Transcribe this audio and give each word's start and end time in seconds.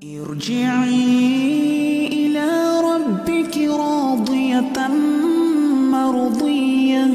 ارجعي 0.00 0.96
إلى 2.06 2.48
ربك 2.80 3.58
راضية 3.58 4.88
مرضية. 5.92 7.06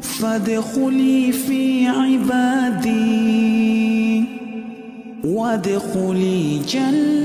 فادخلي 0.00 1.32
في 1.32 1.86
عبادي. 1.86 3.04
وادخلي 5.24 6.58
جنتي. 6.58 7.24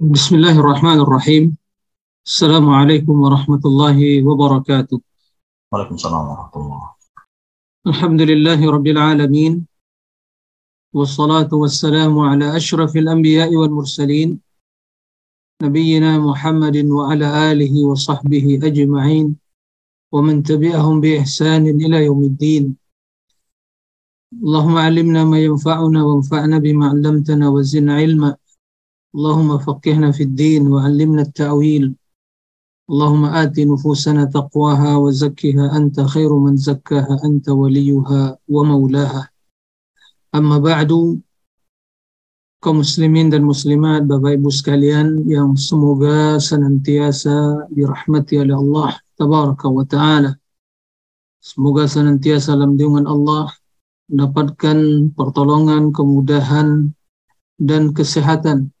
بسم 0.00 0.34
الله 0.36 0.60
الرحمن 0.60 1.00
الرحيم. 1.00 1.56
السلام 2.26 2.70
عليكم 2.70 3.20
ورحمة 3.20 3.60
الله 3.64 4.24
وبركاته. 4.24 5.00
Waalaikumsalam 5.72 6.28
warahmatullahi 6.28 6.97
الحمد 7.88 8.22
لله 8.30 8.60
رب 8.70 8.86
العالمين 8.86 9.66
والصلاة 10.92 11.48
والسلام 11.52 12.18
على 12.18 12.56
أشرف 12.56 12.96
الأنبياء 12.96 13.50
والمرسلين 13.56 14.40
نبينا 15.62 16.18
محمد 16.18 16.76
وعلى 16.96 17.52
آله 17.52 17.74
وصحبه 17.90 18.46
أجمعين 18.68 19.36
ومن 20.12 20.42
تبعهم 20.42 21.00
بإحسان 21.00 21.64
إلى 21.66 22.04
يوم 22.04 22.22
الدين. 22.24 22.76
اللهم 24.42 24.76
علمنا 24.76 25.24
ما 25.24 25.38
ينفعنا 25.40 26.00
وانفعنا 26.04 26.58
بما 26.58 26.86
علمتنا 26.88 27.48
وزدنا 27.48 27.94
علما. 27.94 28.36
اللهم 29.14 29.58
فقهنا 29.58 30.12
في 30.12 30.22
الدين 30.22 30.62
وعلمنا 30.72 31.22
التأويل. 31.22 31.94
اللهم 32.87 33.23
آت 33.25 33.59
نفوسنا 33.59 34.25
تقواها 34.25 34.95
وزكها 34.95 35.77
أنت 35.77 36.01
خير 36.01 36.31
من 36.35 36.55
زكاها 36.59 37.15
أنت 37.25 37.49
وليها 37.49 38.37
ومولاها 38.47 39.23
أما 40.35 40.57
بعد 40.57 40.91
kaum 42.63 42.79
muslimin 42.79 43.27
dan 43.27 43.43
muslimat, 43.43 44.07
Bapak 44.07 44.39
Ibu 44.39 44.47
sekalian 44.47 45.27
yang 45.27 45.59
semoga 45.59 46.39
senantiasa 46.39 47.67
dirahmati 47.67 48.39
oleh 48.39 48.55
Allah 48.55 48.95
Tabaraka 49.19 49.67
wa 49.67 49.83
Ta'ala. 49.83 50.31
Semoga 51.43 51.91
senantiasa 51.91 52.55
dalam 52.55 52.79
lindungan 52.79 53.03
Allah 53.03 53.51
mendapatkan 54.07 55.11
pertolongan, 55.11 55.91
kemudahan, 55.91 56.87
dan 57.59 57.91
kesehatan 57.91 58.71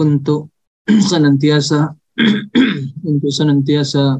untuk 0.00 0.48
senantiasa 0.88 1.92
untuk 3.07 3.31
senantiasa 3.31 4.19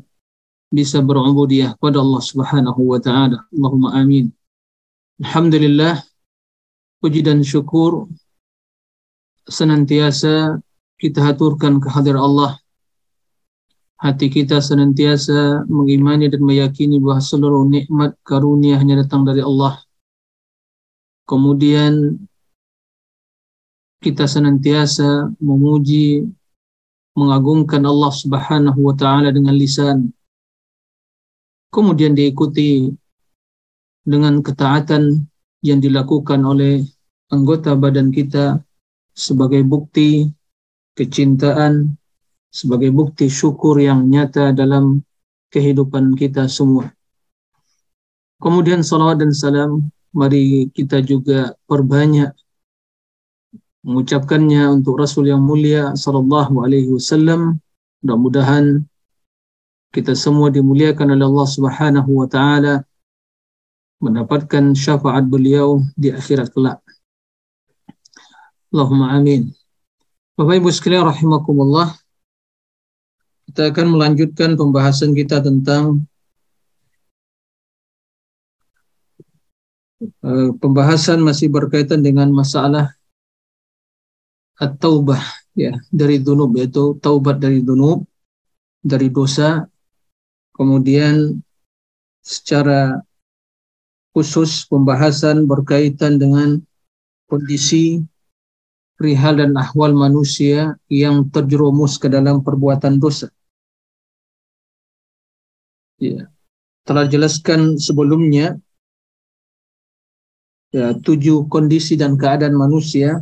bisa 0.72 1.04
berubudiyah 1.04 1.76
pada 1.76 2.00
Allah 2.00 2.24
Subhanahu 2.24 2.82
wa 2.88 3.00
taala. 3.04 3.44
Allahumma 3.52 4.00
amin. 4.00 4.32
Alhamdulillah 5.20 6.00
puji 7.04 7.22
dan 7.22 7.44
syukur 7.44 8.08
senantiasa 9.48 10.60
kita 10.98 11.20
haturkan 11.24 11.84
kehadiran 11.84 12.24
Allah. 12.24 12.52
Hati 13.98 14.30
kita 14.30 14.62
senantiasa 14.62 15.66
mengimani 15.66 16.30
dan 16.30 16.46
meyakini 16.46 17.02
bahwa 17.02 17.18
seluruh 17.18 17.66
nikmat 17.66 18.14
karunia 18.22 18.78
hanya 18.78 19.02
datang 19.02 19.26
dari 19.26 19.42
Allah. 19.42 19.82
Kemudian 21.26 22.22
kita 23.98 24.30
senantiasa 24.30 25.34
memuji 25.42 26.30
mengagungkan 27.18 27.82
Allah 27.82 28.14
Subhanahu 28.14 28.78
wa 28.78 28.94
taala 28.94 29.34
dengan 29.34 29.58
lisan. 29.58 30.14
Kemudian 31.74 32.14
diikuti 32.14 32.94
dengan 34.06 34.40
ketaatan 34.46 35.26
yang 35.66 35.82
dilakukan 35.82 36.46
oleh 36.46 36.86
anggota 37.34 37.74
badan 37.74 38.14
kita 38.14 38.62
sebagai 39.18 39.66
bukti 39.66 40.30
kecintaan, 40.94 41.98
sebagai 42.54 42.94
bukti 42.94 43.28
syukur 43.28 43.82
yang 43.82 44.06
nyata 44.06 44.54
dalam 44.54 45.02
kehidupan 45.50 46.14
kita 46.14 46.46
semua. 46.46 46.94
Kemudian 48.38 48.86
salawat 48.86 49.26
dan 49.26 49.34
salam 49.34 49.90
mari 50.14 50.70
kita 50.70 51.02
juga 51.02 51.58
perbanyak 51.66 52.30
mengucapkannya 53.86 54.82
untuk 54.82 54.98
Rasul 54.98 55.30
yang 55.30 55.44
mulia 55.44 55.94
sallallahu 55.94 56.64
alaihi 56.64 56.90
wasallam. 56.94 57.62
Mudah-mudahan 58.02 58.86
kita 59.94 60.14
semua 60.14 60.54
dimuliakan 60.54 61.18
oleh 61.18 61.26
Allah 61.26 61.48
Subhanahu 61.50 62.12
wa 62.22 62.28
taala 62.30 62.86
mendapatkan 63.98 64.78
syafaat 64.78 65.26
beliau 65.26 65.82
di 65.98 66.14
akhirat 66.14 66.54
kelak. 66.54 66.80
Allahumma 68.70 69.18
amin. 69.18 69.50
Bapak 70.38 70.62
Ibu 70.62 70.70
sekalian 70.70 71.10
rahimakumullah. 71.10 71.98
Kita 73.50 73.74
akan 73.74 73.98
melanjutkan 73.98 74.54
pembahasan 74.54 75.18
kita 75.18 75.42
tentang 75.42 76.06
uh, 80.22 80.52
pembahasan 80.62 81.24
masih 81.24 81.50
berkaitan 81.50 82.06
dengan 82.06 82.30
masalah 82.30 82.94
at-taubah 84.58 85.22
ya 85.58 85.74
dari 85.90 86.22
dunub 86.22 86.54
yaitu 86.58 86.98
taubat 87.02 87.38
dari 87.42 87.62
dunub 87.62 88.06
dari 88.82 89.10
dosa 89.10 89.66
kemudian 90.54 91.38
secara 92.26 93.02
khusus 94.18 94.66
pembahasan 94.66 95.46
berkaitan 95.46 96.18
dengan 96.18 96.58
kondisi 97.30 98.02
perihal 98.98 99.38
dan 99.38 99.54
ahwal 99.54 99.94
manusia 99.94 100.74
yang 100.90 101.30
terjerumus 101.30 102.02
ke 102.02 102.10
dalam 102.10 102.42
perbuatan 102.42 102.98
dosa. 102.98 103.30
Ya. 106.02 106.34
Telah 106.82 107.06
jelaskan 107.06 107.78
sebelumnya 107.78 108.58
ya, 110.74 110.98
tujuh 110.98 111.46
kondisi 111.52 111.94
dan 111.94 112.18
keadaan 112.18 112.58
manusia 112.58 113.22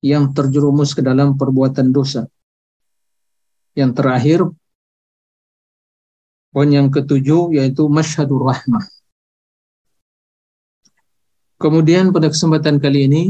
yang 0.00 0.32
terjerumus 0.32 0.96
ke 0.96 1.04
dalam 1.04 1.36
perbuatan 1.36 1.92
dosa. 1.92 2.24
Yang 3.76 3.90
terakhir, 3.96 4.40
poin 6.50 6.70
yang 6.72 6.90
ketujuh 6.90 7.54
yaitu 7.54 7.86
masyhadur 7.86 8.48
rahmah. 8.50 8.84
Kemudian 11.60 12.08
pada 12.10 12.32
kesempatan 12.32 12.80
kali 12.80 13.04
ini 13.04 13.22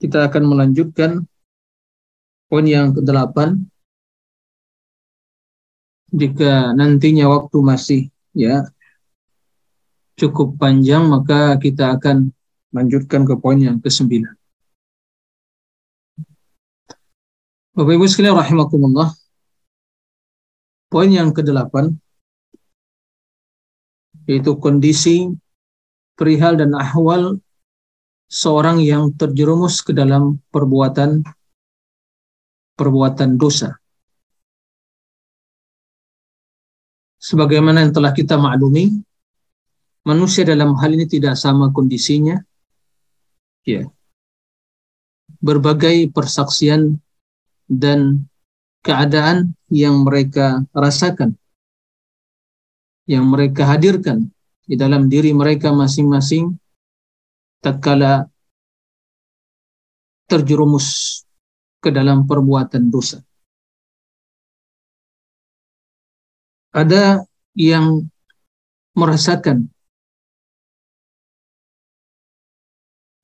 kita 0.00 0.32
akan 0.32 0.48
melanjutkan 0.48 1.28
poin 2.48 2.64
yang 2.64 2.96
ke-8 2.96 3.68
jika 6.08 6.72
nantinya 6.72 7.28
waktu 7.28 7.58
masih 7.60 8.00
ya 8.32 8.64
cukup 10.16 10.56
panjang 10.56 11.04
maka 11.04 11.60
kita 11.60 12.00
akan 12.00 12.32
lanjutkan 12.72 13.28
ke 13.28 13.36
poin 13.36 13.60
yang 13.60 13.76
ke-9. 13.76 14.37
Bapak 17.76 17.92
Ibu 17.96 18.06
sekalian 18.08 18.36
rahimakumullah. 18.38 19.12
Poin 20.88 21.10
yang 21.12 21.36
ke-8 21.36 21.92
yaitu 24.28 24.52
kondisi 24.60 25.32
perihal 26.12 26.60
dan 26.60 26.76
ahwal 26.76 27.40
seorang 28.28 28.84
yang 28.84 29.08
terjerumus 29.16 29.80
ke 29.80 29.96
dalam 29.96 30.36
perbuatan 30.52 31.24
perbuatan 32.76 33.40
dosa. 33.40 33.80
Sebagaimana 37.18 37.82
yang 37.82 37.90
telah 37.90 38.14
kita 38.14 38.38
maklumi, 38.38 38.94
manusia 40.06 40.46
dalam 40.46 40.76
hal 40.78 40.94
ini 40.94 41.08
tidak 41.08 41.34
sama 41.34 41.74
kondisinya. 41.74 42.38
Ya. 43.66 43.88
Berbagai 45.42 46.14
persaksian 46.14 47.00
dan 47.68 48.24
keadaan 48.80 49.52
yang 49.68 50.02
mereka 50.02 50.64
rasakan, 50.72 51.36
yang 53.04 53.28
mereka 53.28 53.68
hadirkan 53.68 54.32
di 54.64 54.74
dalam 54.76 55.12
diri 55.12 55.36
mereka 55.36 55.72
masing-masing 55.72 56.56
tatkala 57.60 58.28
terjerumus 60.28 61.20
ke 61.80 61.88
dalam 61.92 62.24
perbuatan 62.24 62.88
dosa. 62.92 63.20
Ada 66.72 67.24
yang 67.56 68.04
merasakan 68.92 69.72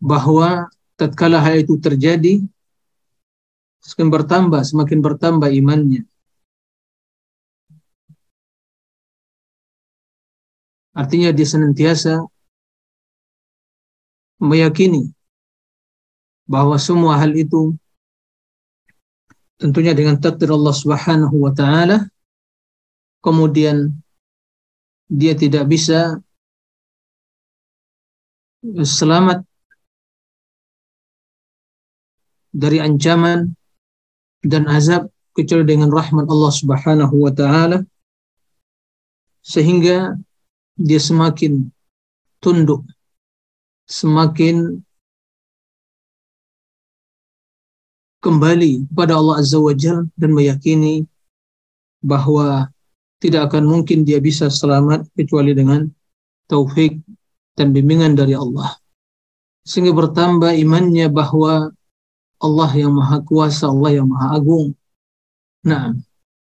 bahwa 0.00 0.68
tatkala 0.96 1.40
hal 1.44 1.60
itu 1.60 1.76
terjadi 1.76 2.40
semakin 3.84 4.08
bertambah, 4.08 4.60
semakin 4.64 4.98
bertambah 5.04 5.50
imannya. 5.52 6.08
Artinya 10.94 11.34
dia 11.34 11.44
senantiasa 11.44 12.22
meyakini 14.40 15.10
bahwa 16.48 16.78
semua 16.80 17.18
hal 17.18 17.34
itu 17.34 17.74
tentunya 19.58 19.90
dengan 19.90 20.16
takdir 20.20 20.50
Allah 20.54 20.74
Subhanahu 20.74 21.36
wa 21.40 21.52
taala 21.54 22.06
kemudian 23.24 23.90
dia 25.08 25.32
tidak 25.34 25.66
bisa 25.66 26.20
selamat 28.64 29.42
dari 32.54 32.78
ancaman 32.78 33.56
dan 34.44 34.68
azab 34.68 35.08
kecuali 35.34 35.64
dengan 35.66 35.90
rahmat 35.90 36.28
Allah 36.30 36.52
Subhanahu 36.52 37.14
wa 37.24 37.32
taala 37.34 37.82
sehingga 39.44 40.14
dia 40.78 41.00
semakin 41.00 41.68
tunduk 42.38 42.84
semakin 43.84 44.80
kembali 48.24 48.88
kepada 48.88 49.20
Allah 49.20 49.44
Azza 49.44 49.60
wa 49.60 49.76
Jal 49.76 50.08
dan 50.16 50.32
meyakini 50.32 51.04
bahwa 52.00 52.72
tidak 53.20 53.52
akan 53.52 53.64
mungkin 53.68 54.04
dia 54.04 54.20
bisa 54.20 54.48
selamat 54.48 55.08
kecuali 55.12 55.52
dengan 55.52 55.88
taufik 56.48 57.00
dan 57.56 57.72
bimbingan 57.72 58.16
dari 58.16 58.32
Allah. 58.36 58.76
Sehingga 59.64 59.96
bertambah 59.96 60.52
imannya 60.56 61.08
bahwa 61.08 61.72
Allah 62.44 62.70
yang 62.76 62.92
maha 62.92 63.18
kuasa, 63.24 63.72
Allah 63.72 63.90
yang 63.96 64.06
maha 64.12 64.36
agung. 64.36 64.76
Nah, 65.64 65.96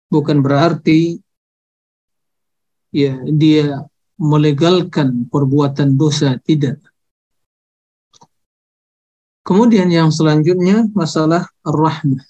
bukan 0.09 0.41
berarti 0.41 1.21
ya 2.89 3.21
dia 3.29 3.85
melegalkan 4.17 5.29
perbuatan 5.29 5.93
dosa, 5.95 6.41
tidak. 6.41 6.81
Kemudian 9.45 9.89
yang 9.89 10.09
selanjutnya 10.13 10.89
masalah 10.93 11.49
rahmah. 11.65 12.25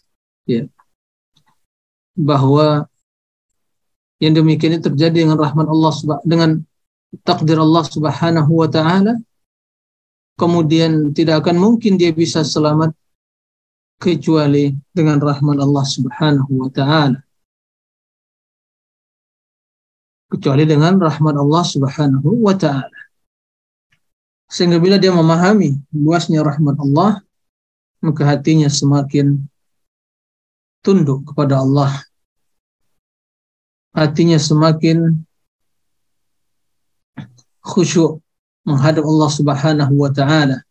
Ya. 0.47 0.67
Bahwa 2.15 2.91
yang 4.21 4.37
demikian 4.37 4.77
itu 4.77 4.87
terjadi 4.87 5.25
dengan 5.25 5.39
rahmat 5.39 5.67
Allah 5.67 5.93
dengan 6.23 6.49
takdir 7.25 7.59
Allah 7.59 7.83
Subhanahu 7.83 8.51
wa 8.53 8.69
taala 8.69 9.17
kemudian 10.39 11.11
tidak 11.11 11.43
akan 11.43 11.57
mungkin 11.57 11.97
dia 11.97 12.13
bisa 12.13 12.45
selamat 12.45 12.93
kecuali 14.01 14.73
dengan 14.89 15.21
rahmat 15.21 15.61
Allah 15.61 15.85
Subhanahu 15.85 16.51
wa 16.57 16.69
taala. 16.73 17.21
Kecuali 20.25 20.65
dengan 20.65 20.97
rahmat 20.97 21.37
Allah 21.37 21.61
Subhanahu 21.61 22.41
wa 22.41 22.57
taala. 22.57 22.99
Sehingga 24.49 24.81
bila 24.81 24.97
dia 24.97 25.13
memahami 25.13 25.77
luasnya 25.93 26.41
rahmat 26.41 26.75
Allah, 26.81 27.21
maka 28.01 28.25
hatinya 28.25 28.67
semakin 28.67 29.45
tunduk 30.81 31.29
kepada 31.29 31.61
Allah. 31.61 31.93
Hatinya 33.93 34.41
semakin 34.41 35.21
khusyuk 37.61 38.17
menghadap 38.65 39.05
Allah 39.05 39.29
Subhanahu 39.29 39.93
wa 39.93 40.09
taala. 40.09 40.65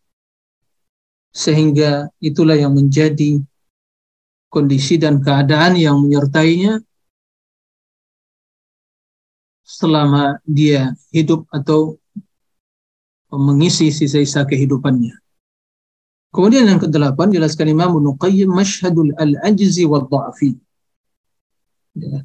Sehingga 1.31 2.11
itulah 2.19 2.59
yang 2.59 2.75
menjadi 2.75 3.39
kondisi 4.51 4.99
dan 4.99 5.23
keadaan 5.23 5.79
yang 5.79 5.95
menyertainya 6.03 6.83
selama 9.63 10.43
dia 10.43 10.91
hidup 11.15 11.47
atau 11.47 11.95
mengisi 13.31 13.87
sisa-sisa 13.95 14.43
kehidupannya. 14.43 15.15
Kemudian 16.35 16.67
yang 16.67 16.79
kedelapan 16.79 17.31
jelaskan 17.31 17.71
Imam 17.71 17.95
Ibnu 17.95 18.19
Qayyim 18.19 18.51
masyhadul 18.51 19.15
al-ajzi 19.15 19.83
wal 19.87 20.07
dha'fi. 20.07 20.55
Ya. 21.95 22.23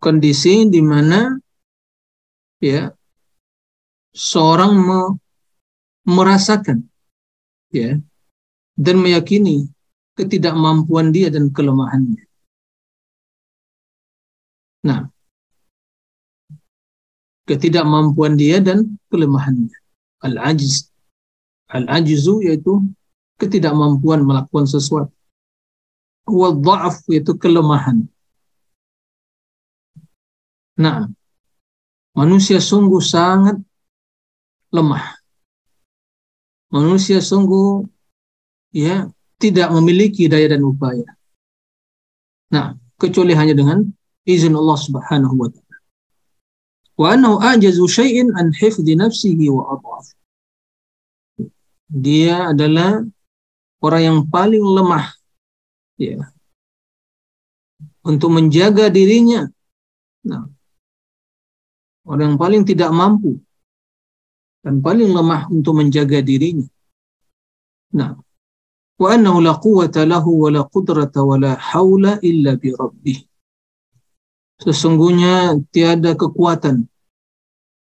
Kondisi 0.00 0.68
di 0.68 0.80
mana 0.84 1.36
ya 2.60 2.92
seorang 4.12 4.72
me, 4.76 5.00
merasakan 6.04 6.89
ya 7.70 7.98
dan 8.74 8.96
meyakini 8.98 9.70
ketidakmampuan 10.18 11.14
dia 11.14 11.32
dan 11.32 11.48
kelemahannya. 11.48 12.24
Nah, 14.80 15.08
ketidakmampuan 17.44 18.36
dia 18.36 18.60
dan 18.60 18.96
kelemahannya 19.08 19.74
al-ajiz. 20.24 20.92
Al-ajizu 21.70 22.44
yaitu 22.44 22.82
ketidakmampuan 23.38 24.26
melakukan 24.26 24.66
sesuatu. 24.66 25.14
Wal 26.26 26.58
dha'af 26.58 27.06
yaitu 27.10 27.34
kelemahan. 27.38 28.06
Nah, 30.80 31.12
manusia 32.16 32.58
sungguh 32.58 33.04
sangat 33.04 33.60
lemah. 34.72 35.19
Manusia 36.70 37.18
sungguh 37.18 37.82
ya 38.70 39.10
tidak 39.42 39.68
memiliki 39.74 40.30
daya 40.30 40.54
dan 40.54 40.62
upaya. 40.62 41.06
Nah, 42.54 42.78
kecuali 42.94 43.34
hanya 43.34 43.54
dengan 43.58 43.82
izin 44.26 44.54
Allah 44.54 44.78
Subhanahu 44.78 45.34
wa 45.34 45.48
taala 45.50 45.70
wa 47.00 47.06
annahu 47.16 47.40
ajazu 47.40 47.88
syai'in 47.88 48.28
an 48.36 48.52
hifdhi 48.52 48.92
nafsihi 48.92 49.48
wa 49.48 49.72
adhaf. 49.72 50.12
Dia 51.90 52.52
adalah 52.52 53.02
orang 53.80 54.02
yang 54.04 54.18
paling 54.28 54.60
lemah 54.60 55.08
ya 55.96 56.28
untuk 58.04 58.30
menjaga 58.30 58.92
dirinya. 58.92 59.48
Nah, 60.28 60.44
orang 62.04 62.36
yang 62.36 62.38
paling 62.38 62.62
tidak 62.68 62.92
mampu 62.92 63.40
dan 64.60 64.84
paling 64.84 65.10
lemah 65.12 65.48
untuk 65.48 65.80
menjaga 65.80 66.20
dirinya. 66.20 66.68
Nah, 67.96 68.16
wa 69.00 69.08
annahu 69.10 69.40
la 69.40 69.56
quwwata 69.56 70.04
lahu 70.04 70.46
wa 70.46 70.50
la 70.52 70.62
qudrata 70.68 71.24
wa 71.24 71.36
la 71.40 71.56
haula 71.56 72.20
illa 72.20 72.54
bi 72.60 72.70
rabbih. 72.70 73.18
Sesungguhnya 74.60 75.56
tiada 75.72 76.12
kekuatan 76.12 76.84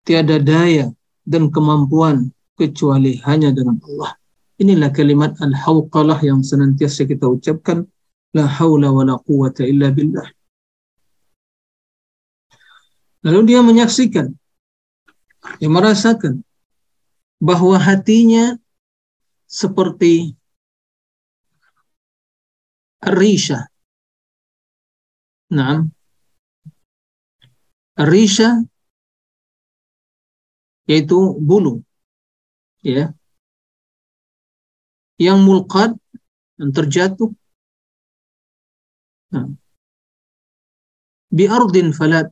tiada 0.06 0.38
daya 0.38 0.94
dan 1.26 1.50
kemampuan 1.50 2.30
kecuali 2.54 3.18
hanya 3.26 3.50
dengan 3.50 3.82
Allah. 3.82 4.18
Inilah 4.62 4.94
kalimat 4.94 5.36
al-hawqalah 5.42 6.22
yang 6.24 6.40
senantiasa 6.46 7.04
kita 7.04 7.28
ucapkan 7.28 7.84
la 8.32 8.48
haula 8.48 8.94
wa 8.94 9.04
la 9.04 9.18
quwata 9.20 9.68
illa 9.68 9.92
billah. 9.92 10.30
Lalu 13.26 13.42
dia 13.52 13.60
menyaksikan, 13.66 14.30
dia 15.58 15.70
merasakan 15.70 16.45
bahwa 17.40 17.78
hatinya 17.80 18.58
seperti 19.46 20.36
Risha. 23.06 23.70
Nah, 25.54 25.86
Risha 27.96 28.66
yaitu 30.90 31.38
bulu 31.38 31.86
ya. 32.82 33.14
Yang 35.16 35.40
mulqad 35.48 35.92
yang 36.60 36.72
terjatuh. 36.76 37.32
Nah, 39.32 39.48
biardin 41.32 41.96
falat 41.96 42.32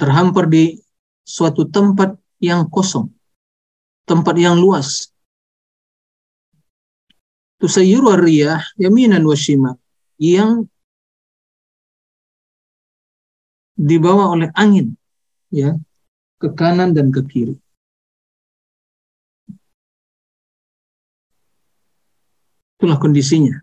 terhampar 0.00 0.50
di 0.50 0.80
suatu 1.22 1.66
tempat 1.70 2.18
yang 2.42 2.66
kosong 2.66 3.15
tempat 4.06 4.34
yang 4.38 4.56
luas 4.56 5.10
tusayyiru 7.58 8.14
riyah 8.16 8.62
yaminan 8.78 9.26
wa 9.26 9.36
shimal 9.36 9.76
yang 10.16 10.64
dibawa 13.76 14.32
oleh 14.32 14.48
angin 14.56 14.96
ya 15.52 15.76
ke 16.40 16.48
kanan 16.56 16.96
dan 16.96 17.12
ke 17.12 17.20
kiri 17.26 17.56
Itulah 22.76 23.00
kondisinya. 23.00 23.56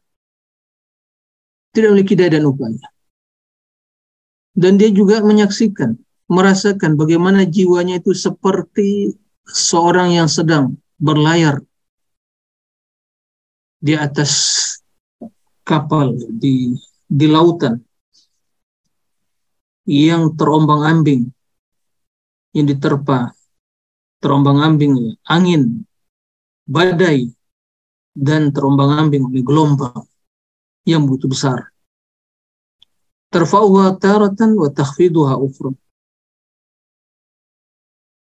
Tidak 1.69 1.93
memiliki 1.93 2.17
daya 2.17 2.41
dan 2.41 2.49
upaya. 2.49 2.89
Dan 4.57 4.81
dia 4.81 4.89
juga 4.89 5.21
menyaksikan, 5.21 5.93
merasakan 6.29 6.97
bagaimana 6.97 7.45
jiwanya 7.45 8.01
itu 8.01 8.13
seperti 8.17 9.13
seorang 9.47 10.15
yang 10.15 10.29
sedang 10.31 10.77
berlayar 10.99 11.59
di 13.83 13.93
atas 13.99 14.31
kapal 15.67 16.15
di 16.31 16.71
di 17.03 17.27
lautan 17.27 17.79
yang 19.83 20.31
terombang-ambing 20.39 21.27
yang 22.55 22.65
diterpa 22.69 23.35
terombang-ambing 24.23 25.19
angin, 25.27 25.83
badai, 26.63 27.27
dan 28.15 28.55
terombang-ambing 28.55 29.27
oleh 29.27 29.43
gelombang 29.43 30.07
yang 30.87 31.03
begitu 31.03 31.27
besar. 31.27 31.75
Terfa'uha 33.33 33.99
taratan 33.99 34.55
wa 34.55 34.71
takhfiduha 34.71 35.35
ukhra. 35.35 35.75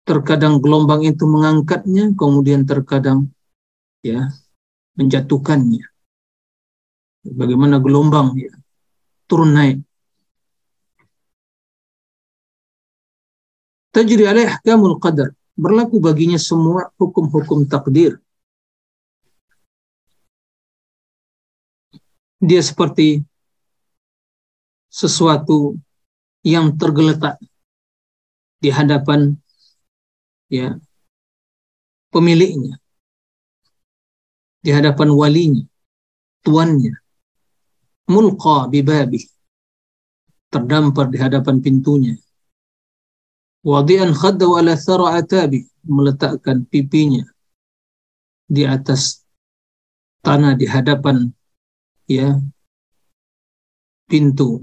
Terkadang 0.04 0.60
gelombang 0.60 1.00
itu 1.00 1.24
mengangkatnya, 1.24 2.12
kemudian 2.12 2.68
terkadang 2.68 3.32
ya 4.04 4.28
menjatuhkannya. 5.00 5.84
Bagaimana 7.24 7.80
gelombang 7.80 8.36
ya 8.36 8.52
turun 9.24 9.56
naik. 9.56 9.80
Tajri 13.94 14.24
alaih 14.26 14.50
ahkamul 14.50 15.00
qadar. 15.00 15.32
Berlaku 15.54 16.02
baginya 16.02 16.36
semua 16.36 16.90
hukum-hukum 16.98 17.64
takdir. 17.70 18.18
Dia 22.42 22.60
seperti 22.60 23.22
sesuatu 24.90 25.78
yang 26.42 26.74
tergeletak 26.74 27.38
di 28.58 28.68
hadapan 28.68 29.38
ya. 30.50 30.76
Pemiliknya. 32.12 32.78
Di 34.64 34.70
hadapan 34.70 35.12
walinya. 35.12 35.64
Tuannya. 36.44 36.94
Mulqa 38.04 38.68
bibabi 38.68 39.24
terdampar 40.54 41.10
di 41.10 41.18
hadapan 41.18 41.58
pintunya. 41.58 42.14
Wadi'an 43.66 44.14
khaddaw 44.14 44.62
ala 44.62 44.78
thara 44.78 45.18
atabi 45.18 45.66
meletakkan 45.82 46.68
pipinya 46.70 47.26
di 48.46 48.62
atas 48.62 49.24
tanah 50.22 50.54
di 50.54 50.68
hadapan 50.68 51.32
ya 52.06 52.38
pintu. 54.06 54.62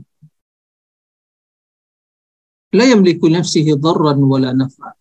La 2.72 2.88
yamliku 2.88 3.28
nafsihi 3.28 3.76
dharran 3.76 4.24
wala 4.24 4.56
naf'a 4.56 5.01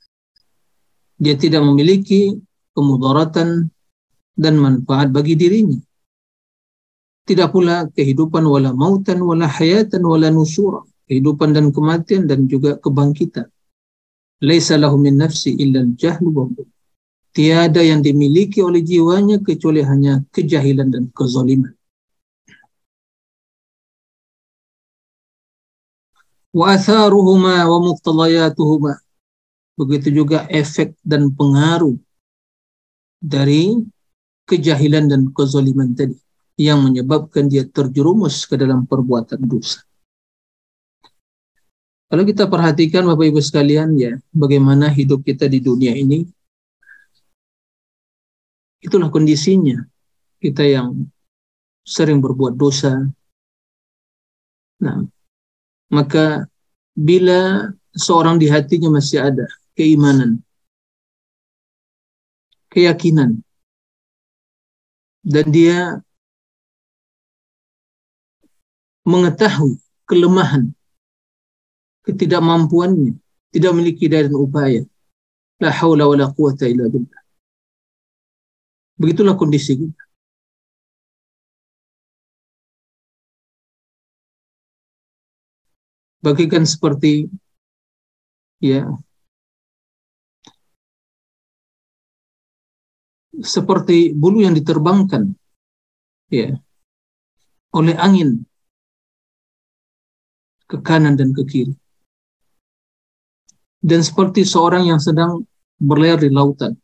dia 1.20 1.36
tidak 1.36 1.60
memiliki 1.60 2.40
kemudaratan 2.72 3.68
dan 4.40 4.54
manfaat 4.56 5.12
bagi 5.12 5.36
dirinya. 5.36 5.76
Tidak 7.28 7.52
pula 7.52 7.84
kehidupan 7.92 8.42
wala 8.48 8.72
mautan 8.72 9.20
wala 9.20 9.44
hayatan 9.44 10.00
wala 10.00 10.32
nusyura. 10.32 10.80
Kehidupan 11.04 11.52
dan 11.52 11.68
kematian 11.76 12.24
dan 12.24 12.48
juga 12.48 12.80
kebangkitan. 12.80 13.52
Laisa 14.40 14.80
lahu 14.80 14.96
min 14.96 15.20
nafsi 15.20 15.52
illa 15.60 15.84
al-jahlu 15.84 16.32
wa 16.32 16.48
Tiada 17.30 17.84
yang 17.84 18.02
dimiliki 18.02 18.58
oleh 18.58 18.82
jiwanya 18.82 19.38
kecuali 19.38 19.84
hanya 19.86 20.24
kejahilan 20.34 20.90
dan 20.90 21.04
kezaliman. 21.14 21.70
Wa 26.50 26.74
atharuhuma 26.74 27.70
wa 27.70 27.78
muqtadayatuhuma 27.78 29.09
begitu 29.80 30.12
juga 30.12 30.44
efek 30.52 30.92
dan 31.00 31.32
pengaruh 31.32 31.96
dari 33.16 33.80
kejahilan 34.44 35.08
dan 35.08 35.32
kezaliman 35.32 35.96
tadi 35.96 36.20
yang 36.60 36.84
menyebabkan 36.84 37.48
dia 37.48 37.64
terjerumus 37.64 38.44
ke 38.44 38.60
dalam 38.60 38.84
perbuatan 38.84 39.40
dosa. 39.40 39.80
Kalau 42.10 42.26
kita 42.26 42.50
perhatikan 42.50 43.06
Bapak 43.06 43.32
Ibu 43.32 43.40
sekalian 43.40 43.96
ya, 43.96 44.18
bagaimana 44.34 44.90
hidup 44.92 45.24
kita 45.24 45.46
di 45.46 45.62
dunia 45.62 45.94
ini, 45.94 46.26
itulah 48.82 49.08
kondisinya. 49.08 49.78
Kita 50.42 50.66
yang 50.66 51.06
sering 51.86 52.18
berbuat 52.18 52.58
dosa. 52.58 52.98
Nah, 54.82 55.06
maka 55.88 56.50
bila 56.98 57.70
seorang 57.94 58.42
di 58.42 58.50
hatinya 58.50 58.90
masih 58.90 59.22
ada 59.22 59.46
keimanan, 59.80 60.44
keyakinan, 62.68 63.40
dan 65.24 65.46
dia 65.48 66.04
mengetahui 69.08 69.80
kelemahan, 70.04 70.68
ketidakmampuannya, 72.04 73.16
tidak 73.56 73.72
memiliki 73.72 74.04
daya 74.04 74.28
dan 74.28 74.36
upaya. 74.36 74.82
La 75.60 75.72
haula 75.72 76.04
wa 76.08 76.16
la 76.16 76.28
quwata 76.28 76.68
illa 76.68 76.88
billah. 76.92 77.20
Begitulah 79.00 79.36
kondisi 79.40 79.80
kita. 79.80 80.04
Bagikan 86.20 86.68
seperti 86.68 87.32
ya 88.60 88.84
seperti 93.38 94.10
bulu 94.10 94.42
yang 94.42 94.58
diterbangkan 94.58 95.30
ya 96.34 96.58
oleh 97.70 97.94
angin 97.94 98.42
ke 100.66 100.78
kanan 100.82 101.14
dan 101.18 101.30
ke 101.34 101.42
kiri. 101.46 101.74
Dan 103.80 104.04
seperti 104.04 104.44
seorang 104.44 104.86
yang 104.86 105.00
sedang 105.00 105.42
berlayar 105.80 106.20
di 106.20 106.30
lautan. 106.30 106.76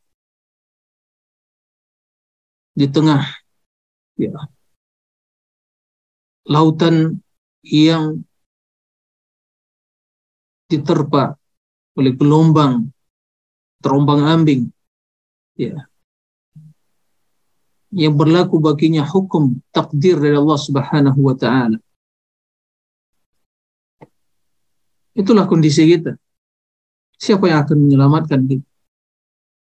Di 2.76 2.86
tengah 2.88 3.22
ya 4.16 4.32
lautan 6.46 7.20
yang 7.66 8.22
diterpa 10.66 11.34
oleh 11.96 12.12
gelombang 12.14 12.90
terombang-ambing 13.80 14.70
ya 15.56 15.88
yang 17.96 18.12
berlaku 18.12 18.60
baginya 18.60 19.00
hukum 19.00 19.56
takdir 19.72 20.20
dari 20.20 20.36
Allah 20.36 20.60
Subhanahu 20.60 21.16
wa 21.16 21.32
taala. 21.32 21.80
Itulah 25.16 25.48
kondisi 25.48 25.88
kita. 25.88 26.12
Siapa 27.16 27.48
yang 27.48 27.64
akan 27.64 27.76
menyelamatkan 27.88 28.40
kita? 28.44 28.68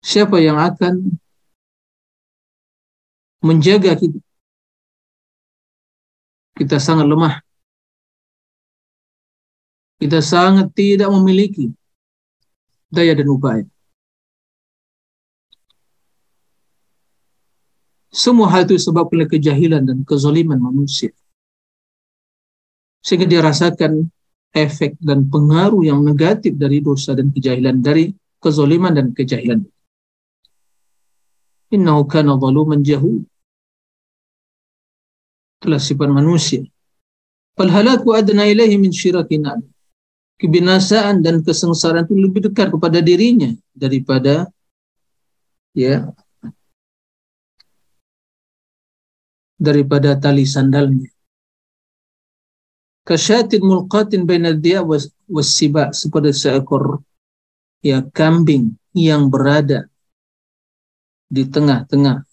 Siapa 0.06 0.38
yang 0.38 0.62
akan 0.62 1.18
menjaga 3.42 3.98
kita? 3.98 4.22
Kita 6.54 6.78
sangat 6.78 7.10
lemah. 7.10 7.42
Kita 9.98 10.22
sangat 10.22 10.70
tidak 10.78 11.10
memiliki 11.10 11.74
daya 12.94 13.18
dan 13.18 13.28
upaya. 13.34 13.66
Semua 18.10 18.50
hal 18.50 18.66
itu 18.66 18.74
disebabkan 18.82 19.22
oleh 19.22 19.30
kejahilan 19.30 19.86
dan 19.86 19.98
kezaliman 20.02 20.58
manusia. 20.58 21.14
Sehingga 23.06 23.30
dia 23.30 23.46
rasakan 23.46 24.10
efek 24.50 24.98
dan 24.98 25.30
pengaruh 25.30 25.86
yang 25.86 26.02
negatif 26.02 26.58
dari 26.58 26.82
dosa 26.82 27.14
dan 27.14 27.30
kejahilan, 27.30 27.80
dari 27.80 28.10
kezaliman 28.42 28.98
dan 28.98 29.08
kejahilan. 29.14 29.62
Innahu 31.70 32.02
kana 32.10 32.34
zaluman 32.34 32.82
jahul. 32.82 33.22
Itulah 35.62 35.78
sifat 35.78 36.10
manusia. 36.10 36.66
Falhalaku 37.54 38.18
adna 38.18 38.50
ilaihi 38.50 38.80
min 38.82 38.90
syirakin 38.90 39.46
Kebinasaan 40.40 41.20
dan 41.20 41.44
kesengsaraan 41.44 42.08
itu 42.08 42.16
lebih 42.16 42.48
dekat 42.48 42.72
kepada 42.72 43.04
dirinya 43.04 43.52
daripada 43.76 44.48
ya 45.76 46.08
daripada 49.60 50.16
tali 50.16 50.48
sandalnya. 50.48 51.12
Kasyatin 53.04 53.60
mulqatin 53.60 54.24
bainal 54.24 54.56
dia 54.56 54.80
was, 54.80 55.12
siba 55.44 55.92
seperti 55.92 56.32
seekor 56.32 57.04
ya 57.84 58.02
kambing 58.16 58.80
yang 58.96 59.28
berada 59.28 59.86
di 61.30 61.46
tengah-tengah 61.46 62.26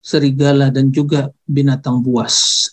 serigala 0.00 0.72
dan 0.72 0.90
juga 0.90 1.30
binatang 1.46 2.00
buas. 2.02 2.68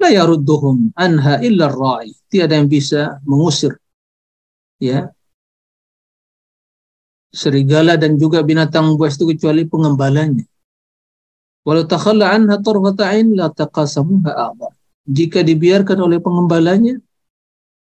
La 0.00 0.08
yarudduhum 0.08 0.96
anha 0.96 1.44
illa 1.44 1.68
ra'i. 1.68 2.16
Tiada 2.30 2.56
yang 2.56 2.70
bisa 2.70 3.20
mengusir 3.26 3.76
ya 4.80 5.12
serigala 7.30 7.94
dan 8.00 8.16
juga 8.16 8.40
binatang 8.42 8.96
buas 8.96 9.14
itu 9.14 9.36
kecuali 9.36 9.68
pengembalanya. 9.68 10.42
Walau 11.60 11.84
takhalla 11.84 12.32
anha 12.32 12.56
tarfata 12.56 13.12
ain 13.12 13.36
la 13.36 13.52
taqasamuha. 13.52 14.54
Jika 15.04 15.44
dibiarkan 15.44 15.98
oleh 16.00 16.18
pengembalanya, 16.22 16.96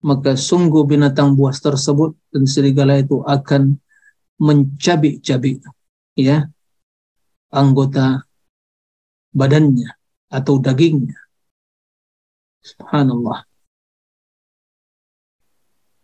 maka 0.03 0.35
sungguh 0.39 0.87
binatang 0.87 1.35
buas 1.35 1.59
tersebut 1.59 2.15
dan 2.31 2.47
serigala 2.47 2.99
itu 2.99 3.23
akan 3.27 3.79
mencabik-cabik 4.39 5.63
ya 6.15 6.47
anggota 7.51 8.23
badannya 9.35 9.91
atau 10.31 10.63
dagingnya. 10.63 11.19
Subhanallah. 12.63 13.43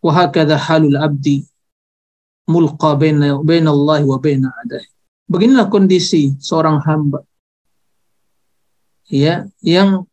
Wahakadha 0.03 0.59
halul 0.59 0.99
abdi 0.99 1.47
mulqa 2.51 2.99
baina 2.99 3.39
Allah 3.71 3.99
wa 4.03 4.17
baina 4.19 4.51
adai. 4.63 4.85
Beginilah 5.25 5.71
kondisi 5.71 6.35
seorang 6.37 6.83
hamba 6.85 7.25
ya 9.09 9.45
yang 9.61 10.05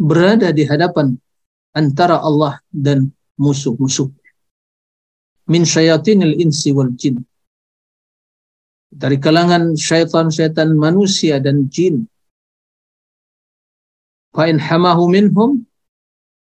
berada 0.00 0.50
di 0.50 0.64
hadapan 0.64 1.14
antara 1.76 2.18
Allah 2.18 2.58
dan 2.72 3.12
musuh-musuh. 3.36 4.10
Min 5.50 5.66
syayatinil 5.66 6.38
insi 6.40 6.70
wal 6.72 6.94
jin. 6.94 7.20
Dari 8.90 9.22
kalangan 9.22 9.78
syaitan-syaitan 9.78 10.74
manusia 10.74 11.38
dan 11.38 11.70
jin. 11.70 12.10
Fa 14.34 14.46
in 14.50 14.58
hamahu 14.58 15.10
minhum 15.10 15.62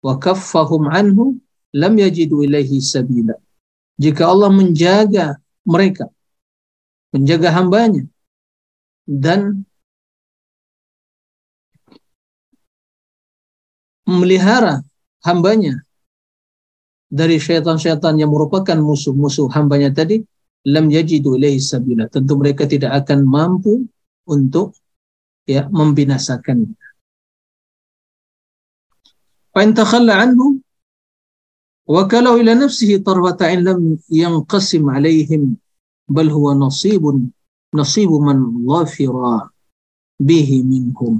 wa 0.05 0.17
kaffahum 0.17 0.89
anhu 0.89 1.37
lam 1.73 1.93
yajidu 1.97 2.45
ilaihi 2.45 2.81
sabila. 2.81 3.37
Jika 4.01 4.25
Allah 4.25 4.49
menjaga 4.49 5.37
mereka, 5.65 6.09
menjaga 7.13 7.53
hambanya, 7.53 8.09
dan 9.05 9.65
memelihara 14.07 14.81
hambanya 15.25 15.81
dari 17.11 17.37
syaitan-syaitan 17.37 18.15
yang 18.15 18.31
merupakan 18.31 18.79
musuh-musuh 18.79 19.51
hambanya 19.51 19.91
tadi, 19.91 20.23
lam 20.63 20.87
yajidu 20.87 21.35
ilaihi 21.35 21.59
sabila. 21.59 22.07
Tentu 22.07 22.39
mereka 22.39 22.63
tidak 22.63 23.03
akan 23.03 23.27
mampu 23.27 23.83
untuk 24.23 24.71
ya 25.43 25.67
membinasakannya. 25.67 26.79
Fa 29.51 29.61
takhalla 29.67 30.23
anhu 30.23 30.63
wa 31.91 32.07
kalau 32.07 32.39
ila 32.39 32.55
nafsihi 32.55 33.03
tarfata'in 33.03 33.67
lam 33.67 33.99
yanqasim 34.07 34.87
alaihim 34.87 35.59
bal 36.07 36.31
huwa 36.31 36.55
nasibun 36.55 37.27
nasibu 37.75 38.23
man 38.23 38.39
ghafira 38.63 39.51
bihi 40.15 40.63
minhum. 40.63 41.19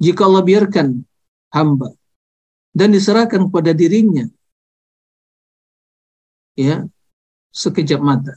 Jika 0.00 0.24
Allah 0.24 0.40
biarkan 0.40 1.04
hamba 1.52 1.92
dan 2.70 2.94
diserahkan 2.94 3.50
kepada 3.50 3.74
dirinya. 3.74 4.26
Ya 6.58 6.86
sekejap 7.50 8.00
mata. 8.02 8.34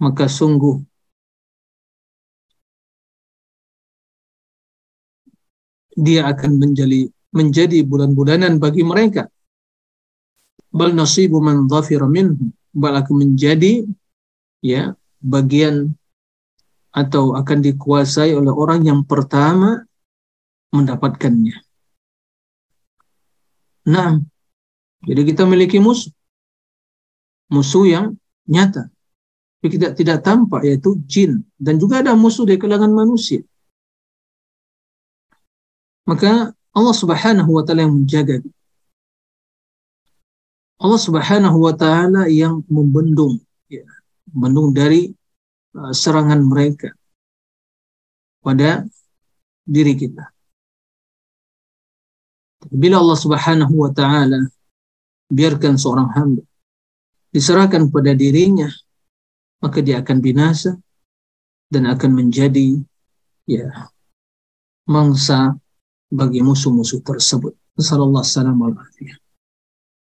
Maka 0.00 0.30
sungguh 0.30 0.80
dia 5.92 6.24
akan 6.30 6.56
menjadi 6.56 7.10
menjadi 7.30 7.78
bulan-bulanan 7.86 8.58
bagi 8.58 8.82
mereka. 8.82 9.28
Bal 10.70 10.94
nasibu 10.94 11.42
man 11.42 11.66
dhafira 11.66 12.06
minhu. 12.06 12.50
Bal 12.70 12.94
akan 13.02 13.26
menjadi 13.26 13.82
ya 14.62 14.94
bagian 15.20 15.94
atau 16.90 17.38
akan 17.38 17.58
dikuasai 17.62 18.34
oleh 18.34 18.50
orang 18.50 18.82
yang 18.86 19.00
pertama 19.06 19.82
mendapatkannya. 20.74 21.69
Nah, 23.88 24.20
jadi 25.06 25.22
kita 25.24 25.48
memiliki 25.48 25.80
musuh. 25.80 26.12
Musuh 27.50 27.84
yang 27.88 28.06
nyata. 28.46 28.92
Tapi 29.60 29.76
tidak 29.76 29.92
tidak 29.96 30.18
tampak 30.24 30.64
yaitu 30.64 30.96
jin 31.04 31.44
dan 31.60 31.76
juga 31.76 32.00
ada 32.00 32.16
musuh 32.16 32.48
di 32.48 32.56
kalangan 32.56 32.88
manusia. 32.88 33.44
Maka 36.08 36.56
Allah 36.72 36.96
Subhanahu 36.96 37.50
wa 37.52 37.62
taala 37.62 37.84
yang 37.84 37.92
menjaga 37.92 38.40
Allah 40.80 40.96
Subhanahu 40.96 41.60
wa 41.60 41.76
taala 41.76 42.24
yang 42.32 42.64
membendung 42.72 43.36
ya, 43.68 43.84
membendung 44.32 44.72
dari 44.72 45.12
uh, 45.76 45.92
serangan 45.92 46.40
mereka 46.40 46.96
pada 48.40 48.88
diri 49.68 49.92
kita. 49.92 50.32
Bila 52.68 53.00
Allah 53.00 53.16
Subhanahu 53.16 53.72
wa 53.72 53.88
taala 53.88 54.44
biarkan 55.32 55.80
seorang 55.80 56.12
hamba 56.12 56.44
diserahkan 57.32 57.88
pada 57.88 58.12
dirinya, 58.12 58.68
maka 59.64 59.80
dia 59.80 60.02
akan 60.04 60.18
binasa 60.20 60.76
dan 61.70 61.86
akan 61.88 62.10
menjadi 62.20 62.76
ya 63.46 63.70
mangsa 64.90 65.56
bagi 66.10 66.42
musuh-musuh 66.42 67.00
tersebut. 67.00 67.54
Sallallahu 67.80 68.20
alaihi 68.20 68.34
wasallam. 68.36 69.20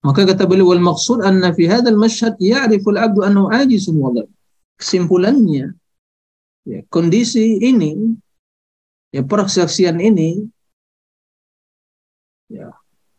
Maka 0.02 0.20
kata 0.26 0.44
beliau 0.50 0.74
wal 0.74 0.82
maksud 0.82 1.22
anna 1.22 1.54
fi 1.54 1.70
hadzal 1.70 1.94
masyhad 1.94 2.34
ya'rifu 2.42 2.90
al-'abdu 2.90 3.22
annahu 3.22 3.48
ajizun 3.54 3.96
wa 4.02 4.10
Kesimpulannya 4.74 5.78
ya, 6.66 6.78
kondisi 6.90 7.62
ini 7.62 8.18
ya 9.14 9.22
persaksian 9.22 10.02
ini 10.02 10.42
ya. 12.52 12.68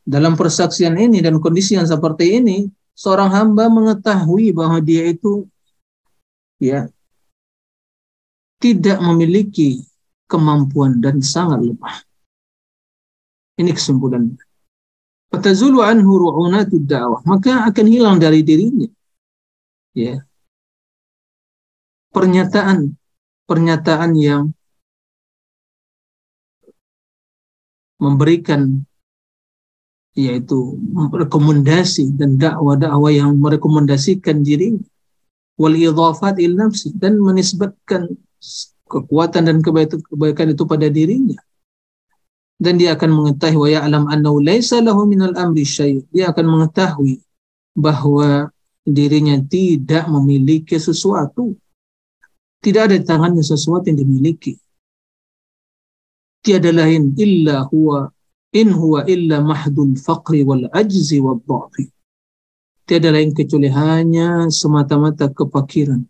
Dalam 0.05 0.37
persaksian 0.37 0.93
ini 0.99 1.23
dan 1.23 1.41
kondisi 1.41 1.73
yang 1.79 1.87
seperti 1.89 2.37
ini 2.37 2.69
seorang 2.93 3.33
hamba 3.33 3.71
mengetahui 3.71 4.53
bahwa 4.53 4.77
dia 4.83 5.09
itu 5.09 5.49
ya 6.61 6.85
tidak 8.61 9.01
memiliki 9.01 9.81
kemampuan 10.29 11.01
dan 11.01 11.17
sangat 11.23 11.65
lemah. 11.65 12.05
Ini 13.57 13.71
kesimpulannya 13.73 14.37
fatazulu 15.33 15.81
anhu 15.81 16.29
ru'unatud 16.29 16.85
da'wah 16.85 17.25
maka 17.25 17.65
akan 17.65 17.85
hilang 17.89 18.21
dari 18.21 18.45
dirinya. 18.45 18.85
Ya. 19.97 20.21
Pernyataan 22.13 22.93
pernyataan 23.49 24.13
yang 24.13 24.53
memberikan 27.97 28.85
yaitu 30.13 30.77
rekomendasi 30.93 32.13
dan 32.13 32.37
dakwah-dakwah 32.37 33.09
yang 33.09 33.33
merekomendasikan 33.41 34.45
diri 34.45 34.77
wal 35.57 35.73
idhafat 35.73 36.37
il 36.37 36.53
nafsi 36.53 36.93
dan 36.93 37.17
menisbatkan 37.17 38.13
kekuatan 38.85 39.49
dan 39.49 39.57
kebaikan 39.65 40.53
itu 40.53 40.63
pada 40.69 40.85
dirinya. 40.89 41.37
Dan 42.61 42.77
dia 42.77 42.93
akan 42.93 43.09
mengetahui 43.09 43.57
wa 43.57 43.69
ya'lam 43.69 44.03
annahu 44.07 44.37
laisa 44.39 44.79
lahu 44.79 45.09
minal 45.09 45.33
amri 45.33 45.65
syai' 45.65 46.05
dia 46.13 46.29
akan 46.29 46.45
mengetahui 46.45 47.19
bahwa 47.73 48.53
dirinya 48.85 49.41
tidak 49.41 50.05
memiliki 50.07 50.77
sesuatu. 50.77 51.57
Tidak 52.63 52.79
ada 52.79 52.95
di 52.95 53.03
tangannya 53.03 53.43
sesuatu 53.43 53.91
yang 53.91 53.99
dimiliki. 53.99 54.55
Tiada 56.39 56.71
lain 56.71 57.11
illa 57.19 57.67
huwa 57.67 58.07
in 58.53 58.69
huwa 58.73 59.05
illa 59.09 59.41
mahdul 59.41 59.97
faqri 59.97 60.45
wal 60.45 60.69
ajzi 60.69 61.17
wal 61.19 61.41
dhafi 61.41 61.89
tiada 62.85 63.09
lain 63.09 63.33
kecuali 63.33 63.69
hanya 63.73 64.47
semata-mata 64.53 65.33
kepakiran 65.33 66.05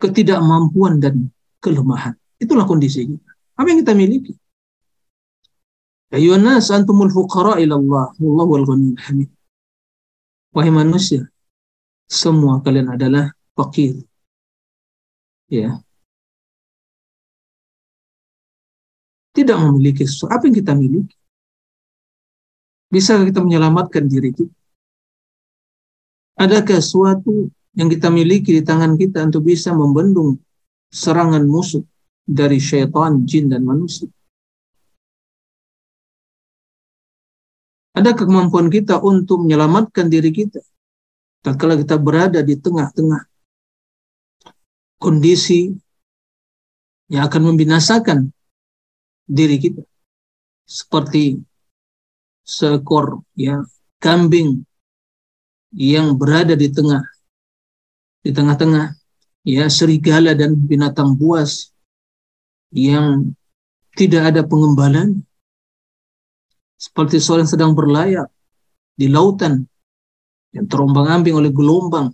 ketidakmampuan 0.00 1.02
dan 1.02 1.28
kelemahan 1.58 2.14
itulah 2.38 2.64
kondisinya 2.64 3.20
apa 3.60 3.76
yang 3.76 3.84
kita 3.84 3.92
miliki? 3.92 4.32
Ayuhan 6.16 6.40
nas 6.40 6.72
antumul 6.72 7.12
fuqara 7.12 7.60
ila 7.60 7.76
Allah, 7.76 8.08
wallahu 8.16 8.56
al-ghaniyyul 8.56 9.02
hamid. 9.04 9.28
Wahai 10.56 10.72
manusia, 10.72 11.28
semua 12.08 12.64
kalian 12.64 12.96
adalah 12.96 13.36
fakir. 13.52 14.00
Ya. 15.52 15.76
Tidak 19.30 19.56
memiliki 19.56 20.02
sesuatu. 20.06 20.32
Apa 20.34 20.42
yang 20.50 20.56
kita 20.58 20.72
miliki? 20.74 21.16
Bisa 22.90 23.18
kita 23.22 23.40
menyelamatkan 23.42 24.10
diri 24.10 24.34
kita? 24.34 24.54
Adakah 26.40 26.82
sesuatu 26.82 27.52
yang 27.78 27.86
kita 27.86 28.10
miliki 28.10 28.58
di 28.58 28.62
tangan 28.66 28.98
kita 28.98 29.22
untuk 29.22 29.46
bisa 29.46 29.70
membendung 29.70 30.40
serangan 30.90 31.46
musuh? 31.46 31.84
dari 32.30 32.62
syaitan, 32.62 33.26
jin, 33.26 33.50
dan 33.50 33.66
manusia. 33.66 34.06
Ada 37.90 38.14
kemampuan 38.14 38.70
kita 38.70 39.02
untuk 39.02 39.42
menyelamatkan 39.42 40.06
diri 40.06 40.30
kita. 40.30 40.62
Tak 41.42 41.58
kala 41.58 41.74
kita 41.74 41.98
berada 41.98 42.38
di 42.40 42.54
tengah-tengah 42.54 43.26
kondisi 45.02 45.74
yang 47.10 47.26
akan 47.26 47.50
membinasakan 47.50 48.30
diri 49.30 49.56
kita. 49.62 49.82
Seperti 50.66 51.38
seekor 52.42 53.22
ya 53.38 53.62
kambing 54.02 54.66
yang 55.70 56.18
berada 56.18 56.58
di 56.58 56.66
tengah 56.66 57.02
di 58.26 58.34
tengah-tengah 58.34 58.90
ya 59.46 59.70
serigala 59.70 60.34
dan 60.34 60.58
binatang 60.58 61.14
buas 61.14 61.70
yang 62.74 63.30
tidak 63.94 64.34
ada 64.34 64.42
pengembalan. 64.42 65.22
Seperti 66.80 67.20
seorang 67.20 67.44
sedang 67.44 67.76
berlayar 67.76 68.24
di 68.96 69.04
lautan 69.12 69.68
yang 70.56 70.64
terombang-ambing 70.64 71.36
oleh 71.36 71.52
gelombang 71.52 72.08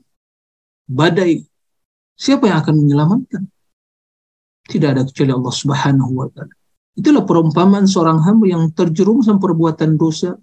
badai. 0.91 1.47
Siapa 2.19 2.51
yang 2.51 2.59
akan 2.65 2.75
menyelamatkan? 2.83 3.43
Tidak 4.67 4.89
ada 4.91 5.07
kecuali 5.07 5.31
Allah 5.31 5.55
Subhanahu 5.55 6.13
wa 6.19 6.27
taala 6.35 6.56
itulah 6.97 7.29
perumpamaan 7.29 7.85
seorang 7.85 8.25
hamba 8.25 8.49
yang 8.49 8.73
terjerumus 8.73 9.29
dalam 9.29 9.39
perbuatan 9.39 10.01
dosa 10.01 10.35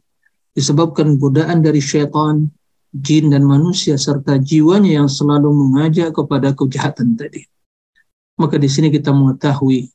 disebabkan 0.54 1.18
godaan 1.18 1.66
dari 1.66 1.82
syaitan 1.82 2.46
jin 2.94 3.34
dan 3.34 3.42
manusia 3.42 3.98
serta 3.98 4.38
jiwanya 4.38 5.02
yang 5.02 5.10
selalu 5.10 5.50
mengajak 5.50 6.14
kepada 6.14 6.54
kejahatan 6.54 7.18
tadi. 7.18 7.50
Maka 8.38 8.62
di 8.62 8.70
sini 8.70 8.94
kita 8.94 9.10
mengetahui 9.10 9.90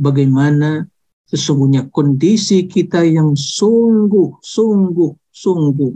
bagaimana 0.00 0.88
sesungguhnya 1.28 1.92
kondisi 1.92 2.64
kita 2.64 3.04
yang 3.04 3.36
sungguh, 3.36 4.40
sungguh, 4.40 5.12
sungguh 5.28 5.92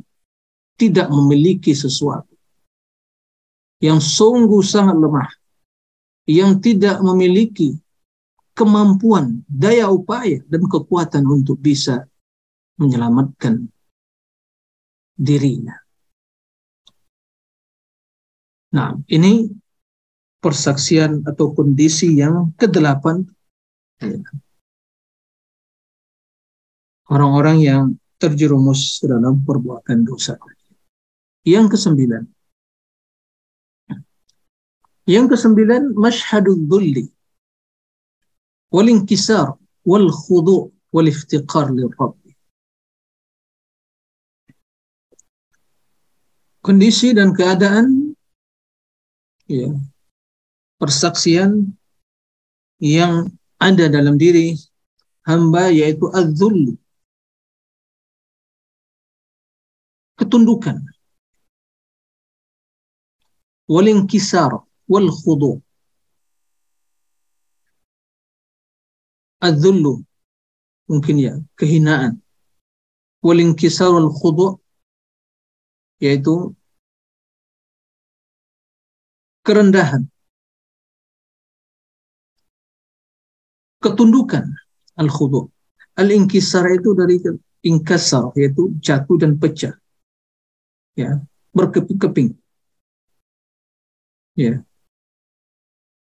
tidak 0.77 1.09
memiliki 1.09 1.73
sesuatu. 1.73 2.37
Yang 3.81 4.13
sungguh 4.15 4.63
sangat 4.63 4.95
lemah. 5.01 5.31
Yang 6.29 6.53
tidak 6.63 7.03
memiliki 7.03 7.82
kemampuan, 8.53 9.45
daya 9.49 9.89
upaya, 9.89 10.41
dan 10.49 10.63
kekuatan 10.69 11.25
untuk 11.25 11.61
bisa 11.61 12.05
menyelamatkan 12.77 13.69
dirinya. 15.17 15.77
Nah, 18.73 18.97
ini 19.13 19.53
persaksian 20.41 21.29
atau 21.29 21.53
kondisi 21.53 22.17
yang 22.17 22.57
kedelapan 22.57 23.21
orang-orang 27.13 27.59
yang 27.61 27.83
terjerumus 28.17 28.99
dalam 29.05 29.45
perbuatan 29.45 30.09
dosa. 30.09 30.41
Yang 31.45 31.77
kesembilan. 31.77 32.25
Yang 35.05 35.27
kesembilan, 35.37 35.93
masyhadul 35.99 36.57
dhulli 36.65 37.11
khudu' 40.09 40.73
wal 40.95 41.09
iftiqar 41.13 41.69
lirabb. 41.77 42.17
Kondisi 46.65 47.13
dan 47.13 47.35
keadaan 47.37 48.17
ya, 49.51 49.69
persaksian 50.81 51.75
yang 52.79 53.29
ada 53.61 53.91
dalam 53.93 54.17
diri 54.17 54.57
hamba 55.29 55.69
yaitu 55.69 56.07
az-zull 56.09 56.79
ketundukan. 60.17 60.79
Wal 63.69 63.87
inkisar 63.91 64.53
wal 64.89 65.09
khudu 65.11 65.61
az-zull 69.47 70.07
mungkin 70.91 71.17
ya 71.19 71.33
kehinaan 71.59 72.23
wal 73.27 73.39
inkisar 73.45 73.91
wal 73.91 74.11
khudu 74.19 74.63
yaitu 76.03 76.55
kerendahan, 79.47 80.07
ketundukan, 83.83 84.47
al-khudu. 84.99 85.51
Al-inkisar 85.99 86.73
itu 86.73 86.97
dari 86.97 87.21
inkasar, 87.63 88.33
yaitu 88.39 88.73
jatuh 88.81 89.19
dan 89.21 89.37
pecah. 89.37 89.77
Ya, 90.97 91.21
berkeping-keping. 91.53 92.35
Ya. 94.39 94.65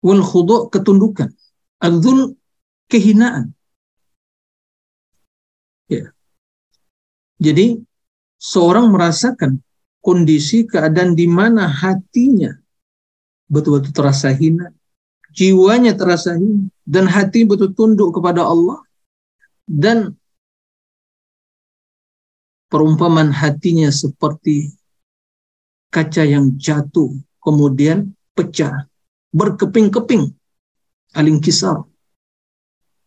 Wal 0.05 0.21
khudu 0.21 0.69
ketundukan. 0.69 1.33
Al-dhul 1.81 2.37
kehinaan. 2.91 3.55
Ya. 5.87 6.11
Jadi 7.39 7.79
seorang 8.35 8.91
merasakan 8.91 9.63
kondisi 10.03 10.67
keadaan 10.67 11.15
di 11.15 11.25
mana 11.31 11.71
hatinya 11.71 12.51
betul-betul 13.51 13.91
terasa 13.91 14.31
hina, 14.31 14.71
jiwanya 15.35 15.95
terasa 15.95 16.35
hina, 16.35 16.67
dan 16.87 17.07
hati 17.07 17.43
betul 17.43 17.75
tunduk 17.75 18.15
kepada 18.15 18.47
Allah, 18.47 18.79
dan 19.67 20.15
perumpamaan 22.71 23.35
hatinya 23.35 23.91
seperti 23.91 24.71
kaca 25.91 26.23
yang 26.23 26.55
jatuh, 26.55 27.11
kemudian 27.43 28.15
pecah, 28.31 28.87
berkeping-keping, 29.35 30.31
aling 31.11 31.43
kisar. 31.43 31.83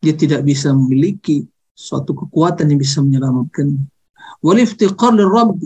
Dia 0.04 0.12
tidak 0.12 0.44
bisa 0.44 0.76
memiliki 0.76 1.48
suatu 1.72 2.12
kekuatan 2.12 2.68
yang 2.68 2.80
bisa 2.80 3.00
menyelamatkan. 3.00 3.88
Waliftiqar 4.44 5.16
Rabb 5.16 5.64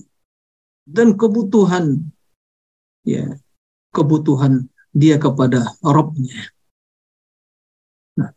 dan 0.86 1.18
kebutuhan 1.18 2.06
ya 3.02 3.34
kebutuhan 3.90 4.70
dia 4.94 5.18
kepada 5.18 5.74
Robnya. 5.82 6.48
Nah, 8.16 8.30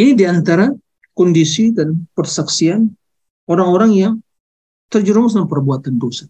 ini 0.00 0.12
di 0.16 0.24
antara 0.24 0.72
kondisi 1.12 1.76
dan 1.76 2.08
persaksian 2.16 2.88
orang-orang 3.48 3.90
yang 3.92 4.14
terjerumus 4.88 5.36
dalam 5.36 5.48
perbuatan 5.50 5.96
dosa. 6.00 6.24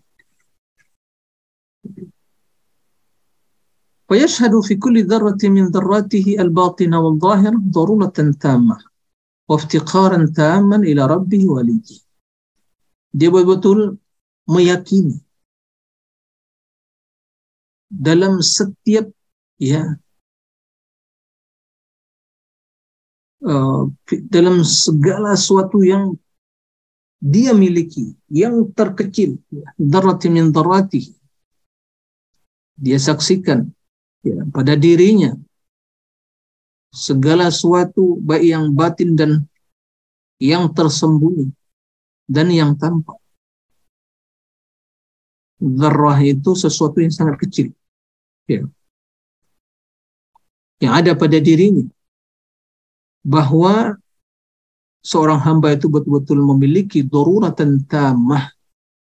ويشهد 4.11 4.61
في 4.61 4.75
كل 4.77 5.05
ذرة 5.07 5.39
من 5.45 5.65
ذراته 5.67 6.37
الباطن 6.39 6.95
والظاهر 6.95 7.55
ضرورة 7.57 8.19
تامة 8.41 8.77
وافتقارا 9.49 10.33
تاما 10.37 10.77
إلى 10.77 11.07
ربه 11.07 11.43
وليه. 11.51 12.07
Dia 13.17 13.33
betul-betul 13.33 13.97
meyakini 14.45 15.17
dalam 17.89 18.45
setiap 18.45 19.09
ya 19.57 19.97
uh, 23.47 23.89
dalam 24.29 24.61
segala 24.67 25.33
sesuatu 25.33 25.81
yang 25.81 26.13
dia 27.23 27.57
miliki 27.57 28.13
yang 28.29 28.69
terkecil 28.77 29.41
darati 29.81 30.29
min 30.29 30.53
darati 30.53 31.09
dia 32.77 33.01
saksikan 33.01 33.73
ya, 34.27 34.43
pada 34.51 34.75
dirinya 34.75 35.39
segala 36.91 37.47
sesuatu 37.53 38.19
baik 38.19 38.45
yang 38.45 38.65
batin 38.75 39.15
dan 39.15 39.31
yang 40.43 40.67
tersembunyi 40.75 41.55
dan 42.27 42.51
yang 42.51 42.75
tampak 42.75 43.17
Zarrah 45.57 46.21
itu 46.21 46.53
sesuatu 46.53 47.01
yang 47.01 47.13
sangat 47.13 47.41
kecil. 47.41 47.73
Ya. 48.45 48.69
Yang 50.85 50.93
ada 50.93 51.13
pada 51.17 51.39
dirinya. 51.41 51.89
Bahwa 53.25 53.97
seorang 55.01 55.41
hamba 55.41 55.75
itu 55.75 55.89
betul-betul 55.89 56.45
memiliki 56.45 57.01
daruratan 57.01 57.83
tamah 57.89 58.53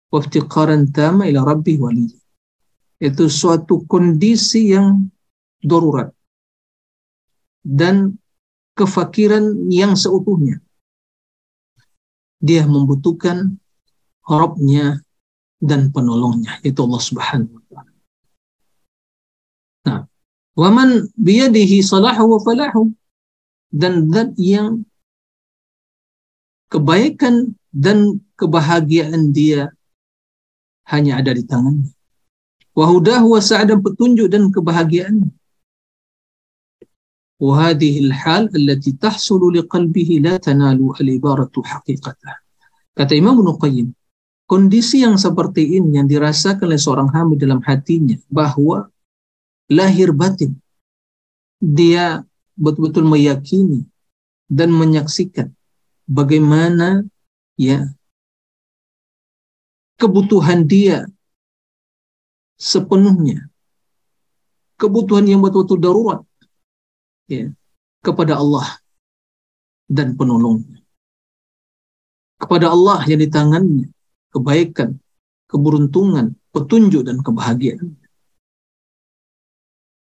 waftiqaran 0.08 0.88
tamah 0.90 1.28
ila 1.28 1.44
rabbi 1.44 1.76
wali. 1.76 2.08
Itu 2.96 3.28
suatu 3.28 3.84
kondisi 3.84 4.72
yang 4.72 5.12
darurat 5.66 6.14
dan 7.66 8.14
kefakiran 8.78 9.66
yang 9.66 9.98
seutuhnya. 9.98 10.62
Dia 12.38 12.62
membutuhkan 12.68 13.58
Robnya 14.26 14.98
dan 15.62 15.94
penolongnya 15.94 16.58
itu 16.66 16.82
Allah 16.82 17.02
Subhanahu 17.02 17.52
wa 17.54 17.62
taala. 17.70 17.92
Nah, 19.86 20.00
waman 20.58 20.90
biyadihi 21.14 21.78
salahu 21.80 22.34
wa 22.34 22.40
falahu 22.42 22.90
dan 23.70 24.10
zat 24.10 24.34
yang 24.34 24.82
kebaikan 26.66 27.54
dan 27.70 28.18
kebahagiaan 28.34 29.30
dia 29.30 29.70
hanya 30.90 31.22
ada 31.22 31.34
di 31.34 31.46
tangannya. 31.46 31.90
Wahudahu 32.76 33.36
wa 33.36 33.40
sa'adan 33.40 33.80
petunjuk 33.80 34.28
dan 34.28 34.52
kebahagiaan. 34.52 35.32
وهذه 37.41 38.05
الحال 38.05 38.53
التي 38.53 38.91
تحصل 39.01 39.41
لقلبه 39.57 40.09
لا 40.21 40.37
تنال 40.37 40.79
العبارة 41.01 41.55
حقيقته 41.57 42.33
Kata 42.91 43.15
Imam 43.15 43.39
Ibnu 43.39 43.55
Qayyim, 43.55 43.87
kondisi 44.51 44.99
yang 44.99 45.15
seperti 45.15 45.79
ini 45.79 45.95
yang 45.95 46.11
dirasakan 46.11 46.67
oleh 46.67 46.75
seorang 46.75 47.07
hamba 47.07 47.39
dalam 47.39 47.63
hatinya 47.63 48.19
bahwa 48.27 48.91
lahir 49.71 50.11
batin 50.11 50.59
dia 51.55 52.19
betul-betul 52.59 53.07
meyakini 53.07 53.87
dan 54.51 54.75
menyaksikan 54.75 55.55
bagaimana 56.03 57.07
ya 57.55 57.87
kebutuhan 59.95 60.67
dia 60.67 61.07
sepenuhnya 62.59 63.47
kebutuhan 64.75 65.31
yang 65.31 65.39
betul-betul 65.39 65.79
darurat 65.79 66.21
ya. 67.30 67.52
Kepada 68.02 68.38
Allah 68.38 68.78
dan 69.86 70.14
penolongnya 70.14 70.86
kepada 72.36 72.70
Allah 72.72 73.00
yang 73.08 73.20
di 73.20 73.28
tangannya. 73.28 73.88
Kebaikan 74.30 75.00
keberuntungan 75.48 76.36
petunjuk 76.52 77.08
dan 77.08 77.24
kebahagiaan. 77.24 77.96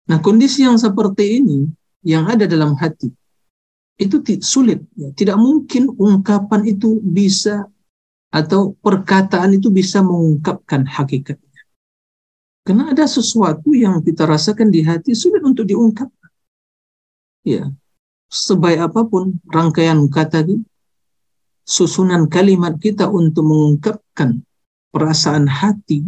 Nah 0.06 0.22
kondisi 0.22 0.62
yang 0.66 0.78
seperti 0.78 1.42
ini 1.42 1.66
yang 2.06 2.30
ada 2.30 2.46
dalam 2.46 2.78
hati 2.78 3.10
itu 3.98 4.22
sulit. 4.46 4.86
Ya. 4.94 5.10
tidak 5.18 5.38
mungkin 5.42 5.90
ungkapan 5.98 6.62
itu 6.70 7.02
bisa 7.02 7.66
atau 8.30 8.78
perkataan 8.86 9.58
itu 9.58 9.74
bisa 9.74 10.06
mengungkapkan 10.06 10.86
hakikatnya. 10.86 11.62
Karena 12.62 12.94
ada 12.94 13.10
sesuatu 13.10 13.74
yang 13.74 14.06
kita 14.06 14.30
rasakan 14.30 14.70
di 14.70 14.86
hati 14.86 15.18
sulit 15.18 15.42
untuk 15.42 15.66
diungkapkan 15.66 16.19
ya 17.45 17.69
sebaik 18.30 18.91
apa 18.91 19.02
pun 19.08 19.38
rangkaian 19.49 20.06
kata 20.12 20.45
ini 20.45 20.62
susunan 21.65 22.30
kalimat 22.30 22.78
kita 22.78 23.10
untuk 23.10 23.45
mengungkapkan 23.45 24.41
perasaan 24.89 25.45
hati 25.45 26.06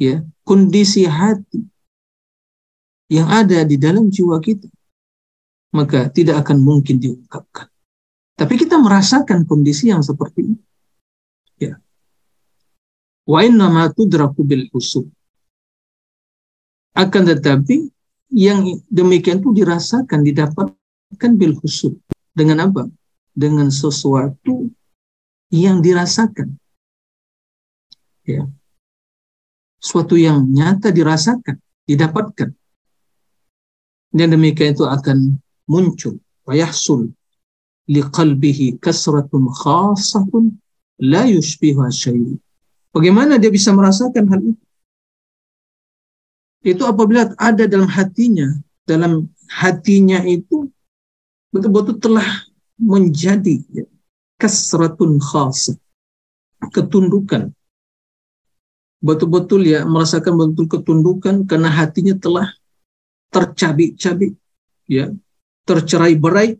ya 0.00 0.24
kondisi 0.44 1.08
hati 1.08 1.64
yang 3.08 3.28
ada 3.28 3.64
di 3.64 3.76
dalam 3.76 4.08
jiwa 4.08 4.40
kita 4.40 4.68
maka 5.74 6.06
tidak 6.06 6.46
akan 6.46 6.62
mungkin 6.62 7.02
diungkapkan. 7.02 7.66
Tapi 8.38 8.54
kita 8.54 8.78
merasakan 8.78 9.42
kondisi 9.42 9.90
yang 9.90 10.06
seperti 10.06 10.54
ini. 10.54 10.58
Ya. 11.58 11.82
Wa 13.26 13.42
inna 13.42 13.66
ma 13.66 13.90
tudraku 13.90 14.46
bil 14.46 14.70
usub. 14.70 15.10
Akan 16.94 17.26
tetapi 17.26 17.90
yang 18.34 18.66
demikian 18.90 19.38
itu 19.38 19.54
dirasakan, 19.54 20.26
didapatkan 20.26 21.30
bil 21.38 21.54
husub. 21.62 21.94
Dengan 22.34 22.66
apa? 22.66 22.90
Dengan 23.30 23.70
sesuatu 23.70 24.74
yang 25.54 25.78
dirasakan. 25.78 26.58
Ya. 28.26 28.50
Suatu 29.78 30.18
yang 30.18 30.50
nyata 30.50 30.90
dirasakan, 30.90 31.62
didapatkan. 31.86 32.50
Dan 34.10 34.34
demikian 34.34 34.74
itu 34.74 34.82
akan 34.82 35.38
muncul 35.70 36.18
wayahsul 36.46 37.14
liqalbihi 37.86 38.80
kasratun 38.80 39.46
khasatun 39.52 40.58
la 40.98 41.28
yushbiha 41.28 41.86
syai. 41.92 42.38
Bagaimana 42.94 43.36
dia 43.38 43.50
bisa 43.50 43.74
merasakan 43.74 44.24
hal 44.30 44.40
itu? 44.42 44.63
Itu 46.64 46.88
apabila 46.88 47.36
ada 47.36 47.68
dalam 47.68 47.86
hatinya, 47.86 48.48
dalam 48.88 49.28
hatinya 49.52 50.24
itu 50.24 50.72
betul-betul 51.52 52.00
telah 52.00 52.26
menjadi 52.80 53.60
ya, 53.68 53.84
kasratun 54.40 55.20
khas, 55.20 55.76
ketundukan. 56.72 57.52
Betul-betul 59.04 59.68
ya 59.68 59.84
merasakan 59.84 60.32
betul 60.40 60.64
ketundukan 60.64 61.44
karena 61.44 61.68
hatinya 61.68 62.16
telah 62.16 62.48
tercabik-cabik 63.28 64.32
ya 64.88 65.10
tercerai 65.68 66.14
berai 66.16 66.56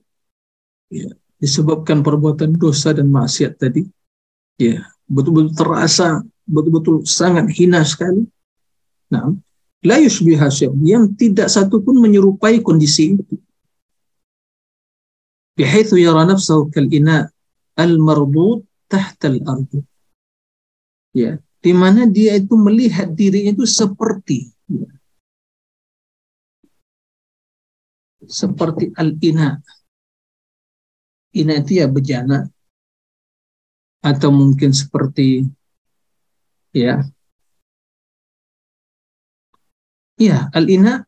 ya, 0.93 1.09
disebabkan 1.39 2.01
perbuatan 2.03 2.57
dosa 2.57 2.91
dan 2.97 3.09
maksiat 3.13 3.57
tadi 3.61 3.87
ya 4.59 4.83
betul-betul 5.07 5.55
terasa 5.55 6.25
betul-betul 6.49 7.05
sangat 7.07 7.53
hina 7.53 7.85
sekali 7.87 8.27
nah 9.13 9.31
la 9.85 10.01
yushbiha 10.01 10.49
yang 10.83 11.13
tidak 11.15 11.53
satu 11.53 11.85
pun 11.85 12.01
menyerupai 12.01 12.65
kondisi 12.65 13.15
itu 13.15 13.37
bihaitsu 15.55 16.01
yara 16.01 16.25
nafsahu 16.25 16.73
kal 16.73 16.89
ina 16.89 17.29
al 17.79 18.01
marbut 18.01 18.65
tahta 18.91 19.31
al 19.31 19.39
ardu 19.45 19.85
ya 21.15 21.39
di 21.65 21.73
mana 21.73 22.09
dia 22.09 22.37
itu 22.37 22.57
melihat 22.57 23.13
dirinya 23.13 23.55
itu 23.55 23.65
seperti 23.65 24.53
ya, 24.69 24.89
seperti 28.29 28.93
al-ina. 28.97 29.61
Ina 31.35 31.61
itu 31.61 31.83
ya 31.83 31.87
bejana. 31.91 32.49
Atau 34.05 34.31
mungkin 34.33 34.71
seperti 34.73 35.49
ya. 36.77 37.01
Ya, 40.25 40.49
al-ina 40.57 41.05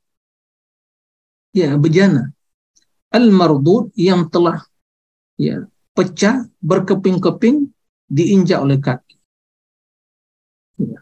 ya 1.57 1.73
bejana. 1.81 2.37
Al-mardud 3.09 3.97
yang 3.97 4.29
telah 4.29 4.61
ya 5.41 5.65
pecah 5.97 6.45
berkeping-keping 6.61 7.73
diinjak 8.13 8.61
oleh 8.61 8.77
kaki. 8.77 9.17
Ya. 10.85 11.01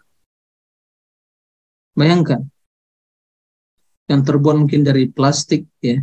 Bayangkan 1.98 2.46
yang 4.06 4.22
terbuat 4.22 4.62
mungkin 4.62 4.84
dari 4.84 5.08
plastik 5.08 5.66
ya 5.80 5.98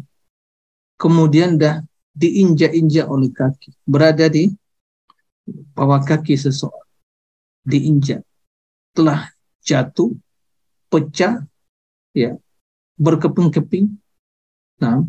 kemudian 0.98 1.56
dah 1.56 1.86
diinjak-injak 2.18 3.08
oleh 3.08 3.30
kaki 3.32 3.72
berada 3.86 4.26
di 4.28 4.50
bawah 5.78 6.02
kaki 6.02 6.34
seseorang 6.34 6.90
diinjak 7.62 8.26
telah 8.98 9.30
jatuh 9.62 10.12
pecah 10.90 11.46
ya. 12.14 12.38
Berkeping-keping. 13.00 13.98
Nah 14.82 15.06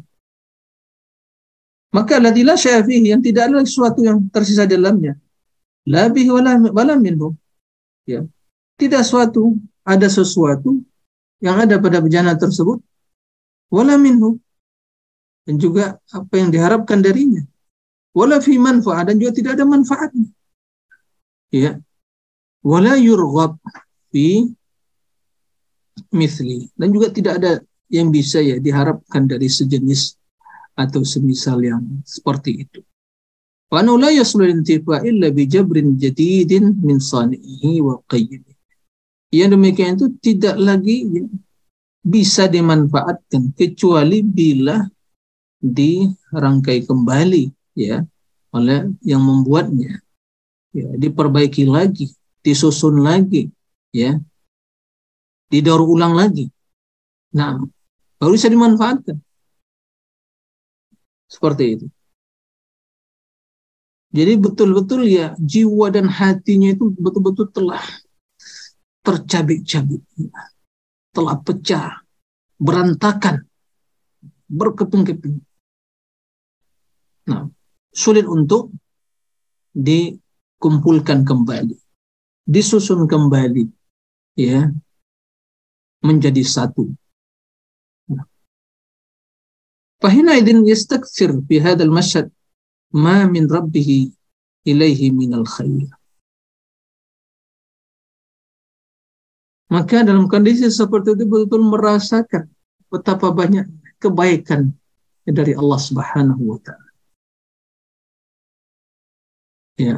maka 1.92 2.16
ladilah 2.16 2.56
syafi'i 2.56 3.12
yang 3.12 3.20
tidak 3.20 3.52
ada 3.52 3.60
sesuatu 3.68 4.00
yang 4.00 4.24
tersisa 4.32 4.64
dalamnya 4.64 5.20
labih 5.84 6.32
wala 6.72 6.96
minhu. 6.96 7.36
Ya. 8.08 8.24
Tidak 8.80 9.04
suatu 9.04 9.60
ada 9.84 10.08
sesuatu 10.08 10.80
yang 11.44 11.60
ada 11.60 11.76
pada 11.78 12.00
bejana 12.00 12.32
tersebut 12.34 12.80
wala 13.68 14.00
minhu. 14.00 14.40
Dan 15.42 15.58
juga 15.58 15.98
apa 16.14 16.38
yang 16.38 16.54
diharapkan 16.54 17.02
darinya 17.02 17.42
wala 18.14 18.38
fi 18.38 18.56
manfaat 18.56 19.10
dan 19.10 19.18
juga 19.20 19.32
tidak 19.36 19.52
ada 19.60 19.66
manfaatnya. 19.68 20.28
Ya. 21.52 21.76
Wala 22.62 22.96
yurghab 22.96 23.58
fi 24.14 24.48
misli. 26.12 26.68
Dan 26.76 26.92
juga 26.92 27.12
tidak 27.12 27.42
ada 27.42 27.52
yang 27.92 28.08
bisa 28.08 28.40
ya 28.40 28.56
diharapkan 28.56 29.28
dari 29.28 29.48
sejenis 29.48 30.16
atau 30.76 31.04
semisal 31.04 31.60
yang 31.60 31.84
seperti 32.08 32.64
itu. 32.64 32.80
Jadidin 35.96 36.64
min 36.80 36.98
wa 37.80 37.96
yang 39.32 39.48
demikian 39.48 39.96
itu 39.96 40.12
tidak 40.20 40.60
lagi 40.60 41.08
bisa 42.04 42.44
dimanfaatkan 42.52 43.56
kecuali 43.56 44.20
bila 44.20 44.84
dirangkai 45.56 46.84
kembali 46.84 47.48
ya 47.72 48.04
oleh 48.52 48.92
yang 49.00 49.24
membuatnya. 49.24 50.04
Ya 50.76 50.88
diperbaiki 50.96 51.64
lagi 51.64 52.12
disusun 52.44 53.00
lagi 53.00 53.48
ya 53.94 54.20
didaur 55.52 55.84
ulang 55.84 56.16
lagi. 56.16 56.48
Nah 57.36 57.60
baru 58.16 58.32
bisa 58.32 58.48
dimanfaatkan. 58.48 59.20
Seperti 61.28 61.64
itu. 61.76 61.86
Jadi 64.12 64.32
betul-betul 64.36 65.08
ya 65.08 65.32
jiwa 65.40 65.88
dan 65.88 66.08
hatinya 66.08 66.68
itu 66.72 66.92
betul-betul 66.92 67.48
telah 67.48 67.80
tercabik-cabik, 69.00 70.04
telah 71.16 71.36
pecah, 71.40 72.04
berantakan, 72.60 73.48
berkeping-keping. 74.52 75.40
Nah, 77.32 77.48
sulit 77.88 78.28
untuk 78.28 78.68
dikumpulkan 79.72 81.24
kembali, 81.24 81.74
disusun 82.44 83.08
kembali, 83.08 83.64
ya, 84.36 84.68
menjadi 86.02 86.42
satu. 86.42 86.90
Fahina 90.02 90.34
idin 90.34 90.66
yastakfir 90.66 91.30
fi 91.46 91.62
hadal 91.62 91.94
masyad 91.94 92.26
ma 92.90 93.22
min 93.30 93.46
rabbihi 93.46 94.10
ilaihi 94.66 95.14
minal 95.14 95.46
khair. 95.46 95.86
Maka 99.70 100.04
dalam 100.04 100.28
kondisi 100.28 100.68
seperti 100.68 101.16
itu 101.16 101.24
betul-betul 101.24 101.64
merasakan 101.64 102.44
betapa 102.92 103.32
banyak 103.32 103.64
kebaikan 103.96 104.74
dari 105.24 105.56
Allah 105.56 105.80
Subhanahu 105.80 106.42
wa 106.44 106.58
taala. 106.60 106.90
Ya. 109.80 109.96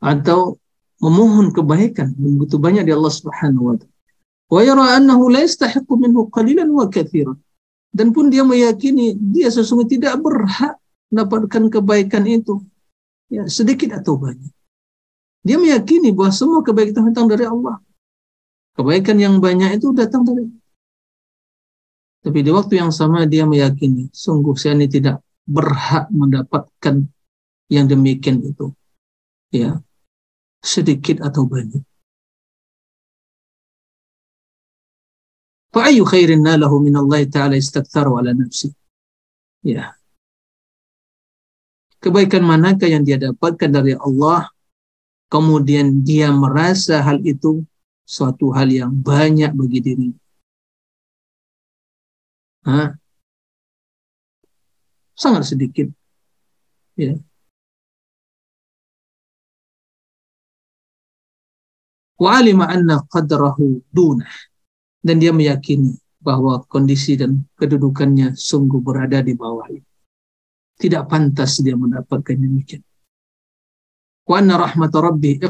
Atau 0.00 0.56
memohon 1.02 1.52
kebaikan 1.52 2.16
begitu 2.16 2.56
banyak 2.56 2.86
dari 2.86 2.96
Allah 2.96 3.12
Subhanahu 3.12 3.64
wa 3.66 3.76
taala. 3.76 3.97
Wa 4.48 4.64
yara 4.64 4.96
annahu 4.96 5.28
la 5.28 5.44
yastahiqu 5.44 5.92
minhu 6.00 6.32
qalilan. 6.32 6.68
Dan 7.88 8.12
pun 8.12 8.28
dia 8.28 8.44
meyakini 8.44 9.16
dia 9.16 9.48
sesungguhnya 9.48 9.92
tidak 9.96 10.14
berhak 10.20 10.76
mendapatkan 11.12 11.72
kebaikan 11.72 12.24
itu. 12.28 12.64
Ya, 13.28 13.44
sedikit 13.44 13.92
atau 13.92 14.16
banyak. 14.16 14.52
Dia 15.44 15.60
meyakini 15.60 16.12
bahwa 16.12 16.32
semua 16.32 16.60
kebaikan 16.64 17.12
datang 17.12 17.28
dari 17.28 17.44
Allah. 17.44 17.80
Kebaikan 18.76 19.16
yang 19.20 19.36
banyak 19.40 19.80
itu 19.80 19.92
datang 19.92 20.24
dari 20.24 20.48
Allah. 20.48 20.64
Tapi 22.24 22.38
di 22.44 22.50
waktu 22.50 22.80
yang 22.80 22.92
sama 22.92 23.24
dia 23.24 23.48
meyakini, 23.48 24.10
sungguh 24.12 24.56
saya 24.58 24.76
ini 24.76 24.90
tidak 24.90 25.22
berhak 25.48 26.10
mendapatkan 26.12 27.08
yang 27.72 27.84
demikian 27.88 28.44
itu. 28.44 28.72
Ya, 29.48 29.80
sedikit 30.60 31.24
atau 31.24 31.48
banyak. 31.48 31.80
Fa'ayu 35.68 36.02
khairin 36.08 36.40
nalahu 36.40 36.80
min 36.80 36.96
Allah 36.96 37.28
Ta'ala 37.28 37.54
istaktaru 37.54 38.16
ala 38.16 38.32
nafsi. 38.32 38.72
Ya. 39.60 39.92
Kebaikan 42.00 42.46
manakah 42.46 42.88
yang 42.88 43.04
dia 43.04 43.18
dapatkan 43.20 43.68
dari 43.68 43.92
Allah 43.98 44.48
kemudian 45.28 46.00
dia 46.00 46.32
merasa 46.32 47.04
hal 47.04 47.20
itu 47.20 47.66
suatu 48.08 48.48
hal 48.56 48.72
yang 48.72 48.92
banyak 48.94 49.52
bagi 49.52 49.80
diri. 49.84 50.08
Hah? 52.64 52.96
Sangat 55.12 55.52
sedikit. 55.52 55.92
Ya. 56.96 57.18
Wa 62.18 62.40
alima 62.40 62.66
anna 62.66 63.04
qadrahu 63.06 63.84
dunah. 63.94 64.47
Dan 65.08 65.24
dia 65.24 65.32
meyakini 65.32 65.96
bahwa 66.20 66.60
kondisi 66.68 67.16
dan 67.16 67.48
kedudukannya 67.56 68.36
sungguh 68.36 68.84
berada 68.84 69.24
di 69.24 69.32
bawah 69.32 69.64
itu. 69.72 69.88
Tidak 70.76 71.08
pantas 71.08 71.64
dia 71.64 71.72
mendapatkan 71.80 72.36
demikian. 72.36 72.84
Wa 74.28 74.44
anna 74.44 74.60
rahmat 74.60 74.92
rabbi 74.92 75.40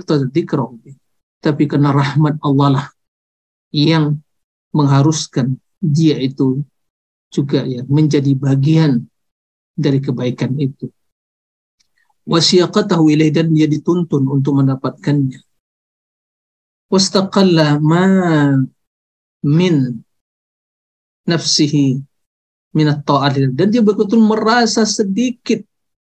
Tapi 1.42 1.62
karena 1.66 1.90
rahmat 1.90 2.38
Allah 2.38 2.68
lah 2.70 2.86
yang 3.74 4.22
mengharuskan 4.70 5.58
dia 5.82 6.14
itu 6.22 6.62
juga 7.34 7.66
ya 7.66 7.82
menjadi 7.90 8.30
bagian 8.38 9.02
dari 9.74 9.98
kebaikan 9.98 10.54
itu. 10.62 10.86
Wasiyaqatahu 12.28 13.10
ilaih 13.10 13.34
dan 13.34 13.50
dia 13.50 13.66
dituntun 13.66 14.30
untuk 14.30 14.62
mendapatkannya. 14.62 15.42
Wastaqalla 16.88 17.82
ma 17.82 18.04
min 19.44 20.02
nafsihi 21.28 22.00
min 22.74 22.86
at 22.88 23.04
dan 23.04 23.68
dia 23.72 23.80
betul-betul 23.80 24.20
merasa 24.20 24.84
sedikit 24.84 25.64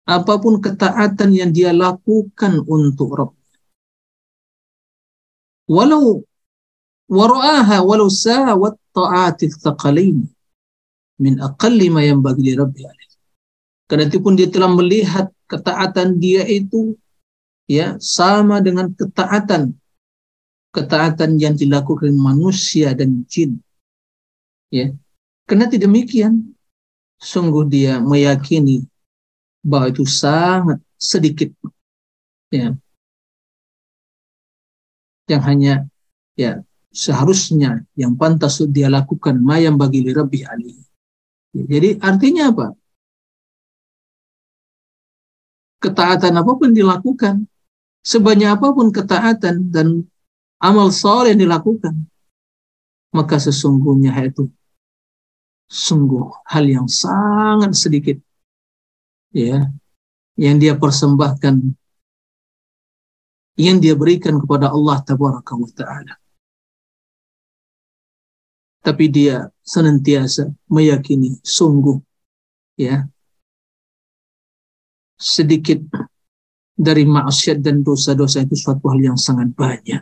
apa 0.09 0.41
pun 0.41 0.57
ketaatan 0.65 1.31
yang 1.37 1.51
dia 1.53 1.69
lakukan 1.77 2.65
untuk 2.65 3.13
Rabb. 3.13 3.37
Walau 5.69 6.25
wara'aha 7.13 7.85
walau 7.85 8.09
sawat 8.09 8.81
ta'ati 8.97 9.53
thaqalain 9.53 10.25
min 11.21 11.35
aqalli 11.45 11.93
ma 11.93 12.01
yanbaghi 12.01 12.41
li 12.41 12.53
rabbi 12.57 12.89
alaih. 12.89 13.11
Karena 13.85 14.09
itu 14.09 14.19
pun 14.25 14.33
dia 14.33 14.49
telah 14.49 14.73
melihat 14.73 15.29
ketaatan 15.45 16.17
dia 16.17 16.49
itu 16.49 16.97
ya 17.69 18.01
sama 18.01 18.65
dengan 18.65 18.89
ketaatan 18.97 19.77
ketaatan 20.79 21.43
yang 21.43 21.59
dilakukan 21.59 22.15
manusia 22.15 22.95
dan 22.95 23.27
jin. 23.27 23.59
Ya. 24.71 24.95
Karena 25.49 25.67
tidak 25.67 25.91
demikian 25.91 26.55
sungguh 27.19 27.67
dia 27.67 27.99
meyakini 27.99 28.87
bahwa 29.65 29.91
itu 29.91 30.07
sangat 30.07 30.79
sedikit 30.95 31.51
ya 32.55 32.79
yang 35.29 35.43
hanya 35.45 35.75
ya 36.39 36.63
seharusnya 36.95 37.85
yang 37.99 38.15
pantas 38.17 38.63
dia 38.71 38.89
lakukan 38.89 39.37
mayam 39.43 39.77
bagi 39.77 40.07
lebih 40.07 40.47
ali. 40.49 40.79
Ya, 41.53 41.65
jadi 41.69 42.01
artinya 42.01 42.55
apa? 42.55 42.67
Ketaatan 45.79 46.35
apa 46.35 46.53
pun 46.59 46.75
dilakukan, 46.75 47.47
sebanyak 48.03 48.51
apa 48.59 48.75
pun 48.75 48.91
ketaatan 48.91 49.71
dan 49.71 50.09
amal 50.59 50.91
soleh 50.91 51.35
yang 51.35 51.43
dilakukan, 51.47 51.95
maka 53.15 53.39
sesungguhnya 53.39 54.13
itu 54.27 54.51
sungguh 55.69 56.25
hal 56.49 56.65
yang 56.65 56.89
sangat 56.89 57.77
sedikit 57.77 58.17
ya 59.37 59.69
yang 60.41 60.57
dia 60.57 60.73
persembahkan 60.73 61.77
yang 63.61 63.77
dia 63.77 63.93
berikan 63.93 64.41
kepada 64.41 64.73
Allah 64.73 64.97
tabaraka 65.05 65.53
wa 65.53 65.69
taala 65.77 66.15
tapi 68.81 69.13
dia 69.13 69.53
senantiasa 69.61 70.49
meyakini 70.73 71.37
sungguh 71.45 72.01
ya 72.81 73.05
sedikit 75.21 75.85
dari 76.79 77.03
maksiat 77.03 77.59
dan 77.59 77.83
dosa-dosa 77.83 78.47
itu 78.47 78.55
suatu 78.55 78.87
hal 78.95 79.13
yang 79.13 79.19
sangat 79.19 79.51
banyak. 79.51 79.99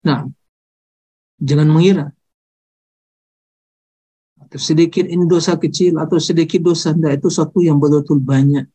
Nah, 0.00 0.24
jangan 1.40 1.68
mengira 1.68 2.06
atau 4.50 4.58
sedikit 4.58 5.06
ini 5.06 5.30
dosa 5.30 5.54
kecil 5.54 5.94
atau 6.00 6.18
sedikit 6.18 6.58
dosa 6.58 6.90
tidak 6.90 7.22
itu 7.22 7.28
suatu 7.30 7.62
yang 7.62 7.78
betul-betul 7.78 8.18
banyak. 8.18 8.66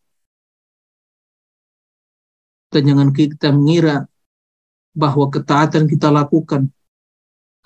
Dan 2.72 2.82
jangan 2.88 3.10
kita 3.12 3.52
mengira 3.52 4.08
bahwa 4.96 5.28
ketaatan 5.28 5.92
kita 5.92 6.08
lakukan, 6.08 6.72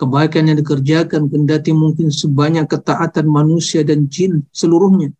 kebaikan 0.01 0.49
yang 0.49 0.57
dikerjakan, 0.57 1.29
kendati 1.29 1.69
mungkin 1.69 2.09
sebanyak 2.09 2.65
ketaatan 2.65 3.29
manusia 3.29 3.85
dan 3.85 4.09
jin 4.09 4.41
seluruhnya. 4.49 5.13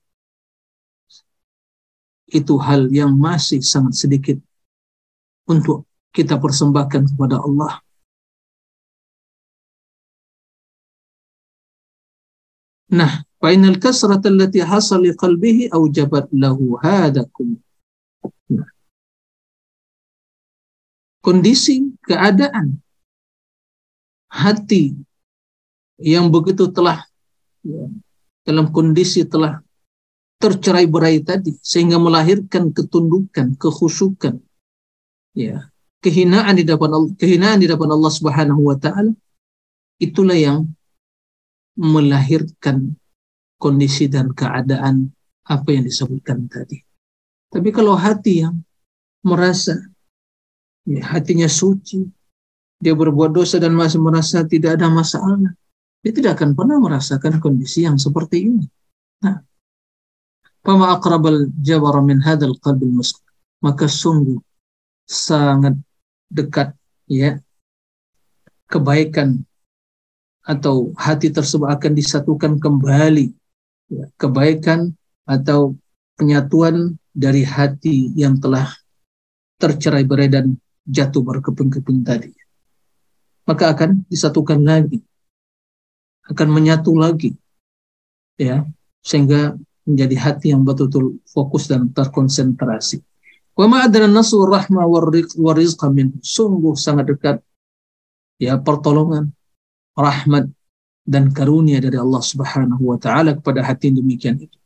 Itu 2.25 2.57
hal 2.57 2.89
yang 2.89 3.13
masih 3.17 3.61
sangat 3.61 3.97
sedikit 3.97 4.37
untuk 5.45 5.85
kita 6.09 6.41
persembahkan 6.41 7.13
kepada 7.13 7.37
Allah. 7.41 7.81
Nah, 12.89 13.21
fainal 13.37 13.77
kasrat 13.77 14.25
allati 14.25 14.59
hasal 14.65 15.05
li 15.05 15.13
qalbihi 15.13 15.69
aujabat 15.69 16.33
lahu 16.33 16.77
hadakum. 16.81 17.61
Nah. 18.49 18.69
Kondisi 21.21 21.85
keadaan 22.01 22.81
hati 24.29 24.97
yang 26.01 26.33
begitu 26.33 26.71
telah 26.73 27.05
ya, 27.61 27.85
dalam 28.41 28.73
kondisi 28.73 29.21
telah 29.27 29.61
tercerai 30.39 30.87
berai 30.87 31.19
tadi 31.21 31.53
sehingga 31.59 31.99
melahirkan 31.99 32.71
ketundukan, 32.71 33.59
kekhusyukan, 33.59 34.39
ya, 35.35 35.67
kehinaan 35.99 36.55
di 36.57 36.63
depan 36.63 36.89
Allah, 36.89 37.11
kehinaan 37.19 37.59
di 37.59 37.67
depan 37.67 37.91
Allah 37.91 38.11
Subhanahu 38.11 38.61
wa 38.63 38.79
taala 38.79 39.11
itulah 39.99 40.33
yang 40.39 40.65
melahirkan 41.79 42.99
kondisi 43.55 44.11
dan 44.11 44.35
keadaan 44.35 45.15
apa 45.47 45.69
yang 45.71 45.87
disebutkan 45.87 46.51
tadi. 46.51 46.83
Tapi 47.49 47.69
kalau 47.71 47.95
hati 47.95 48.43
yang 48.43 48.59
merasa 49.23 49.79
ya, 50.85 51.01
hatinya 51.15 51.47
suci, 51.47 52.03
dia 52.77 52.93
berbuat 52.93 53.31
dosa 53.31 53.57
dan 53.57 53.73
masih 53.73 54.03
merasa 54.03 54.43
tidak 54.43 54.75
ada 54.77 54.91
masalah, 54.91 55.55
dia 56.03 56.11
tidak 56.11 56.39
akan 56.39 56.53
pernah 56.53 56.77
merasakan 56.77 57.41
kondisi 57.41 57.87
yang 57.87 57.95
seperti 57.97 58.47
ini. 58.47 58.63
Nah, 59.23 59.39
akrabal 60.63 61.49
jabar 61.59 61.99
min 62.03 62.19
hadal 62.21 62.55
qalbil. 62.61 63.01
Maka 63.59 63.91
sungguh 63.91 64.39
sangat 65.03 65.75
dekat 66.31 66.71
ya 67.11 67.41
kebaikan 68.69 69.43
atau 70.49 70.89
hati 70.97 71.29
tersebut 71.29 71.69
akan 71.69 71.93
disatukan 71.93 72.57
kembali 72.57 73.29
ya, 73.93 74.09
kebaikan 74.17 74.97
atau 75.29 75.77
penyatuan 76.17 76.97
dari 77.13 77.45
hati 77.45 78.09
yang 78.17 78.41
telah 78.41 78.65
tercerai-berai 79.61 80.29
dan 80.33 80.57
jatuh 80.89 81.21
berkeping-keping 81.21 82.01
tadi. 82.01 82.33
Maka 83.45 83.77
akan 83.77 84.09
disatukan 84.09 84.57
lagi, 84.65 85.05
akan 86.25 86.47
menyatu 86.49 86.97
lagi, 86.97 87.37
ya, 88.37 88.65
sehingga 89.05 89.53
menjadi 89.85 90.15
hati 90.17 90.53
yang 90.53 90.65
betul-betul 90.65 91.17
fokus 91.29 91.69
dan 91.69 91.93
terkonsentrasi. 91.93 93.01
Wa 93.57 93.65
ma'adana 93.65 94.09
nasur 94.09 94.49
rahma 94.49 94.85
sungguh 96.21 96.73
sangat 96.77 97.05
dekat 97.09 97.37
ya 98.39 98.55
pertolongan, 98.61 99.33
rahmat 99.99 100.47
dan 101.03 101.33
karunia 101.35 101.83
dari 101.83 101.99
Allah 101.99 102.23
Subhanahu 102.23 102.95
wa 102.95 102.97
taala 103.01 103.35
kepada 103.35 103.65
hati 103.65 103.91
yang 103.91 103.99
demikian 103.99 104.35
itu. 104.39 104.57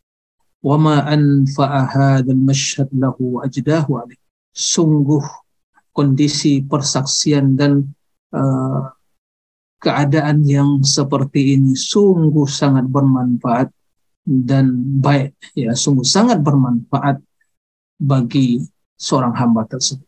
Wa 0.64 0.78
ma 0.80 1.04
anfa'a 1.04 1.82
hadzal 1.90 2.40
mashhad 2.40 2.90
lahu 2.94 3.42
ajdahu 3.42 4.00
alaih. 4.00 4.20
Sungguh 4.54 5.24
kondisi 5.92 6.62
persaksian 6.62 7.58
dan 7.58 7.90
uh, 8.34 8.94
keadaan 9.84 10.48
yang 10.48 10.80
seperti 10.82 11.60
ini 11.60 11.76
sungguh 11.76 12.48
sangat 12.48 12.88
bermanfaat 12.88 13.68
dan 14.24 14.72
baik 15.04 15.36
ya 15.52 15.76
sungguh 15.76 16.08
sangat 16.08 16.40
bermanfaat 16.40 17.20
bagi 18.00 18.64
seorang 18.96 19.36
hamba 19.36 19.68
tersebut. 19.68 20.08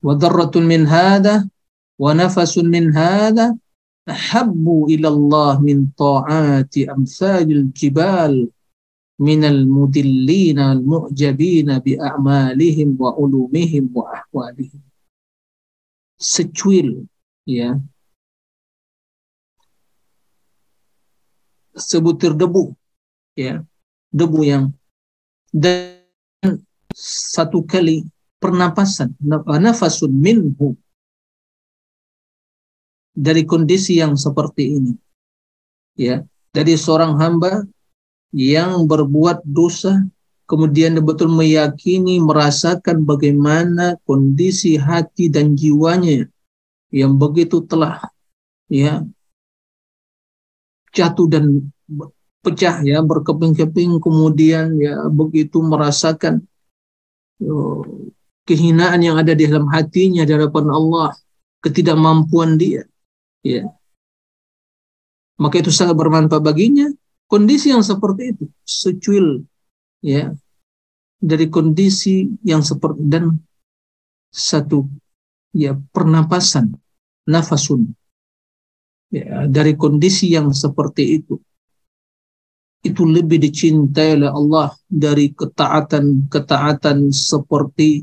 Wa 0.00 0.16
darratun 0.16 0.64
min 0.64 0.88
hada 0.88 1.44
wa 2.00 2.10
nafasun 2.16 2.72
min 2.72 2.88
hada 2.96 3.52
ahabbu 4.06 4.88
ila 4.94 5.08
Allah 5.12 5.54
min 5.60 5.92
ta'ati 5.92 6.88
amsalil 6.88 7.68
jibal 7.76 8.48
min 9.20 9.40
al-mudillina 9.44 10.72
al-mu'jabina 10.72 11.84
bi 11.84 11.92
a'malihim 12.00 12.96
wa 12.96 13.12
ulumihim 13.20 13.92
wa 13.92 14.08
ahwalihim. 14.08 14.80
Secuil 16.16 17.04
ya. 17.44 17.76
Sebutir 21.76 22.32
debu 22.36 22.72
ya. 23.36 23.60
Debu 24.10 24.40
yang 24.42 24.74
dan 25.54 26.02
satu 26.94 27.62
kali 27.66 28.06
pernapasan 28.42 29.14
nafasun 29.20 30.10
minhu 30.10 30.74
dari 33.14 33.42
kondisi 33.44 33.98
yang 33.98 34.14
seperti 34.14 34.78
ini. 34.78 34.92
Ya 35.98 36.24
dari 36.50 36.74
seorang 36.74 37.18
hamba 37.18 37.62
yang 38.34 38.86
berbuat 38.86 39.42
dosa 39.46 40.02
kemudian 40.46 40.98
betul 41.02 41.30
meyakini 41.30 42.18
merasakan 42.18 43.06
bagaimana 43.06 43.98
kondisi 44.02 44.74
hati 44.74 45.30
dan 45.30 45.54
jiwanya 45.54 46.26
yang 46.90 47.14
begitu 47.14 47.62
telah 47.62 48.02
ya 48.66 49.06
jatuh 50.90 51.30
dan 51.30 51.70
pecah 52.42 52.82
ya 52.82 52.98
berkeping-keping 52.98 54.02
kemudian 54.02 54.74
ya 54.74 55.06
begitu 55.06 55.62
merasakan 55.62 56.42
uh, 57.46 57.82
kehinaan 58.42 59.06
yang 59.06 59.22
ada 59.22 59.38
di 59.38 59.46
dalam 59.46 59.70
hatinya 59.70 60.26
di 60.26 60.34
hadapan 60.34 60.66
Allah 60.66 61.14
ketidakmampuan 61.62 62.58
dia 62.58 62.82
ya 63.42 63.70
maka 65.40 65.64
itu 65.64 65.72
sangat 65.72 65.96
bermanfaat 65.96 66.44
baginya. 66.44 66.92
Kondisi 67.24 67.72
yang 67.72 67.80
seperti 67.80 68.36
itu 68.36 68.44
secuil 68.68 69.40
ya. 70.04 70.36
Dari 71.20 71.48
kondisi 71.52 72.28
yang 72.44 72.64
seperti 72.64 73.00
dan 73.08 73.36
satu 74.32 74.84
ya 75.56 75.76
pernapasan 75.76 76.76
nafasun. 77.28 77.92
Ya, 79.10 79.44
dari 79.48 79.74
kondisi 79.74 80.32
yang 80.32 80.52
seperti 80.54 81.20
itu. 81.20 81.36
Itu 82.80 83.04
lebih 83.04 83.36
dicintai 83.36 84.16
oleh 84.16 84.32
Allah 84.32 84.72
dari 84.88 85.28
ketaatan-ketaatan 85.36 87.12
seperti 87.12 88.00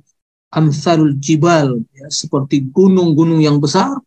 amsalul 0.54 1.18
jibal 1.18 1.82
ya, 1.98 2.06
seperti 2.14 2.70
gunung-gunung 2.70 3.42
yang 3.42 3.58
besar 3.58 3.98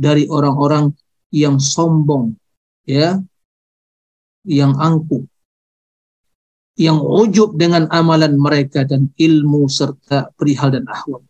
dari 0.00 0.24
orang-orang 0.32 0.96
yang 1.28 1.60
sombong 1.60 2.32
ya 2.88 3.20
yang 4.48 4.72
angkuh 4.80 5.28
yang 6.80 6.96
ujub 6.96 7.60
dengan 7.60 7.84
amalan 7.92 8.40
mereka 8.40 8.88
dan 8.88 9.12
ilmu 9.20 9.68
serta 9.68 10.32
perihal 10.32 10.72
dan 10.72 10.88
ahwal. 10.88 11.20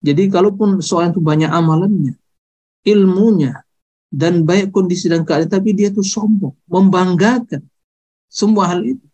Jadi 0.00 0.32
kalaupun 0.32 0.80
seorang 0.80 1.12
itu 1.12 1.20
banyak 1.20 1.52
amalannya, 1.52 2.16
ilmunya, 2.88 3.60
dan 4.08 4.48
baik 4.48 4.72
kondisi 4.72 5.12
dan 5.12 5.28
keadaan, 5.28 5.52
tapi 5.52 5.76
dia 5.76 5.92
itu 5.92 6.00
sombong, 6.00 6.56
membanggakan 6.64 7.60
semua 8.32 8.72
hal 8.72 8.88
itu. 8.88 9.04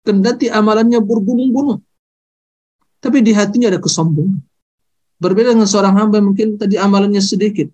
Kendati 0.00 0.48
amalannya 0.48 0.96
bergunung-gunung, 1.04 1.84
tapi 3.04 3.20
di 3.20 3.36
hatinya 3.36 3.68
ada 3.68 3.80
kesombongan. 3.84 4.40
Berbeda 5.20 5.52
dengan 5.52 5.68
seorang 5.68 5.92
hamba 5.92 6.24
mungkin 6.24 6.56
tadi 6.56 6.80
amalannya 6.80 7.20
sedikit, 7.20 7.68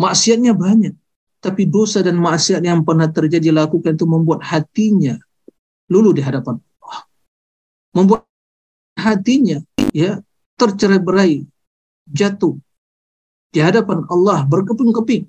maksiatnya 0.00 0.56
banyak, 0.56 0.96
tapi 1.44 1.68
dosa 1.68 2.00
dan 2.00 2.16
maksiat 2.16 2.64
yang 2.64 2.80
pernah 2.80 3.12
terjadi 3.12 3.52
lakukan 3.52 3.92
itu 4.00 4.08
membuat 4.08 4.40
hatinya 4.40 5.20
lulu 5.92 6.16
di 6.16 6.24
hadapan 6.24 6.56
Allah. 6.80 7.00
Membuat 7.92 8.24
hatinya 8.96 9.60
ya 9.92 10.24
tercerai-berai, 10.56 11.44
jatuh 12.08 12.56
di 13.50 13.58
hadapan 13.58 14.06
Allah 14.08 14.46
berkeping-keping 14.46 15.26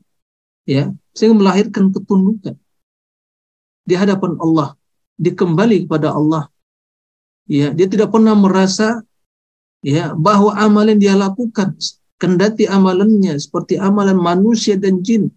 ya 0.69 0.93
sehingga 1.11 1.41
melahirkan 1.41 1.89
ketundukan 1.89 2.55
di 3.81 3.95
hadapan 3.97 4.37
Allah 4.37 4.77
dikembali 5.17 5.89
kepada 5.89 6.13
Allah 6.13 6.47
ya 7.49 7.73
dia 7.73 7.89
tidak 7.89 8.13
pernah 8.13 8.37
merasa 8.37 9.01
ya 9.81 10.13
bahwa 10.13 10.53
amalan 10.53 11.01
dia 11.01 11.17
lakukan 11.17 11.73
kendati 12.21 12.69
amalannya 12.69 13.33
seperti 13.41 13.81
amalan 13.81 14.21
manusia 14.21 14.77
dan 14.77 15.01
jin 15.01 15.33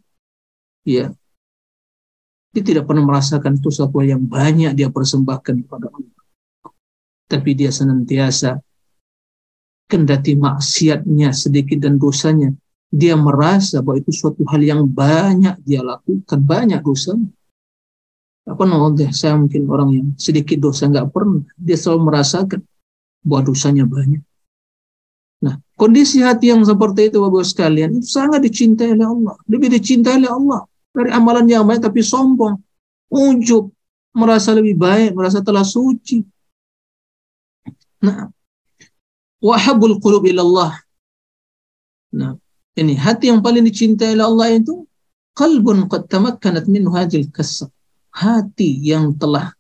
ya 0.85 1.09
dia 2.53 2.63
tidak 2.63 2.85
pernah 2.85 3.09
merasakan 3.09 3.57
itu 3.57 3.73
sesuatu 3.73 4.05
yang 4.05 4.21
banyak 4.21 4.77
dia 4.77 4.93
persembahkan 4.93 5.65
kepada 5.65 5.89
Allah 5.89 6.15
tapi 7.25 7.57
dia 7.57 7.73
senantiasa 7.73 8.61
kendati 9.89 10.37
maksiatnya 10.37 11.33
sedikit 11.33 11.81
dan 11.81 11.97
dosanya 11.97 12.53
dia 12.95 13.19
merasa 13.19 13.83
bahwa 13.83 13.99
itu 13.99 14.15
suatu 14.15 14.47
hal 14.47 14.63
yang 14.63 14.87
banyak 14.87 15.59
dia 15.67 15.83
lakukan, 15.83 16.39
banyak 16.39 16.79
dosa. 16.79 17.19
Apa 18.47 18.63
namanya? 18.63 19.11
Saya 19.11 19.35
mungkin 19.35 19.67
orang 19.67 19.89
yang 19.91 20.07
sedikit 20.15 20.63
dosa 20.63 20.87
nggak 20.87 21.11
pernah. 21.11 21.43
Dia 21.59 21.75
selalu 21.75 22.07
merasakan 22.07 22.63
bahwa 23.27 23.51
dosanya 23.51 23.83
banyak. 23.83 24.23
Kondisi 25.75 26.23
hati 26.23 26.55
yang 26.55 26.63
seperti 26.63 27.11
itu, 27.11 27.19
Bapak 27.19 27.43
sekalian, 27.43 27.99
itu 27.99 28.07
sangat 28.07 28.47
dicintai 28.47 28.95
oleh 28.95 29.11
Allah. 29.11 29.35
Lebih 29.51 29.75
dicintai 29.75 30.23
oleh 30.23 30.31
Allah 30.31 30.61
dari 30.95 31.11
amalan 31.11 31.51
yang 31.51 31.67
baik, 31.67 31.83
tapi 31.83 31.99
sombong, 31.99 32.55
ujub, 33.11 33.75
merasa 34.15 34.55
lebih 34.55 34.79
baik, 34.79 35.19
merasa 35.19 35.43
telah 35.43 35.67
suci. 35.67 36.23
Nah, 38.07 38.31
wahabul 39.43 39.99
qulub 39.99 40.23
ilallah. 40.31 40.79
Nah, 42.15 42.39
ini 42.79 42.95
hati 42.95 43.35
yang 43.35 43.43
paling 43.43 43.67
dicintai 43.67 44.15
oleh 44.15 44.27
Allah 44.31 44.49
itu 44.55 44.87
qalbun 45.35 45.91
qad 45.91 46.07
tamakkanat 46.07 46.71
minhu 46.71 46.95
hadhil 46.95 47.27
kasr. 47.35 47.67
Hati 48.15 48.79
yang 48.79 49.19
telah 49.19 49.51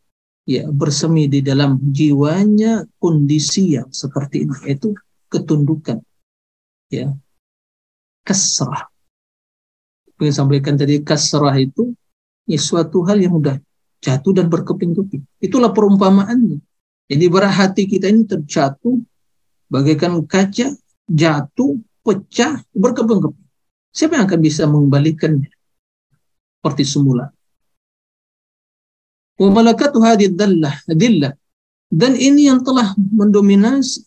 ya 0.46 0.70
bersemi 0.70 1.26
di 1.26 1.42
dalam 1.42 1.80
jiwanya 1.90 2.86
kondisi 3.02 3.74
yang 3.74 3.90
seperti 3.90 4.46
ini 4.46 4.54
yaitu 4.70 4.94
ketundukan. 5.35 5.99
Ya. 6.89 7.11
Kasrah. 8.22 8.87
Yang 10.22 10.39
sampaikan 10.39 10.78
tadi 10.78 11.03
kasrah 11.03 11.59
itu 11.59 11.93
ya 12.47 12.57
suatu 12.57 13.03
hal 13.05 13.18
yang 13.18 13.35
mudah 13.37 13.59
jatuh 13.99 14.32
dan 14.32 14.47
berkeping-keping. 14.47 15.26
Itulah 15.43 15.74
perumpamaannya. 15.74 16.62
Jadi 17.11 17.24
berat 17.28 17.53
hati 17.53 17.85
kita 17.85 18.09
ini 18.09 18.24
terjatuh 18.24 18.97
bagaikan 19.68 20.22
kaca 20.24 20.72
jatuh 21.11 21.76
pecah, 22.05 22.61
berkeping-keping. 22.76 23.45
Siapa 23.95 24.20
yang 24.20 24.26
akan 24.28 24.41
bisa 24.41 24.62
mengembalikannya 24.68 25.51
seperti 26.61 26.85
semula? 26.85 27.32
Wa 29.35 29.51
malakatu 29.51 29.99
hadillah, 29.99 30.85
Dan 31.91 32.12
ini 32.14 32.47
yang 32.47 32.62
telah 32.62 32.95
mendominasi 32.97 34.05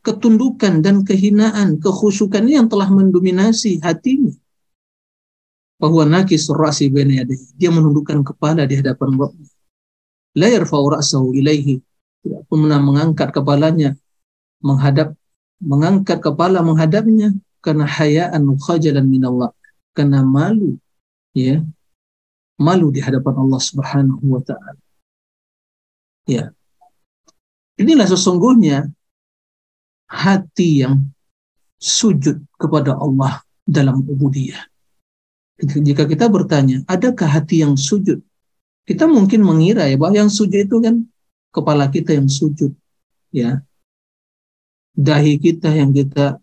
ketundukan 0.00 0.80
dan 0.80 1.04
kehinaan, 1.04 1.76
kekhusukan 1.80 2.44
ini 2.48 2.60
yang 2.60 2.68
telah 2.68 2.88
mendominasi 2.88 3.80
hatinya. 3.84 4.32
Bahwa 5.80 6.04
nakis 6.04 6.44
rasi 6.52 6.92
Dia 7.56 7.70
menundukkan 7.72 8.20
kepala 8.20 8.68
di 8.68 8.76
hadapan 8.76 9.16
Rabbnya. 9.16 9.48
La 10.36 10.48
yarfa'u 10.52 11.32
ilaihi. 11.32 11.80
Tidak 12.20 12.44
pernah 12.52 12.76
mengangkat 12.76 13.32
kepalanya 13.32 13.96
menghadap 14.60 15.16
mengangkat 15.60 16.20
kepala 16.20 16.60
menghadapnya 16.60 17.36
karena 17.60 17.84
hayaan 17.84 18.44
khajalan 18.56 19.04
minallah 19.04 19.52
karena 19.92 20.24
malu 20.24 20.80
ya 21.36 21.60
malu 22.56 22.88
di 22.88 23.04
hadapan 23.04 23.44
Allah 23.44 23.60
Subhanahu 23.60 24.24
wa 24.24 24.40
taala 24.40 24.80
ya 26.24 26.52
inilah 27.76 28.08
sesungguhnya 28.08 28.88
hati 30.10 30.82
yang 30.82 31.06
sujud 31.78 32.42
kepada 32.58 32.98
Allah 32.98 33.40
dalam 33.62 34.02
ubudiyah. 34.02 34.66
Jika 35.60 36.08
kita 36.08 36.26
bertanya 36.26 36.82
adakah 36.90 37.30
hati 37.30 37.62
yang 37.62 37.78
sujud? 37.78 38.18
Kita 38.84 39.06
mungkin 39.06 39.46
mengira 39.46 39.86
ya 39.86 39.94
bahwa 39.94 40.26
yang 40.26 40.30
sujud 40.32 40.66
itu 40.66 40.76
kan 40.82 41.06
kepala 41.54 41.86
kita 41.86 42.18
yang 42.18 42.26
sujud 42.26 42.74
ya. 43.30 43.62
Dahi 44.98 45.38
kita 45.38 45.70
yang 45.70 45.94
kita 45.94 46.42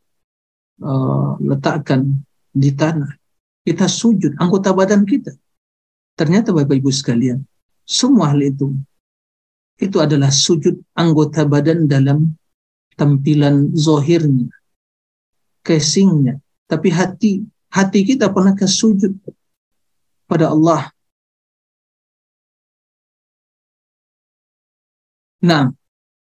uh, 0.80 1.32
letakkan 1.43 2.24
di 2.55 2.72
tanah. 2.72 3.11
Kita 3.68 3.86
sujud 3.91 4.39
anggota 4.39 4.72
badan 4.72 5.03
kita. 5.03 5.36
Ternyata 6.15 6.55
bapak 6.55 6.80
ibu 6.80 6.89
sekalian 6.89 7.43
semua 7.88 8.36
hal 8.36 8.43
itu 8.43 8.76
itu 9.80 9.97
adalah 10.03 10.28
sujud 10.28 10.76
anggota 10.91 11.47
badan 11.47 11.88
dalam 11.88 12.36
tampilan 12.97 13.71
zohirnya 13.77 14.49
casingnya 15.61 16.41
tapi 16.65 16.89
hati 16.89 17.45
hati 17.69 17.99
kita 18.03 18.33
pernahkah 18.33 18.67
sujud 18.67 19.13
pada 20.27 20.51
Allah 20.51 20.91
Nah, 25.37 25.69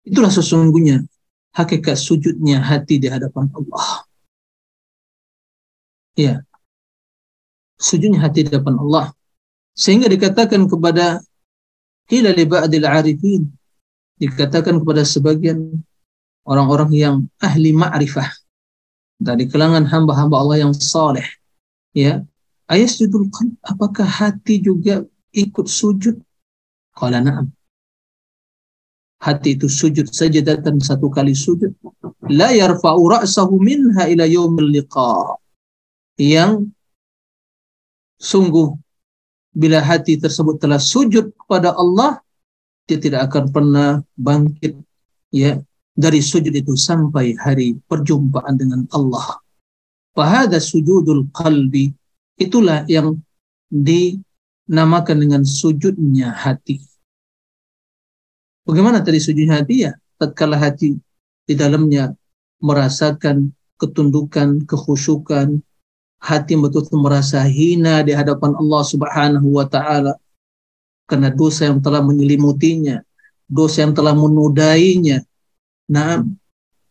itulah 0.05 0.29
sesungguhnya 0.29 1.01
hakikat 1.57 1.97
sujudnya 1.97 2.61
hati 2.61 3.01
di 3.01 3.09
hadapan 3.09 3.49
Allah. 3.57 4.05
Ya. 6.13 6.45
Sujudnya 7.79 8.21
hati 8.21 8.45
di 8.45 8.53
hadapan 8.53 8.77
Allah. 8.77 9.05
Sehingga 9.73 10.05
dikatakan 10.11 10.67
kepada 10.69 11.23
qila 12.05 12.35
li 12.35 12.45
arifin 12.83 13.47
dikatakan 14.19 14.83
kepada 14.83 15.07
sebagian 15.07 15.79
orang-orang 16.49 16.91
yang 16.97 17.15
ahli 17.37 17.69
ma'rifah. 17.71 18.25
Dari 19.21 19.45
kalangan 19.45 19.85
hamba-hamba 19.85 20.35
Allah 20.41 20.57
yang 20.65 20.73
saleh. 20.73 21.27
Ya 21.93 22.25
ayasjudul 22.65 23.29
qalb 23.29 23.53
apakah 23.61 24.07
hati 24.07 24.57
juga 24.61 25.05
ikut 25.29 25.69
sujud? 25.69 26.17
Qala 26.97 27.21
na'am. 27.21 27.53
Hati 29.19 29.59
itu 29.59 29.67
sujud 29.67 30.07
sajadatan 30.09 30.79
satu 30.79 31.11
kali 31.11 31.35
sujud. 31.35 31.75
La 32.31 32.55
yarfa'u 32.55 33.19
ra'sahu 33.19 33.59
minha 33.59 34.07
ila 34.07 34.23
yaumil 34.23 34.71
liqa. 34.71 35.35
Yang 36.15 36.71
sungguh 38.15 38.79
bila 39.51 39.83
hati 39.83 40.15
tersebut 40.15 40.63
telah 40.63 40.79
sujud 40.79 41.35
kepada 41.35 41.75
Allah 41.75 42.23
dia 42.87 42.95
tidak 42.95 43.27
akan 43.27 43.43
pernah 43.51 43.89
bangkit. 44.15 44.79
Ya 45.35 45.59
dari 45.99 46.23
sujud 46.23 46.55
itu 46.55 46.79
sampai 46.79 47.35
hari 47.35 47.75
perjumpaan 47.91 48.55
dengan 48.55 48.87
Allah. 48.95 49.43
Fahada 50.15 50.55
sujudul 50.63 51.27
qalbi 51.35 51.91
itulah 52.39 52.87
yang 52.87 53.19
dinamakan 53.67 55.17
dengan 55.19 55.43
sujudnya 55.43 56.31
hati. 56.31 56.79
Bagaimana 58.63 59.03
tadi 59.03 59.19
sujud 59.19 59.51
hati 59.51 59.91
ya? 59.91 59.91
Tatkala 60.15 60.55
hati 60.55 60.95
di 61.43 61.53
dalamnya 61.55 62.15
merasakan 62.63 63.51
ketundukan, 63.75 64.63
kekhusyukan, 64.63 65.59
hati 66.19 66.53
betul-betul 66.55 66.99
merasa 66.99 67.43
hina 67.43 68.03
di 68.03 68.11
hadapan 68.15 68.55
Allah 68.55 68.83
Subhanahu 68.87 69.47
wa 69.55 69.67
taala 69.67 70.15
karena 71.07 71.31
dosa 71.31 71.71
yang 71.71 71.79
telah 71.81 72.03
menyelimutinya, 72.03 73.01
dosa 73.49 73.83
yang 73.83 73.95
telah 73.95 74.13
menudainya. 74.13 75.25
Nah, 75.89 76.21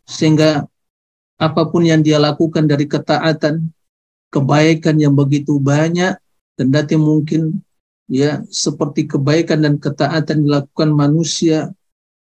sehingga 0.04 0.66
apa 1.38 1.62
pun 1.70 1.86
yang 1.86 2.02
dia 2.02 2.18
lakukan 2.18 2.66
dari 2.66 2.90
ketaatan, 2.90 3.70
kebaikan 4.34 4.98
yang 4.98 5.14
begitu 5.14 5.62
banyak 5.62 6.18
dan 6.58 6.66
dati 6.74 6.98
mungkin 6.98 7.62
ya 8.10 8.42
seperti 8.50 9.06
kebaikan 9.06 9.62
dan 9.62 9.74
ketaatan 9.78 10.42
dilakukan 10.42 10.90
manusia 10.90 11.70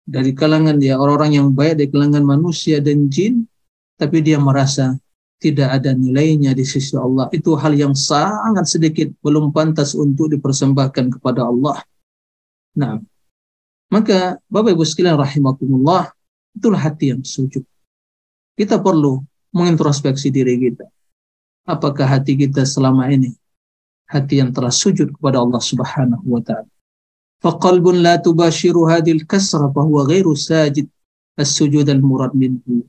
dari 0.05 0.37
kalangan 0.37 0.77
ya 0.83 1.01
orang-orang 1.01 1.41
yang 1.41 1.49
baik 1.55 1.81
dari 1.81 1.89
kalangan 1.89 2.25
manusia 2.27 2.83
dan 2.85 3.09
jin 3.09 3.49
tapi 3.97 4.21
dia 4.21 4.37
merasa 4.37 4.99
tidak 5.39 5.71
ada 5.71 5.95
nilainya 5.95 6.51
di 6.51 6.66
sisi 6.66 6.99
Allah. 6.99 7.31
Itu 7.31 7.55
hal 7.55 7.79
yang 7.79 7.95
sangat 7.95 8.66
sedikit 8.66 9.07
belum 9.23 9.55
pantas 9.55 9.95
untuk 9.95 10.35
dipersembahkan 10.35 11.19
kepada 11.19 11.47
Allah. 11.47 11.79
Nah 12.77 12.99
maka 13.89 14.37
Bapak 14.53 14.77
Ibu 14.77 14.85
sekalian 14.85 15.16
rahimakumullah 15.16 16.12
itulah 16.59 16.83
hati 16.83 17.15
yang 17.15 17.23
sujud 17.23 17.63
kita 18.59 18.83
perlu 18.83 19.23
mengintrospeksi 19.55 20.35
diri 20.35 20.59
kita 20.59 20.85
apakah 21.63 22.19
hati 22.19 22.35
kita 22.35 22.67
selama 22.67 23.07
ini 23.15 23.31
hati 24.09 24.41
yang 24.41 24.51
telah 24.51 24.73
sujud 24.73 25.13
kepada 25.15 25.39
Allah 25.39 25.61
Subhanahu 25.61 26.25
wa 26.25 26.41
taala. 26.41 26.69
Faqalbun 27.39 28.03
la 28.03 28.19
tubashiru 28.19 28.89
hadil 28.89 29.23
kasra 29.29 29.71
fahuwa 29.71 30.09
ghairu 30.09 30.35
sajid 30.35 30.89
as-sujud 31.39 31.87
al-murad 31.87 32.35
minhu. 32.35 32.83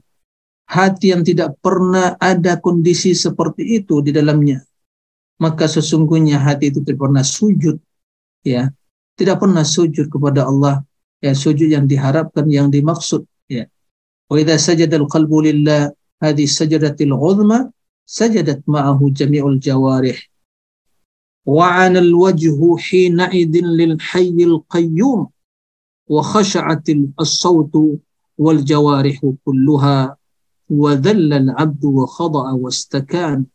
Hati 0.65 1.13
yang 1.13 1.21
tidak 1.21 1.59
pernah 1.61 2.17
ada 2.17 2.57
kondisi 2.57 3.13
seperti 3.13 3.77
itu 3.77 4.01
di 4.01 4.09
dalamnya, 4.09 4.63
maka 5.37 5.69
sesungguhnya 5.69 6.41
hati 6.41 6.73
itu 6.73 6.81
tidak 6.81 7.09
pernah 7.09 7.25
sujud, 7.25 7.77
ya, 8.45 8.69
tidak 9.17 9.41
pernah 9.41 9.65
sujud 9.65 10.09
kepada 10.09 10.45
Allah, 10.45 10.81
ya, 11.21 11.33
sujud 11.33 11.69
yang 11.73 11.89
diharapkan, 11.89 12.45
yang 12.49 12.69
dimaksud, 12.69 13.25
idza 14.37 14.61
sajada 14.61 14.95
al-qalbu 15.01 15.41
lillah 15.41 15.89
hadhihi 16.21 16.47
sajadatil 16.59 17.13
uzma 17.13 17.71
sajadat 18.05 18.61
ma'ahu 18.67 19.09
jami'ul 19.13 19.57
jawarih 19.57 20.19
وعن 21.49 21.97
الوجه 21.97 22.77
حينئذ 22.77 23.53
للحي 23.65 24.37
القيوم 24.49 25.21
وخشعت 26.07 26.87
الصوت 27.19 27.73
والجوارح 28.37 29.17
كلها 29.45 30.17
وذل 30.69 31.33
العبد 31.33 31.85
وخضع 31.85 32.51
واستكان 32.51 33.45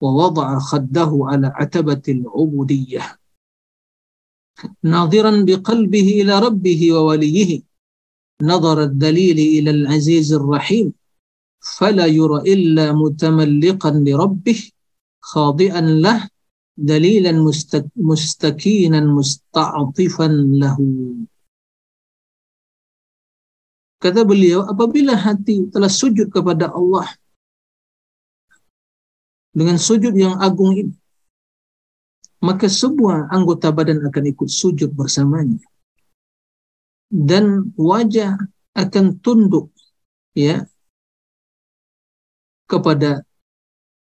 ووضع 0.00 0.58
خده 0.58 1.10
على 1.22 1.46
عتبة 1.54 2.02
العبودية. 2.08 3.02
ناظرا 4.82 5.42
بقلبه 5.42 6.08
إلى 6.22 6.38
ربه 6.38 6.92
ووليه 6.92 7.62
نظر 8.41 8.83
الدليل 8.83 9.39
إلى 9.39 9.69
العزيز 9.71 10.33
الرحيم 10.33 10.93
فلا 11.77 12.05
يرى 12.05 12.39
إلا 12.53 12.93
متملقا 12.93 13.91
لربه 13.91 14.59
خاضئا 15.21 15.81
له 15.81 16.29
dalilan 16.75 17.39
mustakinan 17.95 19.07
musta'atifan 19.07 20.59
lahu. 20.59 21.23
Kata 24.03 24.27
beliau, 24.27 24.67
apabila 24.67 25.15
hati 25.15 25.71
telah 25.71 25.89
sujud 25.89 26.29
kepada 26.29 26.69
Allah 26.69 27.07
dengan 29.55 29.79
sujud 29.79 30.11
yang 30.13 30.35
agung 30.43 30.75
ini, 30.75 30.95
maka 32.43 32.67
sebuah 32.67 33.31
anggota 33.31 33.71
badan 33.71 34.03
akan 34.05 34.23
ikut 34.35 34.51
sujud 34.51 34.91
bersamanya. 34.93 35.63
Dan 37.10 37.74
wajah 37.74 38.38
akan 38.78 39.18
tunduk 39.18 39.74
ya 40.32 40.62
kepada 42.70 43.26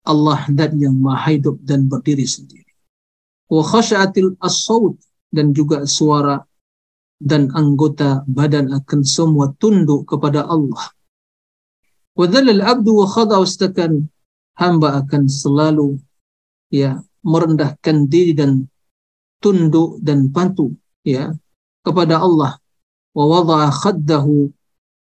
Allah 0.03 0.43
dan 0.51 0.75
yang 0.83 0.99
maha 0.99 1.39
hidup 1.39 1.63
dan 1.63 1.87
berdiri 1.87 2.27
sendiri. 2.27 2.67
Wa 3.47 3.63
khasyatil 3.63 4.35
as 4.43 4.67
dan 5.31 5.55
juga 5.55 5.87
suara 5.87 6.43
dan 7.21 7.53
anggota 7.55 8.27
badan 8.27 8.75
akan 8.75 9.01
semua 9.07 9.55
tunduk 9.61 10.09
kepada 10.11 10.43
Allah. 10.49 10.91
Wa 12.19 12.27
dhallal 12.27 12.65
abdu 12.65 12.91
wa 13.01 13.07
khada 13.07 13.39
wastakan 13.39 14.11
hamba 14.59 15.01
akan 15.01 15.25
selalu 15.31 15.97
ya 16.69 17.01
merendahkan 17.25 18.09
diri 18.09 18.37
dan 18.37 18.69
tunduk 19.41 20.01
dan 20.05 20.29
patuh 20.29 20.73
ya 21.01 21.33
kepada 21.81 22.21
Allah 22.21 22.60
wa 23.17 23.25
wada'a 23.27 23.69
khaddahu 23.73 24.51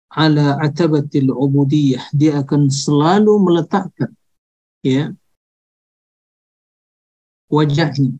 ala 0.09 0.57
atabatil 0.57 1.29
ubudiyah 1.29 2.01
dia 2.15 2.41
akan 2.41 2.73
selalu 2.73 3.37
meletakkan 3.45 4.11
ya 4.81 5.13
wajahnya 7.49 8.17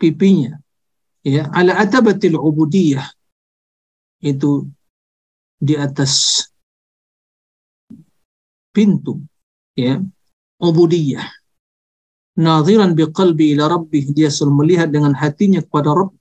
pipinya 0.00 0.56
ya 1.20 1.48
ala 1.52 1.76
atabatil 1.76 2.40
ubudiyah 2.40 3.04
itu 4.24 4.64
di 5.60 5.76
atas 5.76 6.44
pintu 8.72 9.20
ya 9.76 10.00
ubudiyah. 10.58 11.28
Nadhiran 12.34 12.98
biqalbi 12.98 13.54
ila 13.54 13.70
rabbih. 13.70 14.10
Dia 14.10 14.26
selalu 14.26 14.66
melihat 14.66 14.88
dengan 14.90 15.14
hatinya 15.14 15.62
kepada 15.62 15.94
Rabb 15.94 16.14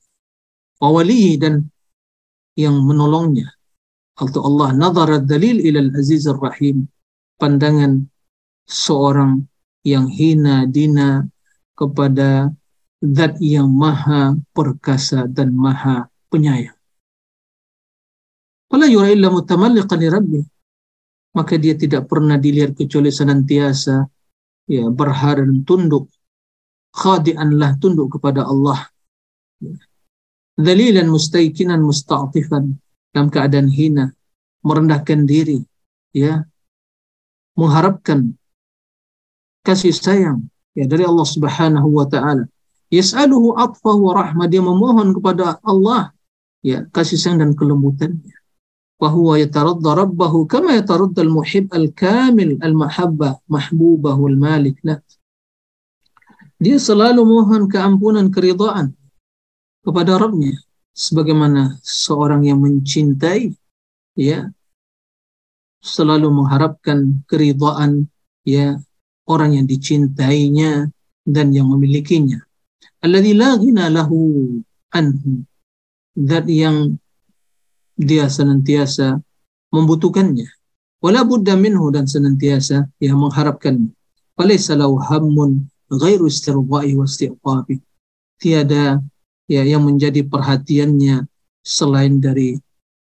wa 0.83 1.01
dan 1.39 1.72
yang 2.53 2.77
menolongnya 2.85 3.49
atau 4.13 4.45
Allah 4.45 4.77
nadhara 4.77 5.17
dalil 5.17 5.57
ila 5.57 5.79
al-aziz 5.89 6.29
rahim 6.29 6.85
pandangan 7.41 8.05
seorang 8.69 9.41
yang 9.83 10.07
hina 10.07 10.69
dina 10.69 11.25
kepada 11.73 12.53
zat 13.03 13.35
yang 13.43 13.67
maha 13.67 14.37
perkasa 14.55 15.27
dan 15.27 15.51
maha 15.51 16.07
penyayang. 16.31 16.77
Fala 18.71 18.87
yura 18.87 19.11
illa 19.11 19.27
mutamalliqan 19.27 19.99
li. 19.99 20.41
Maka 21.33 21.57
dia 21.57 21.73
tidak 21.73 22.05
pernah 22.05 22.37
dilihat 22.37 22.77
kecuali 22.77 23.09
senantiasa 23.09 24.05
ya 24.69 24.85
berharap 24.87 25.49
tunduk 25.65 26.07
khadi'anlah 26.93 27.75
tunduk 27.81 28.15
kepada 28.15 28.45
Allah 28.45 28.85
dalilan 30.57 31.09
mustaikinan 31.09 31.81
musta'tifan 31.81 32.77
dalam 33.13 33.27
keadaan 33.29 33.69
hina 33.69 34.13
merendahkan 34.65 35.25
diri 35.25 35.61
ya. 36.13 36.45
Mengharapkan 37.53 38.33
kasih 39.61 39.93
sayang 39.93 40.49
ya 40.73 40.89
dari 40.89 41.05
Allah 41.05 41.27
Subhanahu 41.27 42.01
wa 42.01 42.09
taala. 42.09 42.49
Yas'aluhu 42.89 43.53
atfah 43.57 43.93
wa 43.93 44.17
rahmah 44.17 44.49
dia 44.49 44.61
memohon 44.61 45.13
kepada 45.13 45.61
Allah 45.61 46.13
ya 46.65 46.89
kasih 46.89 47.17
sayang 47.21 47.45
dan 47.45 47.51
kelembutannya. 47.53 48.33
Wa 48.97 49.13
huwa 49.13 49.37
yataradda 49.37 50.01
rabbahu 50.01 50.49
kama 50.49 50.81
yataradda 50.81 51.21
al-muhib 51.21 51.69
al-kamil 51.69 52.57
al-mahabbah 52.57 53.37
mahbubahu 53.45 54.33
al-malik. 54.33 54.81
Lah 54.81 54.97
dia 56.57 56.81
selalu 56.81 57.21
mohon 57.21 57.69
keampunan 57.69 58.33
keridhaan 58.33 58.97
kepada 59.83 60.15
Rabbnya 60.17 60.55
sebagaimana 60.95 61.77
seorang 61.83 62.47
yang 62.47 62.63
mencintai 62.63 63.51
ya 64.15 64.47
selalu 65.83 66.31
mengharapkan 66.31 67.21
keridhaan 67.27 68.07
ya 68.47 68.79
orang 69.27 69.59
yang 69.59 69.65
dicintainya 69.67 70.87
dan 71.27 71.51
yang 71.51 71.67
memilikinya. 71.67 72.39
Alladzi 73.03 73.35
la 73.35 73.59
ghina 73.59 73.91
lahu 73.91 74.59
anhu. 74.95 75.43
Zat 76.13 76.47
yang 76.47 76.95
dia 77.99 78.31
senantiasa 78.31 79.19
membutuhkannya. 79.73 80.47
Wala 81.03 81.27
budda 81.27 81.59
minhu 81.59 81.91
dan 81.91 82.07
senantiasa 82.07 82.87
yang 83.03 83.19
mengharapkannya. 83.19 83.91
Falaysa 84.39 84.79
lahu 84.79 84.95
hammun 85.03 85.67
ghairu 85.91 86.31
istirda'i 86.31 86.95
wa. 86.95 87.07
Tiada 88.39 89.03
ya 89.53 89.61
yang 89.61 89.85
menjadi 89.85 90.25
perhatiannya 90.25 91.29
selain 91.61 92.17
dari 92.17 92.57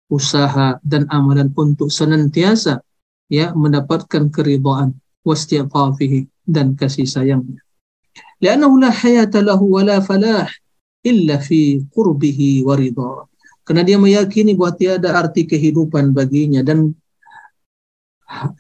usaha 0.07 0.78
dan 0.86 1.11
amalan 1.11 1.51
untuk 1.59 1.90
senantiasa 1.90 2.78
ya 3.26 3.51
mendapatkan 3.53 4.30
keridhaan 4.30 4.94
wastiqafihi 5.26 6.30
dan 6.47 6.78
kasih 6.78 7.11
sayangnya. 7.11 7.59
Li'annahu 8.38 8.78
la 8.78 8.94
hayata 8.94 9.42
lahu 9.42 9.74
wa 9.74 9.82
la 9.82 9.99
falah 9.99 10.47
illa 11.03 11.42
fi 11.42 11.82
qurbihi 11.90 12.62
wa. 12.62 13.26
Karena 13.66 13.82
dia 13.82 13.99
meyakini 13.99 14.55
bahwa 14.55 14.78
tiada 14.78 15.18
arti 15.18 15.42
kehidupan 15.42 16.14
baginya 16.14 16.62
dan 16.62 16.94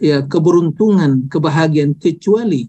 ya 0.02 0.26
keberuntungan, 0.26 1.30
kebahagiaan 1.30 1.94
kecuali 1.94 2.66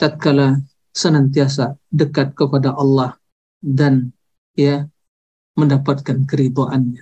tatkala 0.00 0.56
senantiasa 0.96 1.76
dekat 1.92 2.32
kepada 2.32 2.72
Allah 2.72 3.12
dan 3.64 4.12
ya 4.52 4.84
mendapatkan 5.56 6.28
keridhaannya. 6.28 7.00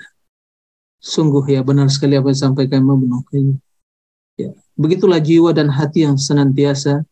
Sungguh 1.03 1.43
ya 1.51 1.67
benar 1.67 1.91
sekali 1.91 2.15
apa 2.15 2.31
yang 2.31 2.39
disampaikan 2.39 2.87
Imam 2.87 3.03
Ya, 4.39 4.55
begitulah 4.79 5.19
jiwa 5.19 5.51
dan 5.51 5.69
hati 5.69 6.07
yang 6.07 6.17
senantiasa 6.17 7.03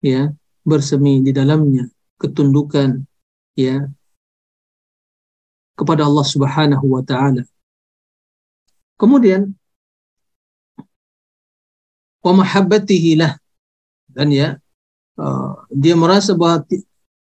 ya 0.00 0.30
bersemi 0.62 1.20
di 1.20 1.34
dalamnya 1.34 1.90
ketundukan 2.16 3.04
ya 3.58 3.90
kepada 5.74 6.06
Allah 6.06 6.24
Subhanahu 6.24 6.86
wa 6.86 7.02
taala. 7.02 7.42
Kemudian 8.94 9.50
wa 12.22 12.32
mahabbatihi 12.32 13.18
lah 13.18 13.34
dan 14.14 14.30
ya 14.30 14.48
Uh, 15.14 15.54
dia 15.70 15.94
merasa 15.94 16.34
bahwa 16.34 16.66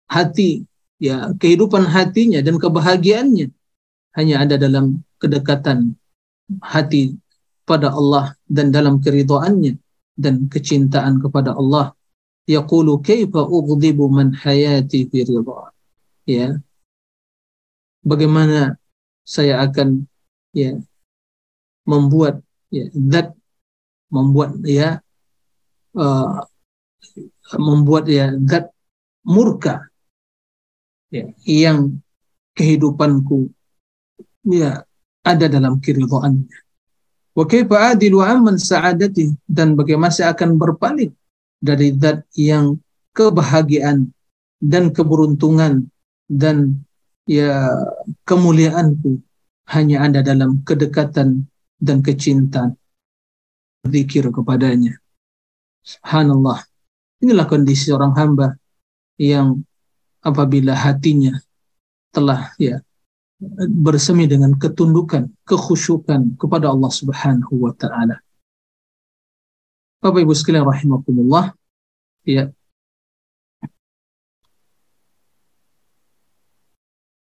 hati 0.08 0.64
ya 1.02 1.34
kehidupan 1.34 1.82
hatinya 1.90 2.38
dan 2.46 2.62
kebahagiaannya 2.62 3.50
hanya 4.14 4.34
ada 4.46 4.54
dalam 4.54 5.02
kedekatan 5.18 5.98
hati 6.62 7.18
pada 7.66 7.90
Allah 7.90 8.38
dan 8.46 8.70
dalam 8.70 9.02
keridhaannya 9.02 9.74
dan 10.14 10.46
kecintaan 10.46 11.18
kepada 11.18 11.58
Allah. 11.58 11.96
Yaqulu 12.46 13.02
kaifa 13.02 13.42
ughdibu 13.46 14.10
man 14.10 14.34
hayati 14.34 15.06
fi 15.10 15.18
ridha. 15.26 15.70
Ya. 16.26 16.58
Bagaimana 18.02 18.78
saya 19.22 19.62
akan 19.62 20.06
ya 20.50 20.74
membuat 21.86 22.42
ya 22.70 22.90
that 22.94 23.30
membuat 24.10 24.58
ya 24.66 24.98
uh, 25.94 26.42
membuat 27.56 28.10
ya 28.10 28.34
zat 28.42 28.74
murka 29.22 29.91
ya, 31.12 31.28
yang 31.44 32.00
kehidupanku 32.56 33.52
ya 34.48 34.82
ada 35.22 35.46
dalam 35.46 35.78
keridhaannya. 35.78 36.48
Wa 37.32 37.44
kaifa 37.48 37.94
adilu 37.94 38.20
amman 38.20 38.56
sa'adati 38.56 39.32
dan 39.48 39.76
bagaimana 39.76 40.12
saya 40.12 40.32
akan 40.36 40.56
berpaling 40.56 41.12
dari 41.62 41.94
zat 41.96 42.24
yang 42.36 42.76
kebahagiaan 43.16 44.10
dan 44.60 44.92
keberuntungan 44.92 45.88
dan 46.28 46.82
ya 47.24 47.70
kemuliaanku 48.26 49.20
hanya 49.72 50.04
ada 50.04 50.20
dalam 50.20 50.60
kedekatan 50.66 51.46
dan 51.80 52.04
kecintaan 52.04 52.76
zikir 53.88 54.28
kepadanya. 54.28 54.98
Subhanallah. 55.82 56.62
Inilah 57.22 57.46
kondisi 57.46 57.90
seorang 57.90 58.14
hamba 58.18 58.58
yang 59.18 59.62
apabila 60.22 60.72
hatinya 60.72 61.34
telah 62.14 62.54
ya 62.56 62.78
bersemi 63.68 64.30
dengan 64.30 64.54
ketundukan, 64.54 65.26
kekhusyukan 65.42 66.38
kepada 66.38 66.70
Allah 66.70 66.90
Subhanahu 66.94 67.54
wa 67.66 67.74
taala. 67.74 68.22
Bapak 70.02 70.22
Ibu 70.22 70.34
sekalian 70.34 70.66
rahimakumullah, 70.66 71.54
ya. 72.26 72.50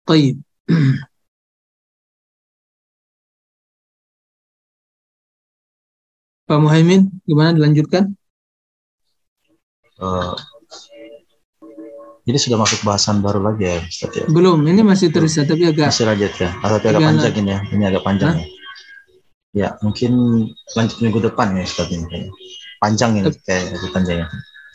Baik. 0.06 0.38
Pak 6.44 6.58
Muhaimin, 6.60 7.08
gimana 7.24 7.56
dilanjutkan? 7.56 8.12
Uh, 9.96 10.36
jadi 12.24 12.38
sudah 12.40 12.56
masuk 12.56 12.80
bahasan 12.88 13.20
baru 13.20 13.44
lagi 13.44 13.68
ya 13.68 13.76
Ustaz 13.84 14.12
ya? 14.16 14.24
Belum, 14.32 14.64
ini 14.64 14.80
masih 14.80 15.12
terus 15.12 15.36
ya, 15.36 15.44
tapi 15.44 15.68
agak 15.68 15.92
masih 15.92 16.08
lanjut 16.08 16.32
ya. 16.40 16.50
Atau 16.64 16.76
agak 16.80 17.00
panjang 17.04 17.34
ini 17.36 17.50
ya. 17.52 17.60
Ini 17.68 17.82
agak 17.92 18.02
panjang 18.02 18.32
Hah? 18.32 18.40
ya. 18.40 18.48
Ya, 19.54 19.68
mungkin 19.84 20.12
lanjut 20.74 20.98
minggu 20.98 21.20
depan 21.30 21.54
ya 21.54 21.62
Ustaz 21.62 21.86
ini 21.92 22.32
Panjang 22.82 23.20
ini 23.20 23.28
kayak 23.44 23.76
itu 23.76 23.86
panjangnya. 23.92 24.26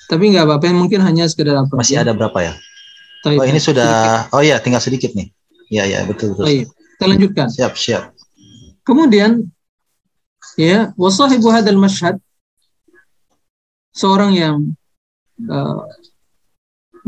Tapi 0.09 0.23
nggak 0.33 0.45
apa-apa, 0.45 0.73
mungkin 0.73 1.01
hanya 1.05 1.25
sekedar 1.29 1.57
apa. 1.57 1.73
Masih 1.73 1.99
ada 1.99 2.13
berapa 2.13 2.37
ya? 2.41 2.53
Oh, 3.27 3.43
ini 3.43 3.59
sudah 3.59 3.83
sedikit. 3.85 4.33
Oh 4.33 4.41
ya, 4.41 4.55
tinggal 4.63 4.81
sedikit 4.81 5.11
nih. 5.11 5.27
Iya, 5.69 5.83
iya, 5.85 5.99
betul 6.07 6.33
betul. 6.33 6.45
Baik. 6.47 6.65
Kita 6.71 7.05
lanjutkan. 7.05 7.47
Siap, 7.51 7.73
siap. 7.75 8.03
Kemudian 8.87 9.51
ya, 10.55 10.95
wasahibu 10.95 11.51
hadal 11.51 11.77
mashhad 11.77 12.17
seorang 13.91 14.31
yang 14.33 14.55
uh, 15.51 15.83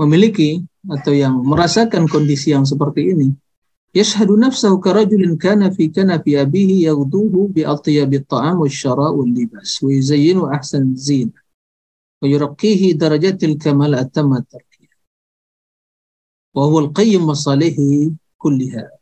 memiliki 0.01 0.63
atau 0.87 1.13
yang 1.17 1.41
merasakan 1.41 2.07
kondisi 2.07 2.53
yang 2.53 2.69
seperti 2.69 3.17
ini 3.17 3.29
yashhadu 3.97 4.37
nafsahu 4.37 4.77
karajulin 4.77 5.41
kana 5.41 5.73
fi 5.73 5.89
kanafi 5.89 6.37
abihi 6.37 6.85
yaghduhu 6.85 7.49
bi 7.49 7.65
atyabi 7.65 8.21
at-ta'am 8.21 8.61
wasyara 8.61 9.09
wal 9.09 9.27
libas 9.27 9.81
wa 9.81 9.89
yuzayyinu 9.89 10.53
ahsan 10.53 10.93
zin 10.93 11.33
wa 12.21 12.27
yurqihi 12.29 12.93
darajatil 12.93 13.57
kamal 13.57 13.97
atamma 13.97 14.45
tarkiyah 14.45 14.93
wa 16.53 16.69
huwa 16.69 16.89
al-qayyim 16.89 17.25
masalihi 17.25 18.13
kulliha 18.37 18.93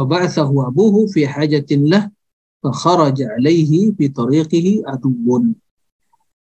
فبعثه 0.00 0.48
أبوه 0.48 1.06
في 1.12 1.28
حاجة 1.28 1.66
له 1.70 2.10
فخرج 2.62 3.22
عليه 3.22 3.92
في 3.92 4.08
طريقه 4.08 4.66
عدو 4.86 5.42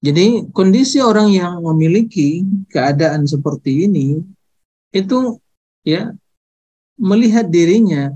jadi 0.04 0.52
kondisi 0.52 1.00
orang 1.00 1.32
yang 1.32 1.64
memiliki 1.64 2.44
keadaan 2.68 3.24
seperti 3.24 3.88
ini 3.88 4.20
itu 4.92 5.40
ya 5.88 6.12
melihat 7.00 7.48
dirinya 7.48 8.12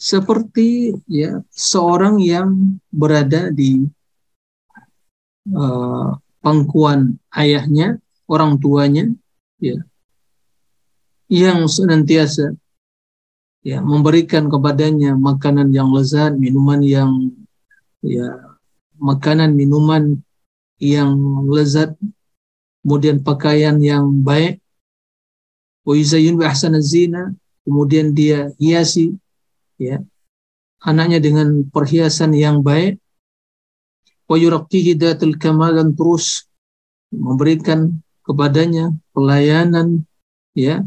seperti 0.00 0.96
ya 1.04 1.44
seorang 1.52 2.24
yang 2.24 2.80
berada 2.88 3.52
di 3.52 3.84
uh, 5.52 6.16
pangkuan 6.40 7.20
ayahnya, 7.36 8.00
orang 8.24 8.56
tuanya, 8.56 9.08
ya, 9.60 9.76
yang 11.28 11.68
senantiasa 11.68 12.52
ya 13.64 13.80
memberikan 13.80 14.52
kepadanya 14.52 15.16
makanan 15.16 15.72
yang 15.72 15.88
lezat, 15.92 16.36
minuman 16.36 16.80
yang 16.84 17.10
ya 18.04 18.56
makanan 19.00 19.56
minuman 19.56 20.20
yang 20.82 21.14
lezat, 21.48 21.94
kemudian 22.82 23.22
pakaian 23.22 23.78
yang 23.78 24.22
baik, 24.22 24.60
wa 25.84 25.94
yuzayyinu 25.94 26.42
zina, 26.82 27.32
kemudian 27.64 28.12
dia 28.12 28.52
hiasi 28.60 29.16
ya 29.80 30.00
anaknya 30.84 31.18
dengan 31.18 31.64
perhiasan 31.72 32.36
yang 32.36 32.60
baik, 32.60 33.00
wa 34.28 34.36
yuraqqihi 34.36 34.96
datul 34.96 35.36
kamal 35.36 35.72
dan 35.72 35.96
terus 35.96 36.48
memberikan 37.12 38.00
kepadanya 38.24 38.92
pelayanan 39.12 40.04
ya 40.56 40.84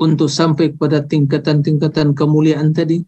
untuk 0.00 0.32
sampai 0.32 0.74
kepada 0.74 1.04
tingkatan-tingkatan 1.04 2.16
kemuliaan 2.16 2.72
tadi 2.72 3.04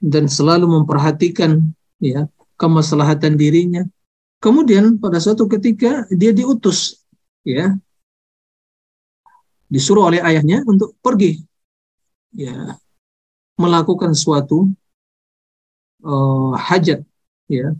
dan 0.00 0.26
selalu 0.26 0.80
memperhatikan 0.80 1.62
ya 2.02 2.26
kemaslahatan 2.56 3.36
dirinya 3.36 3.84
Kemudian 4.46 5.02
pada 5.02 5.18
suatu 5.18 5.50
ketika 5.50 6.06
dia 6.06 6.30
diutus, 6.30 7.02
ya, 7.42 7.74
disuruh 9.66 10.06
oleh 10.06 10.22
ayahnya 10.22 10.62
untuk 10.70 10.94
pergi, 11.02 11.42
ya, 12.30 12.78
melakukan 13.58 14.14
suatu 14.14 14.70
uh, 16.06 16.54
hajat, 16.54 17.02
ya. 17.50 17.74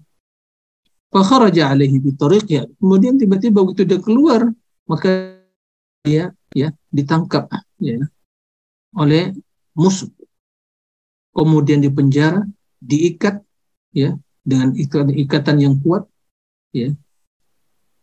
Fakharaja 1.15 1.71
alaihi 1.71 2.03
ya. 2.51 2.67
Kemudian 2.83 3.15
tiba-tiba 3.15 3.63
waktu 3.63 3.87
dia 3.87 4.03
keluar, 4.03 4.51
maka 4.91 5.39
dia 6.03 6.35
ya 6.51 6.75
ditangkap 6.91 7.47
ya 7.79 8.03
oleh 8.91 9.31
musuh. 9.79 10.11
Kemudian 11.31 11.79
dipenjara, 11.79 12.43
diikat 12.83 13.39
ya 13.95 14.19
dengan 14.43 14.75
ikatan 15.15 15.63
yang 15.63 15.79
kuat 15.79 16.11
ya. 16.77 16.91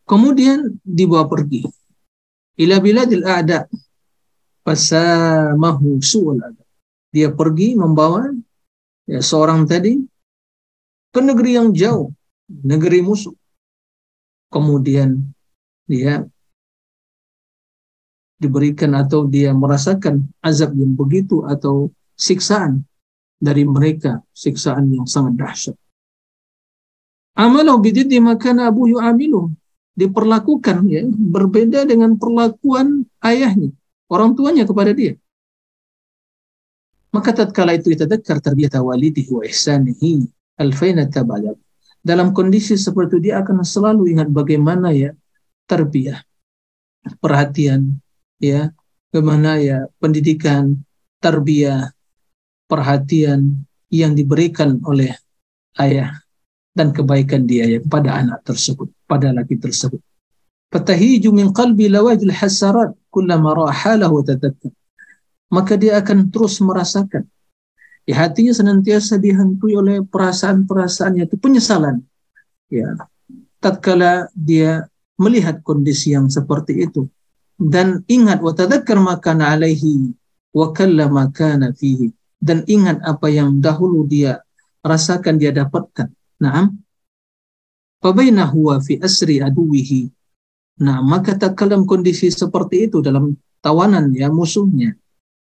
Kemudian 0.03 0.81
dibawa 0.83 1.29
pergi 1.29 1.63
ila 2.59 2.77
biladil 2.81 3.25
a'da 3.25 3.65
fasamahu 4.61 5.99
su'ul 5.99 6.39
adab. 6.39 6.67
Dia 7.13 7.29
pergi 7.29 7.77
membawa 7.77 8.25
ya, 9.05 9.21
seorang 9.21 9.69
tadi 9.69 10.01
ke 11.13 11.19
negeri 11.21 11.61
yang 11.61 11.69
jauh, 11.69 12.09
negeri 12.49 13.05
musuh. 13.05 13.35
Kemudian 14.49 15.21
dia 15.85 16.25
diberikan 18.37 18.97
atau 18.97 19.29
dia 19.29 19.53
merasakan 19.53 20.25
azab 20.41 20.73
yang 20.75 20.93
begitu 20.97 21.45
atau 21.45 21.93
siksaan 22.17 22.83
dari 23.37 23.65
mereka, 23.65 24.21
siksaan 24.33 24.89
yang 24.89 25.05
sangat 25.05 25.33
dahsyat. 25.37 25.77
Amalahu 27.33 27.81
bididdi 27.81 28.21
makana 28.21 28.69
abu 28.69 28.85
yu'amilu. 28.89 29.49
Diperlakukan 29.93 30.89
ya, 30.89 31.05
berbeda 31.05 31.85
dengan 31.85 32.17
perlakuan 32.17 33.05
ayahnya, 33.21 33.69
orang 34.09 34.33
tuanya 34.33 34.65
kepada 34.65 34.89
dia. 34.89 35.13
Maka 37.13 37.29
tatkala 37.29 37.77
itu 37.77 37.93
ditadakar 37.93 38.41
tarbiyata 38.41 38.81
walidihi 38.81 39.29
wa 39.29 39.45
ihsanihi 39.45 40.25
alfaina 40.57 41.05
tabala. 41.05 41.53
Dalam 42.01 42.33
kondisi 42.33 42.73
seperti 42.73 43.21
itu 43.21 43.29
dia 43.29 43.45
akan 43.45 43.61
selalu 43.61 44.17
ingat 44.17 44.33
bagaimana 44.33 44.89
ya 44.97 45.13
tarbiyah, 45.69 46.25
perhatian, 47.21 48.01
ya, 48.41 48.73
bagaimana 49.13 49.61
ya 49.61 49.85
pendidikan, 50.01 50.81
tarbiyah, 51.21 51.93
perhatian 52.65 53.61
yang 53.93 54.17
diberikan 54.17 54.81
oleh 54.89 55.13
ayah 55.77 56.22
dan 56.73 56.89
kebaikan 56.89 57.45
dia 57.45 57.69
ya 57.69 57.79
kepada 57.79 58.17
anak 58.17 58.41
tersebut, 58.43 58.89
pada 59.05 59.29
laki 59.29 59.61
tersebut. 59.61 60.01
Fatahiju 60.73 61.29
min 61.29 61.53
qalbi 61.53 61.85
lawajil 61.85 62.33
hasarat 62.33 62.97
kullama 63.13 63.53
rahalahu 63.53 64.25
tadakkar. 64.25 64.73
Maka 65.53 65.77
dia 65.77 66.01
akan 66.01 66.33
terus 66.33 66.57
merasakan. 66.65 67.29
Di 68.03 68.11
hatinya 68.11 68.51
senantiasa 68.51 69.21
dihantui 69.21 69.77
oleh 69.77 70.01
perasaan-perasaan 70.01 71.21
itu 71.21 71.37
penyesalan. 71.37 72.01
Ya. 72.73 72.97
Tatkala 73.61 74.27
dia 74.33 74.89
melihat 75.15 75.61
kondisi 75.61 76.11
yang 76.17 76.27
seperti 76.27 76.89
itu 76.89 77.05
dan 77.61 78.01
ingat 78.09 78.41
wa 78.41 78.51
tadakkar 78.51 78.97
makana 78.97 79.53
alaihi 79.53 80.11
wa 80.51 80.73
kallama 80.73 81.29
kana 81.29 81.71
fihi 81.71 82.09
dan 82.41 82.65
ingat 82.65 82.99
apa 83.05 83.29
yang 83.29 83.61
dahulu 83.61 84.03
dia 84.09 84.41
rasakan 84.81 85.37
dia 85.37 85.53
dapatkan 85.53 86.09
Naam. 86.41 86.79
Fabaina 88.03 88.49
huwa 88.49 88.81
fi 88.83 88.99
asri 88.99 89.39
aduwihi. 89.39 90.11
Nah, 90.83 90.99
maka 91.05 91.37
tak 91.37 91.55
dalam 91.59 91.85
kondisi 91.85 92.33
seperti 92.33 92.89
itu 92.89 92.99
dalam 92.99 93.37
tawanan 93.61 94.11
ya 94.11 94.27
musuhnya 94.33 94.97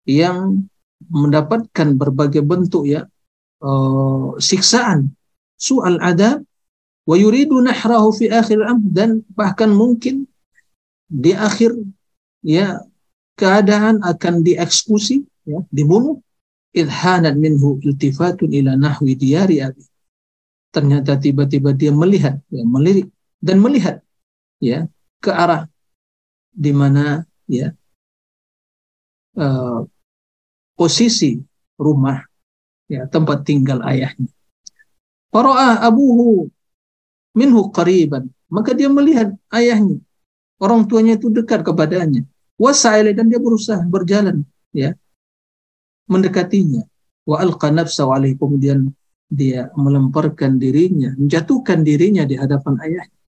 yang 0.09 0.67
mendapatkan 1.07 1.95
berbagai 1.95 2.43
bentuk 2.43 2.89
ya 2.89 3.07
uh, 3.63 4.35
siksaan, 4.41 5.15
soal 5.55 6.01
adab 6.03 6.43
wa 7.09 7.15
yuridu 7.17 7.61
nahrahu 7.65 8.13
fi 8.13 8.29
akhir 8.29 8.61
am 8.69 8.85
dan 8.93 9.25
bahkan 9.33 9.73
mungkin 9.73 10.29
di 11.09 11.33
akhir 11.33 11.73
ya 12.45 12.85
keadaan 13.33 14.05
akan 14.05 14.45
dieksekusi 14.45 15.25
ya 15.49 15.65
dibunuh 15.73 16.21
idhanat 16.77 17.33
minhu 17.41 17.81
iltifatun 17.81 18.53
ila 18.53 18.77
nahwi 18.77 19.17
diyari 19.17 19.65
abi 19.65 19.88
ternyata 20.75 21.17
tiba-tiba 21.17 21.73
dia 21.73 21.93
melihat, 21.93 22.39
ya, 22.53 22.65
melirik 22.65 23.09
dan 23.39 23.57
melihat 23.63 23.97
ya 24.59 24.91
ke 25.23 25.31
arah 25.31 25.71
di 26.51 26.73
mana 26.75 27.23
ya 27.47 27.71
uh, 29.39 29.87
posisi 30.75 31.39
rumah 31.79 32.19
ya 32.91 33.07
tempat 33.07 33.47
tinggal 33.47 33.83
ayahnya. 33.87 34.31
Fara'ah 35.29 35.85
abuhu 35.85 36.49
minhu 37.37 37.69
qariban. 37.71 38.27
Maka 38.49 38.73
dia 38.73 38.89
melihat 38.89 39.37
ayahnya. 39.53 40.01
Orang 40.59 40.89
tuanya 40.89 41.15
itu 41.21 41.29
dekat 41.29 41.63
kepadanya. 41.63 42.25
Wasa'ila 42.59 43.15
dan 43.15 43.31
dia 43.31 43.39
berusaha 43.39 43.79
berjalan 43.87 44.43
ya 44.75 44.97
mendekatinya. 46.11 46.83
Wa 47.29 47.45
alqa 47.45 47.71
nafsa 47.71 48.09
kemudian 48.41 48.91
dia 49.29 49.69
melemparkan 49.77 50.57
dirinya, 50.57 51.13
menjatuhkan 51.15 51.85
dirinya 51.85 52.25
di 52.25 52.41
hadapan 52.41 52.81
ayahnya. 52.81 53.21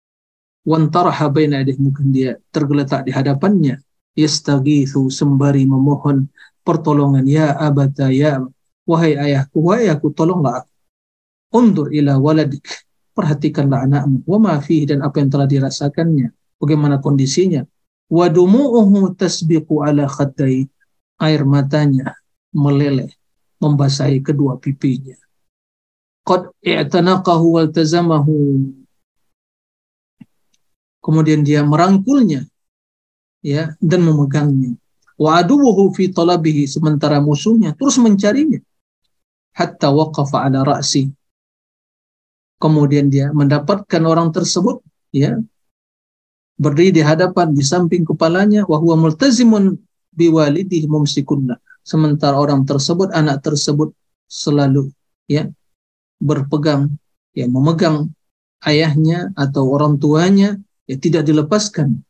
Wantaraha 0.64 1.28
baina 1.28 1.60
mungkin 1.76 2.12
dia 2.12 2.40
tergeletak 2.52 3.04
di 3.08 3.12
hadapannya. 3.12 3.80
Yastaghithu 4.16 5.08
sembari 5.12 5.64
memohon 5.68 6.28
pertolongan. 6.64 7.24
Ya 7.28 7.52
abata, 7.56 8.12
ya 8.12 8.40
wahai 8.84 9.16
ayahku, 9.16 9.60
wahai 9.60 9.92
aku, 9.92 10.12
tolonglah 10.12 10.64
aku. 10.64 10.72
Undur 11.56 11.92
ila 11.92 12.16
waladik. 12.16 12.64
Perhatikanlah 13.16 13.84
anakmu. 13.84 14.24
Wa 14.24 14.38
ma 14.40 14.56
dan 14.60 15.04
apa 15.04 15.16
yang 15.20 15.28
telah 15.28 15.48
dirasakannya. 15.48 16.32
Bagaimana 16.60 17.00
kondisinya. 17.00 17.64
Wa 18.08 18.28
dumu'uhu 18.28 19.16
tasbiqu 19.16 19.84
ala 19.84 20.08
khaddai. 20.08 20.68
Air 21.20 21.44
matanya 21.44 22.16
meleleh 22.56 23.12
membasahi 23.60 24.24
kedua 24.24 24.56
pipinya 24.56 25.20
qad 26.30 26.54
i'tanaqahu 26.62 27.58
wal 27.58 27.68
tazamahu 27.74 28.70
kemudian 31.02 31.42
dia 31.42 31.66
merangkulnya 31.66 32.46
ya 33.42 33.74
dan 33.80 34.00
memegangnya. 34.04 34.76
Wa 35.20 35.42
aduwuhu 35.44 35.92
fi 35.92 36.08
talabihi 36.08 36.64
sementara 36.64 37.20
musuhnya 37.20 37.76
terus 37.76 37.98
mencarinya. 38.00 38.60
Hatta 39.52 39.90
waqafa 39.90 40.46
ala 40.46 40.62
ra'si. 40.64 41.10
Kemudian 42.60 43.08
dia 43.10 43.32
mendapatkan 43.32 44.02
orang 44.04 44.30
tersebut 44.30 44.84
ya 45.10 45.40
berdiri 46.60 47.00
di 47.00 47.02
hadapan 47.02 47.56
di 47.56 47.64
samping 47.64 48.04
kepalanya 48.04 48.68
wa 48.68 48.76
huwa 48.76 49.08
multazimun 49.08 49.80
biwalidihi 50.12 50.86
mumsikunna. 50.86 51.56
Sementara 51.80 52.36
orang 52.36 52.68
tersebut 52.68 53.08
anak 53.16 53.40
tersebut 53.40 53.96
selalu 54.28 54.92
ya 55.24 55.48
berpegang, 56.20 56.94
ya 57.32 57.48
memegang 57.48 58.12
ayahnya 58.62 59.32
atau 59.34 59.72
orang 59.72 59.96
tuanya 59.96 60.60
ya 60.84 60.96
tidak 61.00 61.24
dilepaskan. 61.24 62.04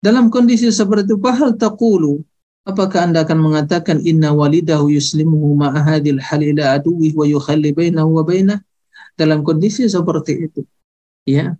Dalam 0.00 0.32
kondisi 0.32 0.72
seperti 0.72 1.12
itu, 1.12 1.20
bahal 1.20 1.52
taqulu, 1.60 2.24
apakah 2.64 3.04
Anda 3.04 3.28
akan 3.28 3.36
mengatakan 3.36 4.00
inna 4.00 4.32
walidahu 4.32 4.88
yuslimuhu 4.88 5.60
ma'ahadil 5.60 6.16
hal 6.24 6.40
ila 6.40 6.80
aduwih 6.80 7.12
wa 7.12 7.28
yukhalli 7.28 7.76
bainahu 7.76 8.16
wa 8.16 8.24
bainah? 8.24 8.64
Dalam 9.12 9.44
kondisi 9.44 9.84
seperti 9.84 10.48
itu, 10.48 10.64
ya, 11.28 11.52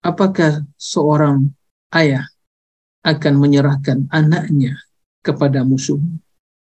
apakah 0.00 0.64
seorang 0.80 1.52
ayah 1.92 2.24
akan 3.04 3.34
menyerahkan 3.36 4.08
anaknya 4.08 4.80
kepada 5.20 5.60
musuh 5.60 6.00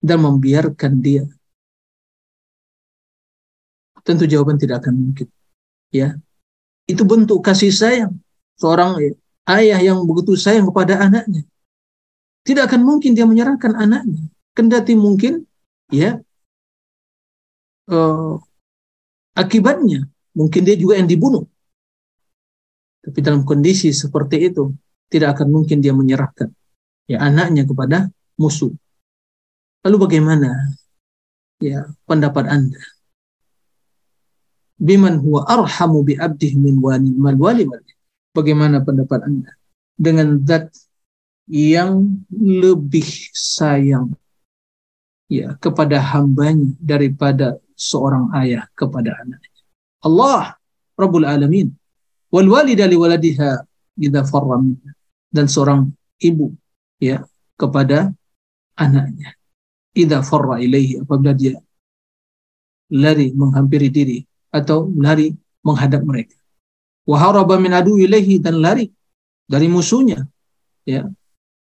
dan 0.04 0.20
membiarkan 0.20 1.00
dia? 1.00 1.24
Tentu 4.06 4.30
jawaban 4.30 4.62
tidak 4.62 4.86
akan 4.86 4.94
mungkin. 5.10 5.28
Ya, 5.90 6.14
itu 6.86 7.02
bentuk 7.02 7.42
kasih 7.42 7.74
sayang 7.74 8.14
seorang 8.62 9.02
ayah 9.50 9.80
yang 9.82 10.06
begitu 10.06 10.38
sayang 10.38 10.70
kepada 10.70 11.02
anaknya. 11.02 11.42
Tidak 12.46 12.64
akan 12.70 12.82
mungkin 12.86 13.18
dia 13.18 13.26
menyerahkan 13.26 13.74
anaknya. 13.74 14.30
Kendati 14.54 14.94
mungkin 14.94 15.44
ya 15.90 16.22
uh, 17.90 18.38
akibatnya 19.36 20.06
mungkin 20.38 20.62
dia 20.62 20.78
juga 20.78 21.02
yang 21.02 21.10
dibunuh. 21.10 21.44
Tapi 23.02 23.20
dalam 23.22 23.42
kondisi 23.46 23.90
seperti 23.90 24.54
itu 24.54 24.74
tidak 25.10 25.38
akan 25.38 25.50
mungkin 25.50 25.82
dia 25.82 25.94
menyerahkan 25.94 26.50
ya 27.10 27.22
anaknya 27.22 27.66
kepada 27.66 28.10
musuh. 28.38 28.74
Lalu 29.86 29.98
bagaimana 30.10 30.50
ya 31.62 31.86
pendapat 32.06 32.46
Anda? 32.50 32.82
Biman 34.76 35.24
huwa 35.24 35.48
arhamu 35.48 36.04
bi 36.04 36.20
abdih 36.20 36.60
min 36.60 36.84
mal 37.16 37.38
wali 37.40 37.64
Bagaimana 38.36 38.84
pendapat 38.84 39.24
Anda 39.24 39.56
dengan 39.96 40.44
zat 40.44 40.68
yang 41.48 42.20
lebih 42.36 43.08
sayang? 43.32 44.12
Ya 45.32 45.56
kepada 45.58 46.04
hambanya 46.04 46.76
daripada 46.78 47.58
seorang 47.80 48.36
ayah 48.36 48.68
kepada 48.76 49.16
anaknya. 49.16 49.64
Allah 50.04 50.60
Rabbul 51.00 51.24
Alamin. 51.24 51.72
Wal 52.30 52.52
walida 52.52 52.84
li 52.86 53.00
waladiha 53.00 53.64
idza 53.96 54.22
farra 54.28 54.60
dan 55.32 55.48
seorang 55.48 55.88
ibu 56.20 56.52
ya 57.00 57.24
kepada 57.56 58.12
anaknya. 58.76 59.40
Idza 59.96 60.20
farra 60.20 60.60
ilaihi 60.60 61.00
apabila 61.00 61.32
dia 61.32 61.56
lari 62.92 63.32
menghampiri 63.32 63.88
diri 63.88 64.20
atau 64.56 64.88
lari 64.96 65.36
menghadap 65.68 66.02
mereka. 66.08 66.36
Waharaba 67.04 67.60
min 67.60 67.76
adu 67.76 68.00
ilaihi 68.00 68.40
dan 68.40 68.64
lari 68.64 68.88
dari 69.52 69.68
musuhnya 69.68 70.24
ya. 70.88 71.04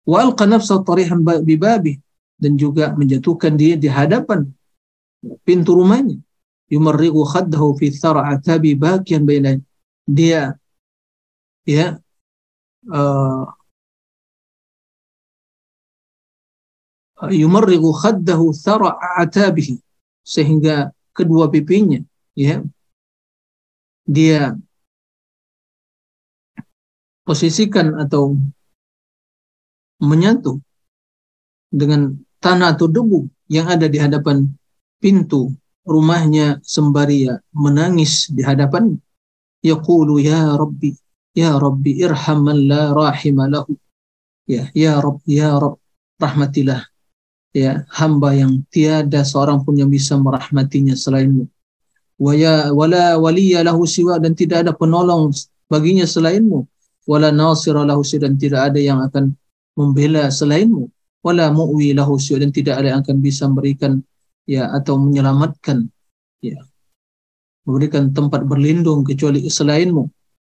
Wa 0.08 0.24
alqa 0.24 0.46
tarihan 0.86 1.20
bibabi 1.44 2.00
dan 2.38 2.56
juga 2.56 2.94
menjatuhkan 2.96 3.58
dia 3.58 3.74
di 3.74 3.90
hadapan 3.90 4.46
pintu 5.42 5.74
rumahnya. 5.74 6.16
Yumarrigu 6.68 7.24
khaddahu 7.24 7.80
fi 7.80 7.92
thara'atabi 7.92 8.76
bakian 8.76 9.24
baina 9.24 9.56
dia 10.04 10.56
ya 11.64 12.00
uh, 12.88 13.44
yumarrigu 17.28 17.92
khaddahu 17.92 18.52
thara'atabihi 18.56 19.80
sehingga 20.24 20.92
kedua 21.16 21.48
pipinya 21.52 22.00
ya. 22.38 22.62
Dia 24.06 24.54
posisikan 27.26 27.98
atau 27.98 28.38
menyatu 29.98 30.62
dengan 31.68 32.14
tanah 32.38 32.78
atau 32.78 32.86
debu 32.86 33.26
yang 33.50 33.66
ada 33.68 33.90
di 33.90 33.98
hadapan 33.98 34.46
pintu 35.02 35.52
rumahnya 35.82 36.62
sembari 36.62 37.26
ya 37.26 37.34
menangis 37.50 38.30
di 38.30 38.46
hadapan. 38.46 38.94
Yaqulu 39.58 40.22
ya 40.22 40.54
rabbi 40.54 40.94
ya 41.34 41.58
rabbi 41.58 41.98
irham 41.98 42.46
man 42.46 42.58
la 42.70 42.94
rahima 42.94 43.50
lahu. 43.50 43.74
Ya 44.46 44.70
ya 44.72 45.02
rabb 45.02 45.20
ya 45.26 45.58
rabb 45.58 45.76
rahmatilah. 46.22 46.86
Ya 47.52 47.84
hamba 47.92 48.38
yang 48.38 48.62
tiada 48.70 49.26
seorang 49.26 49.66
pun 49.66 49.74
yang 49.74 49.90
bisa 49.90 50.14
merahmatinya 50.14 50.94
selainmu 50.94 51.50
wa 52.18 52.32
ya 52.34 52.74
wala 52.74 53.14
waliya 53.16 53.62
lahu 53.62 53.86
siwa 53.86 54.18
dan 54.18 54.34
tidak 54.34 54.66
ada 54.66 54.72
penolong 54.74 55.30
baginya 55.70 56.04
selainmu. 56.04 56.66
Wala 57.08 57.32
nasira 57.32 57.88
lahu 57.88 58.04
dan 58.04 58.36
tidak 58.36 58.68
ada 58.74 58.80
yang 58.82 59.00
akan 59.00 59.32
membela 59.78 60.28
selainmu. 60.28 60.92
Wala 61.24 61.48
mu'wi 61.48 61.96
lahu 61.96 62.20
dan 62.20 62.52
tidak 62.52 62.84
ada 62.84 62.92
yang 62.92 63.00
akan 63.00 63.16
bisa 63.24 63.48
memberikan 63.48 64.04
ya 64.44 64.68
atau 64.76 65.00
menyelamatkan 65.00 65.88
ya. 66.44 66.60
Memberikan 67.64 68.12
tempat 68.12 68.44
berlindung 68.44 69.08
kecuali 69.08 69.48
selainmu. 69.48 70.04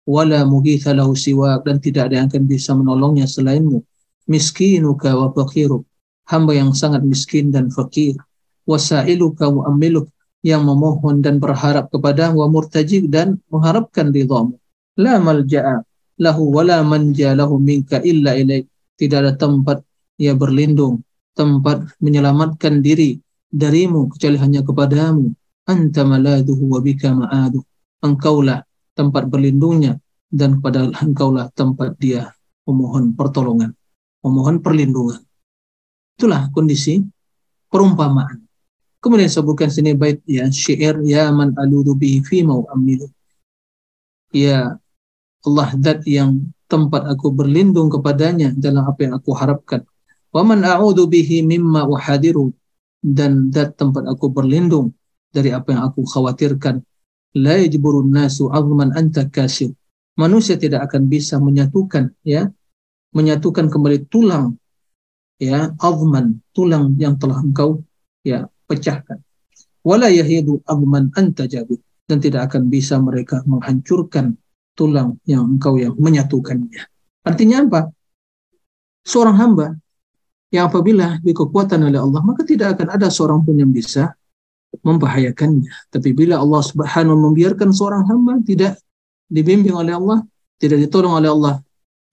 Wala 0.09 0.43
mughitha 0.49 0.97
lahu 0.97 1.15
dan 1.63 1.79
tidak 1.79 2.11
ada 2.11 2.25
yang 2.25 2.27
akan 2.27 2.45
bisa 2.49 2.75
menolongnya 2.75 3.29
selainmu. 3.29 3.85
Miskinuka 4.27 5.15
wa 5.15 5.31
faqiruk 5.31 5.87
hamba 6.29 6.53
yang 6.53 6.77
sangat 6.77 7.03
miskin 7.03 7.49
dan 7.49 7.73
fakir. 7.73 8.15
Wasailuka 8.69 9.49
wa 9.49 9.65
amiluk 9.73 10.13
yang 10.47 10.63
memohon 10.63 11.23
dan 11.23 11.43
berharap 11.43 11.91
kepada 11.91 12.31
wa 12.31 12.47
murtajib 12.47 13.11
dan 13.11 13.43
mengharapkan 13.51 14.15
ridhamu 14.15 14.59
la 14.99 15.23
malja'a 15.23 15.87
lahu 16.19 16.51
wala 16.51 16.83
manja 16.83 17.33
lahu 17.33 17.63
minka 17.63 18.03
illa 18.03 18.35
ilaik. 18.35 18.67
Tidak 18.99 19.19
ada 19.23 19.33
tempat 19.39 19.87
ia 20.19 20.35
berlindung, 20.35 21.07
tempat 21.39 21.95
menyelamatkan 22.03 22.83
diri 22.83 23.23
darimu 23.47 24.11
kecuali 24.11 24.37
hanya 24.43 24.67
kepadamu. 24.67 25.31
Anta 25.71 26.03
maladuhu 26.03 26.75
wa 26.75 26.81
bika 26.83 27.15
ma'aduh. 27.15 27.63
Engkaulah 28.03 28.67
tempat 28.99 29.31
berlindungnya 29.31 30.03
dan 30.27 30.59
kepada 30.59 30.91
engkaulah 30.99 31.47
tempat 31.55 31.95
dia 32.03 32.35
memohon 32.67 33.15
pertolongan, 33.15 33.71
memohon 34.27 34.59
perlindungan. 34.59 35.23
Itulah 36.19 36.51
kondisi 36.51 36.99
perumpamaan. 37.71 38.48
Kemudian 38.99 39.31
sebutkan 39.31 39.71
sini 39.71 39.95
bait 39.95 40.19
ya 40.27 40.51
syair 40.51 40.99
ya 41.07 41.31
man 41.31 41.55
aludu 41.55 41.95
bihi 41.95 42.19
fi 42.27 42.43
mau 42.43 42.67
amilu. 42.67 43.07
Ya 44.35 44.75
Allah 45.47 45.69
zat 45.79 46.03
yang 46.03 46.51
tempat 46.67 47.07
aku 47.07 47.31
berlindung 47.31 47.89
kepadanya 47.89 48.51
dalam 48.59 48.83
apa 48.91 49.07
yang 49.07 49.15
aku 49.15 49.31
harapkan. 49.39 49.87
Wa 50.35 50.43
man 50.43 50.67
a'udzu 50.67 51.07
bihi 51.07 51.47
mimma 51.47 51.87
uhadiru 51.87 52.51
dan 52.99 53.55
zat 53.55 53.79
tempat 53.79 54.05
aku 54.11 54.35
berlindung 54.35 54.91
dari 55.31 55.55
apa 55.55 55.79
yang 55.79 55.83
aku 55.87 56.03
khawatirkan. 56.03 56.83
La 57.39 57.55
yajburun 57.55 58.11
nasu 58.11 58.51
'azman 58.51 58.91
anta 58.99 59.31
kasir. 59.31 59.71
Manusia 60.19 60.59
tidak 60.59 60.91
akan 60.91 61.07
bisa 61.07 61.39
menyatukan 61.39 62.11
ya, 62.27 62.51
menyatukan 63.15 63.71
kembali 63.71 64.11
tulang 64.11 64.59
ya, 65.39 65.71
azman, 65.79 66.43
tulang 66.51 66.99
yang 66.99 67.15
telah 67.15 67.39
engkau 67.39 67.87
ya 68.27 68.51
pecahkan. 68.69 69.19
Wala 69.83 70.13
yahidu 70.13 70.61
azman 70.69 71.09
anta 71.17 71.49
dan 72.09 72.19
tidak 72.21 72.53
akan 72.53 72.69
bisa 72.69 73.01
mereka 73.01 73.41
menghancurkan 73.49 74.37
tulang 74.77 75.19
yang 75.25 75.57
engkau 75.57 75.81
yang 75.81 75.97
menyatukannya. 75.97 76.87
Artinya 77.25 77.65
apa? 77.65 77.81
Seorang 79.09 79.37
hamba 79.41 79.67
yang 80.49 80.69
apabila 80.69 81.21
dikekuatan 81.21 81.89
oleh 81.89 82.01
Allah, 82.01 82.21
maka 82.25 82.45
tidak 82.45 82.77
akan 82.77 82.89
ada 82.97 83.09
seorang 83.13 83.45
pun 83.45 83.57
yang 83.57 83.73
bisa 83.73 84.17
membahayakannya. 84.81 85.93
Tapi 85.93 86.13
bila 86.13 86.41
Allah 86.41 86.63
Subhanahu 86.65 87.17
membiarkan 87.33 87.73
seorang 87.73 88.05
hamba 88.09 88.41
tidak 88.45 88.81
dibimbing 89.29 89.77
oleh 89.77 89.97
Allah, 89.97 90.25
tidak 90.57 90.89
ditolong 90.89 91.17
oleh 91.17 91.29
Allah, 91.29 91.61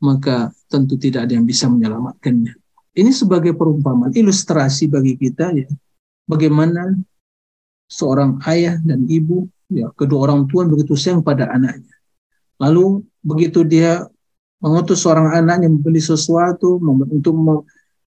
maka 0.03 0.51
tentu 0.67 0.99
tidak 0.99 1.27
ada 1.27 1.39
yang 1.39 1.47
bisa 1.47 1.71
menyelamatkannya. 1.71 2.53
Ini 2.95 3.11
sebagai 3.11 3.55
perumpamaan, 3.55 4.15
ilustrasi 4.15 4.87
bagi 4.87 5.19
kita 5.19 5.51
ya, 5.51 5.67
bagaimana 6.26 6.93
seorang 7.89 8.41
ayah 8.49 8.82
dan 8.82 9.05
ibu, 9.05 9.45
ya 9.69 9.89
kedua 9.93 10.30
orang 10.30 10.49
tua 10.49 10.65
begitu 10.65 10.97
sayang 10.97 11.21
pada 11.21 11.49
anaknya. 11.49 11.95
Lalu 12.61 13.05
begitu 13.21 13.65
dia 13.65 14.05
mengutus 14.61 15.05
seorang 15.05 15.34
anaknya 15.34 15.69
membeli 15.69 16.01
sesuatu 16.01 16.82
untuk 16.82 17.36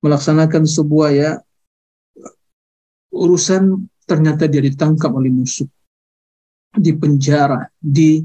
melaksanakan 0.02 0.64
sebuah 0.66 1.08
ya 1.14 1.30
urusan 3.12 3.88
ternyata 4.08 4.48
dia 4.48 4.62
ditangkap 4.64 5.10
oleh 5.12 5.30
musuh 5.30 5.68
di 6.74 6.92
penjara 6.94 7.68
di 7.76 8.22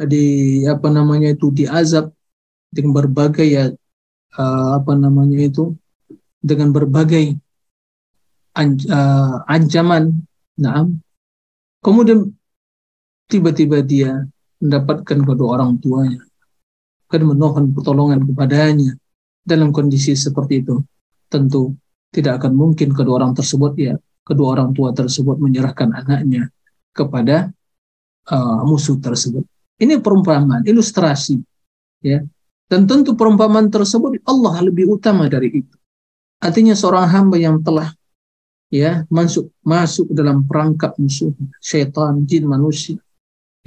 di 0.00 0.24
apa 0.64 0.88
namanya 0.88 1.32
itu 1.36 1.52
diazab 1.52 2.08
dengan 2.72 2.96
berbagai 2.96 3.46
ya 3.46 3.64
uh, 4.38 4.68
apa 4.80 4.92
namanya 4.96 5.44
itu 5.44 5.76
dengan 6.40 6.72
berbagai 6.72 7.36
uh, 8.88 9.44
ancaman 9.48 10.24
nah 10.60 10.84
kemudian 11.80 12.28
tiba-tiba 13.30 13.80
dia 13.80 14.26
mendapatkan 14.60 15.18
kedua 15.24 15.56
orang 15.56 15.80
tuanya, 15.80 16.20
akan 17.08 17.22
memohon 17.32 17.72
pertolongan 17.72 18.20
kepadanya 18.28 18.92
dalam 19.40 19.72
kondisi 19.72 20.12
seperti 20.12 20.60
itu, 20.60 20.84
tentu 21.32 21.72
tidak 22.12 22.44
akan 22.44 22.52
mungkin 22.58 22.92
kedua 22.92 23.24
orang 23.24 23.32
tersebut 23.32 23.72
ya 23.78 23.94
kedua 24.26 24.58
orang 24.58 24.70
tua 24.76 24.92
tersebut 24.92 25.40
menyerahkan 25.40 25.90
anaknya 25.90 26.50
kepada 26.94 27.50
uh, 28.30 28.62
musuh 28.66 28.98
tersebut. 28.98 29.42
Ini 29.80 29.96
perumpamaan, 30.04 30.60
ilustrasi, 30.68 31.40
ya. 32.04 32.20
Dan 32.70 32.86
tentu 32.86 33.16
perumpamaan 33.18 33.66
tersebut 33.72 34.22
Allah 34.28 34.62
lebih 34.62 34.86
utama 34.94 35.26
dari 35.26 35.64
itu. 35.64 35.74
Artinya 36.38 36.76
seorang 36.76 37.08
hamba 37.10 37.36
yang 37.40 37.58
telah 37.64 37.90
ya 38.70 39.04
masuk 39.10 39.50
masuk 39.66 40.08
dalam 40.14 40.46
perangkap 40.46 40.94
musuh 40.96 41.34
syaitan, 41.58 42.22
jin, 42.24 42.46
manusia, 42.46 42.96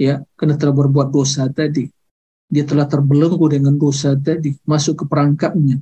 ya 0.00 0.24
karena 0.34 0.56
telah 0.56 0.74
berbuat 0.74 1.12
dosa 1.12 1.46
tadi, 1.52 1.86
dia 2.48 2.64
telah 2.64 2.88
terbelenggu 2.88 3.44
dengan 3.46 3.76
dosa 3.76 4.16
tadi, 4.16 4.56
masuk 4.64 5.04
ke 5.04 5.04
perangkapnya, 5.04 5.78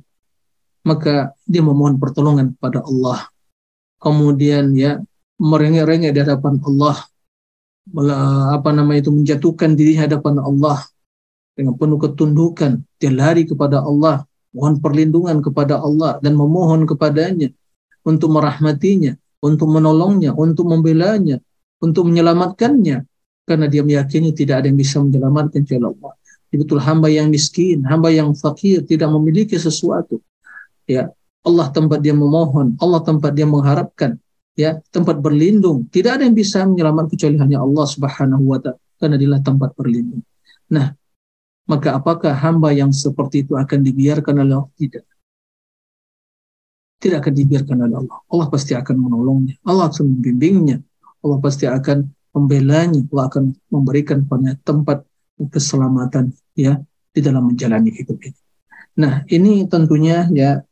maka 0.83 1.31
dia 1.47 1.63
memohon 1.63 1.95
pertolongan 1.97 2.53
kepada 2.59 2.83
Allah. 2.83 3.31
Kemudian 4.03 4.75
ya 4.75 4.99
merengek-rengek 5.39 6.11
di 6.11 6.19
hadapan 6.19 6.59
Allah, 6.67 6.95
apa 8.51 8.69
nama 8.75 8.91
itu 8.99 9.07
menjatuhkan 9.07 9.79
diri 9.79 9.95
di 9.95 9.99
hadapan 10.03 10.43
Allah. 10.43 10.83
Dengan 11.53 11.77
penuh 11.77 12.01
ketundukan. 12.01 12.81
Dia 12.97 13.13
lari 13.13 13.45
kepada 13.45 13.85
Allah, 13.85 14.25
mohon 14.57 14.81
perlindungan 14.81 15.37
kepada 15.37 15.77
Allah 15.77 16.17
dan 16.17 16.33
memohon 16.33 16.89
kepadanya 16.89 17.53
untuk 18.03 18.29
merahmatinya, 18.31 19.15
untuk 19.43 19.67
menolongnya, 19.71 20.31
untuk 20.35 20.67
membelanya, 20.67 21.39
untuk 21.83 22.07
menyelamatkannya. 22.07 23.03
Karena 23.43 23.67
dia 23.67 23.83
meyakini 23.83 24.31
tidak 24.31 24.63
ada 24.63 24.71
yang 24.71 24.79
bisa 24.79 25.03
menyelamatkan 25.03 25.67
kecuali 25.67 25.91
Allah. 25.91 26.13
Betul 26.53 26.79
hamba 26.79 27.09
yang 27.09 27.33
miskin, 27.33 27.81
hamba 27.89 28.13
yang 28.13 28.31
fakir, 28.37 28.85
tidak 28.85 29.09
memiliki 29.09 29.57
sesuatu 29.57 30.21
ya 30.87 31.11
Allah 31.43 31.67
tempat 31.75 31.99
dia 31.99 32.15
memohon, 32.15 32.79
Allah 32.79 33.03
tempat 33.03 33.35
dia 33.35 33.43
mengharapkan, 33.43 34.15
ya 34.55 34.79
tempat 34.95 35.19
berlindung. 35.19 35.83
Tidak 35.91 36.19
ada 36.19 36.23
yang 36.23 36.35
bisa 36.35 36.63
menyelamatkan 36.63 37.11
kecuali 37.11 37.35
hanya 37.35 37.59
Allah 37.59 37.83
Subhanahu 37.83 38.43
wa 38.47 38.59
taala 38.63 38.79
karena 38.95 39.15
dia 39.19 39.39
tempat 39.43 39.75
berlindung. 39.75 40.23
Nah, 40.71 40.95
maka 41.67 41.99
apakah 41.99 42.31
hamba 42.31 42.71
yang 42.71 42.95
seperti 42.95 43.43
itu 43.43 43.59
akan 43.59 43.79
dibiarkan 43.83 44.39
oleh 44.39 44.55
Allah? 44.55 44.71
Tidak. 44.79 45.03
Tidak 47.03 47.19
akan 47.19 47.33
dibiarkan 47.35 47.77
oleh 47.83 47.97
Allah. 47.99 48.17
Allah 48.31 48.47
pasti 48.47 48.71
akan 48.71 48.95
menolongnya. 48.95 49.59
Allah 49.67 49.91
akan 49.91 50.07
membimbingnya. 50.07 50.79
Allah 51.19 51.37
pasti 51.43 51.67
akan 51.67 52.07
membelanya. 52.31 53.03
Allah 53.11 53.25
akan 53.27 53.43
memberikan 53.67 54.23
pada 54.23 54.55
tempat 54.63 55.03
keselamatan 55.51 56.31
ya 56.55 56.79
di 57.11 57.19
dalam 57.19 57.51
menjalani 57.51 57.91
hidup 57.91 58.15
ini. 58.23 58.39
Nah, 59.03 59.27
ini 59.27 59.67
tentunya 59.67 60.31
ya 60.31 60.63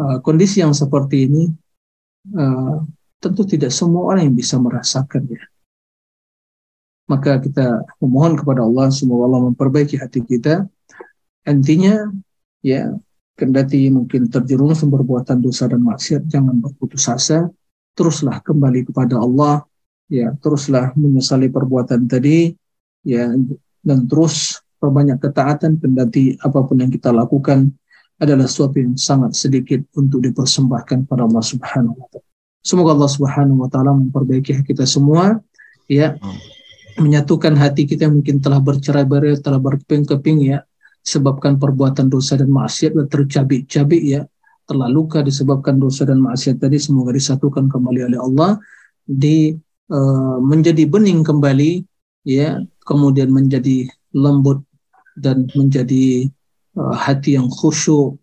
uh, 0.00 0.18
kondisi 0.26 0.64
yang 0.64 0.74
seperti 0.74 1.30
ini 1.30 1.42
uh, 2.34 2.82
tentu 3.22 3.42
tidak 3.46 3.70
semua 3.70 4.10
orang 4.10 4.26
yang 4.26 4.36
bisa 4.36 4.58
merasakan 4.58 5.22
ya. 5.30 5.42
Maka 7.06 7.38
kita 7.38 7.86
memohon 8.02 8.34
kepada 8.34 8.66
Allah 8.66 8.90
semoga 8.90 9.30
Allah 9.30 9.54
memperbaiki 9.54 10.02
hati 10.02 10.26
kita. 10.26 10.66
Intinya 11.46 12.10
ya 12.66 12.90
kendati 13.36 13.92
mungkin 13.92 14.32
terjerumus 14.32 14.80
perbuatan 14.82 15.44
dosa 15.44 15.68
dan 15.68 15.84
maksiat 15.84 16.24
jangan 16.26 16.56
berputus 16.58 17.04
asa, 17.06 17.46
teruslah 17.92 18.40
kembali 18.40 18.88
kepada 18.88 19.20
Allah. 19.20 19.62
Ya, 20.08 20.32
teruslah 20.40 20.96
menyesali 20.96 21.52
perbuatan 21.52 22.08
tadi. 22.08 22.56
Ya 23.06 23.30
dan 23.86 24.08
terus 24.08 24.64
perbanyak 24.80 25.20
ketaatan. 25.20 25.78
Kendati 25.78 26.40
apa 26.40 26.64
pun 26.64 26.80
yang 26.80 26.90
kita 26.90 27.12
lakukan 27.12 27.70
adalah 28.16 28.48
sesuatu 28.48 28.80
yang 28.80 28.96
sangat 28.96 29.36
sedikit 29.36 29.84
untuk 29.94 30.24
dipersembahkan 30.24 31.04
pada 31.04 31.28
Allah 31.28 31.44
Subhanahu 31.44 31.94
wa 31.94 32.06
taala. 32.08 32.28
Semoga 32.64 32.90
Allah 32.96 33.10
Subhanahu 33.12 33.58
wa 33.62 33.68
taala 33.68 33.92
memperbaiki 33.94 34.64
kita 34.64 34.88
semua. 34.88 35.38
Ya 35.86 36.18
menyatukan 36.96 37.52
hati 37.54 37.84
kita 37.84 38.08
yang 38.08 38.24
mungkin 38.24 38.40
telah 38.40 38.56
bercerai-berai, 38.58 39.38
telah 39.44 39.60
berkeping-keping 39.60 40.38
ya 40.48 40.64
sebabkan 41.06 41.62
perbuatan 41.62 42.10
dosa 42.10 42.34
dan 42.34 42.50
maksiat 42.50 42.98
tercabik-cabik 43.06 44.02
ya 44.02 44.26
telah 44.66 44.90
luka 44.90 45.22
disebabkan 45.22 45.78
dosa 45.78 46.02
dan 46.02 46.18
maksiat 46.18 46.58
tadi 46.58 46.82
semoga 46.82 47.14
disatukan 47.14 47.70
kembali 47.70 48.10
oleh 48.10 48.18
Allah 48.18 48.58
di 49.06 49.54
uh, 49.94 50.38
menjadi 50.42 50.82
bening 50.90 51.22
kembali 51.22 51.86
ya 52.26 52.58
kemudian 52.82 53.30
menjadi 53.30 53.86
lembut 54.10 54.66
dan 55.14 55.46
menjadi 55.54 56.26
Uh, 56.76 56.92
hati 56.92 57.40
yang 57.40 57.48
khusyuk, 57.48 58.20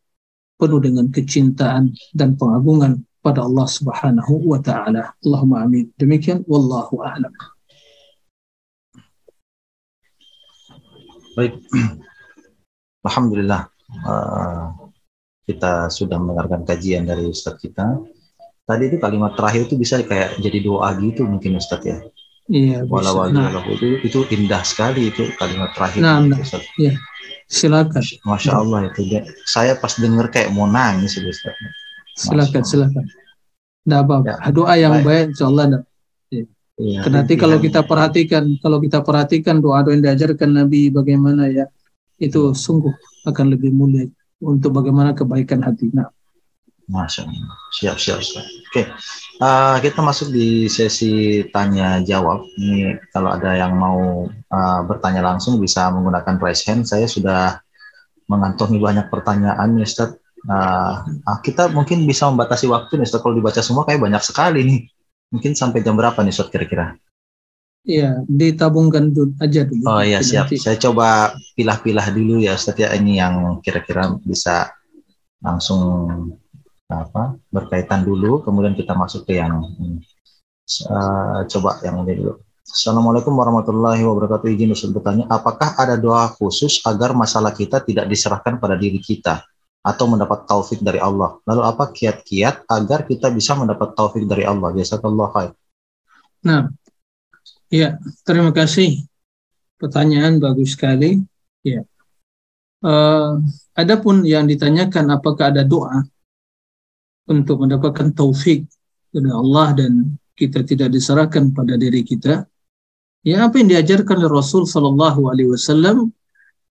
penuh 0.61 0.77
dengan 0.77 1.09
kecintaan 1.09 1.89
dan 2.13 2.37
pengagungan 2.37 3.01
pada 3.25 3.41
Allah 3.41 3.65
Subhanahu 3.65 4.45
wa 4.45 4.61
taala. 4.61 5.09
Allahumma 5.25 5.65
amin. 5.65 5.89
Demikian 5.97 6.45
wallahu 6.45 7.01
a'lam. 7.01 7.33
Baik. 11.33 11.57
Alhamdulillah 13.03 13.67
uh, 14.07 14.71
kita 15.43 15.91
sudah 15.91 16.17
mendengarkan 16.17 16.63
kajian 16.63 17.03
dari 17.03 17.27
Ustadz 17.27 17.59
kita. 17.59 17.99
Tadi 18.63 18.83
itu 18.87 18.97
kalimat 18.97 19.35
terakhir 19.35 19.67
itu 19.67 19.75
bisa 19.75 19.99
kayak 19.99 20.39
jadi 20.39 20.63
doa 20.63 20.87
gitu 20.97 21.27
mungkin 21.27 21.59
Ustadz 21.59 21.87
ya. 21.87 21.97
Iya, 22.51 22.83
walau 22.91 23.31
nah. 23.31 23.55
itu 23.71 24.03
itu 24.03 24.19
indah 24.35 24.67
sekali 24.67 25.07
itu 25.11 25.31
kalimat 25.39 25.71
terakhir. 25.75 26.03
Nah, 26.03 26.19
nah. 26.23 26.39
Ustadz. 26.39 26.67
Iya. 26.79 26.95
Silakan. 27.53 28.03
Masya 28.25 28.51
Allah 28.55 28.79
itu. 28.89 29.01
Saya 29.45 29.77
pas 29.77 29.93
denger 29.93 30.31
kayak 30.33 30.49
mau 30.55 30.65
nangis 30.65 31.19
itu 31.19 31.29
Ustaz. 31.29 31.53
Silakan, 32.17 32.63
silakan. 32.65 33.05
Tidak 33.83 33.99
apa-apa. 33.99 34.41
Ya. 34.41 34.49
Doa 34.49 34.73
yang 34.79 34.93
baik, 35.01 35.05
baik 35.05 35.25
insya 35.35 35.45
Allah. 35.49 35.63
Ya. 36.33 36.43
Ya, 36.73 37.05
nanti 37.05 37.37
kalau 37.37 37.61
kita 37.61 37.85
perhatikan, 37.85 38.57
kalau 38.57 38.81
kita 38.81 39.05
perhatikan 39.05 39.61
doa-doa 39.61 39.93
yang 39.93 40.01
diajarkan 40.01 40.57
Nabi 40.57 40.89
bagaimana 40.89 41.45
ya, 41.45 41.69
itu 42.19 42.53
sungguh 42.53 42.93
akan 43.29 43.55
lebih 43.55 43.71
mulia 43.73 44.05
untuk 44.43 44.75
bagaimana 44.75 45.15
kebaikan 45.15 45.63
hati. 45.63 45.89
Nah. 45.93 46.11
Masya 46.91 47.23
Allah. 47.23 47.55
Siap, 47.71 47.95
siap, 47.95 48.19
siap. 48.19 48.43
Oke, 48.43 48.83
uh, 49.39 49.77
kita 49.79 50.03
masuk 50.03 50.35
di 50.35 50.67
sesi 50.67 51.41
tanya 51.55 52.03
jawab. 52.03 52.43
Ini 52.59 52.99
kalau 53.15 53.31
ada 53.31 53.55
yang 53.55 53.79
mau 53.79 54.27
uh, 54.27 54.81
bertanya 54.83 55.23
langsung 55.23 55.57
bisa 55.63 55.87
menggunakan 55.95 56.35
raise 56.43 56.67
hand. 56.67 56.83
Saya 56.83 57.07
sudah 57.07 57.63
mengantongi 58.27 58.83
banyak 58.83 59.07
pertanyaan, 59.07 59.79
Ustaz. 59.79 60.19
Uh, 60.43 60.99
kita 61.39 61.71
mungkin 61.71 62.03
bisa 62.03 62.27
membatasi 62.27 62.67
waktu, 62.67 62.99
Ustaz. 62.99 63.23
Kalau 63.23 63.31
dibaca 63.31 63.63
semua 63.63 63.87
kayak 63.87 64.03
banyak 64.03 64.23
sekali 64.23 64.59
nih. 64.67 64.79
Mungkin 65.31 65.55
sampai 65.55 65.79
jam 65.81 65.95
berapa 65.95 66.19
nih, 66.19 66.35
Ustaz, 66.35 66.51
kira-kira? 66.51 66.99
Iya, 67.83 68.23
ditabungkan 68.31 69.11
dulu 69.11 69.35
aja 69.43 69.67
dulu. 69.67 69.83
Oh 69.83 69.99
iya, 69.99 70.23
siap. 70.23 70.47
Nanti. 70.47 70.55
Saya 70.55 70.79
coba 70.79 71.35
pilah-pilah 71.59 72.15
dulu 72.15 72.39
ya, 72.39 72.55
Ustaz 72.55 72.79
ya. 72.79 72.95
Ini 72.95 73.19
yang 73.19 73.59
kira-kira 73.59 74.07
bisa 74.23 74.71
langsung 75.43 75.83
apa 76.87 77.35
berkaitan 77.51 78.07
dulu, 78.07 78.39
kemudian 78.39 78.71
kita 78.71 78.95
masuk 78.95 79.27
ke 79.27 79.35
yang 79.35 79.67
uh, 80.87 81.43
coba 81.43 81.83
yang 81.83 82.07
ini 82.07 82.23
dulu. 82.23 82.39
Assalamualaikum 82.63 83.35
warahmatullahi 83.35 83.99
wabarakatuh. 84.07 84.47
Izin 84.47 84.71
Ustaz 84.71 84.95
bertanya, 84.95 85.27
apakah 85.27 85.75
ada 85.75 85.99
doa 85.99 86.31
khusus 86.31 86.79
agar 86.87 87.11
masalah 87.11 87.51
kita 87.51 87.83
tidak 87.83 88.07
diserahkan 88.07 88.63
pada 88.63 88.79
diri 88.79 89.03
kita 89.03 89.43
atau 89.83 90.07
mendapat 90.07 90.47
taufik 90.47 90.79
dari 90.79 91.03
Allah? 91.03 91.35
Lalu 91.43 91.61
apa 91.67 91.91
kiat-kiat 91.91 92.63
agar 92.63 93.03
kita 93.03 93.27
bisa 93.27 93.59
mendapat 93.59 93.91
taufik 93.91 94.23
dari 94.23 94.47
Allah? 94.47 94.71
Jazakallah 94.71 95.27
khair. 95.35 95.51
Nah, 96.47 96.71
ya, 97.73 97.97
terima 98.21 98.53
kasih. 98.53 99.01
Pertanyaan 99.81 100.37
bagus 100.37 100.77
sekali. 100.77 101.17
Ya. 101.65 101.81
Uh, 102.85 103.41
adapun 103.73 104.21
yang 104.21 104.45
ditanyakan 104.45 105.09
apakah 105.09 105.49
ada 105.49 105.65
doa 105.65 106.05
untuk 107.25 107.63
mendapatkan 107.65 108.11
taufik 108.13 108.67
dari 109.09 109.31
Allah 109.31 109.73
dan 109.73 110.19
kita 110.35 110.61
tidak 110.67 110.93
diserahkan 110.93 111.49
pada 111.55 111.79
diri 111.79 112.03
kita. 112.03 112.45
Ya 113.23 113.47
apa 113.47 113.55
yang 113.63 113.71
diajarkan 113.71 114.19
oleh 114.19 114.31
Rasul 114.31 114.67
Shallallahu 114.67 115.31
Alaihi 115.31 115.55
Wasallam 115.55 116.11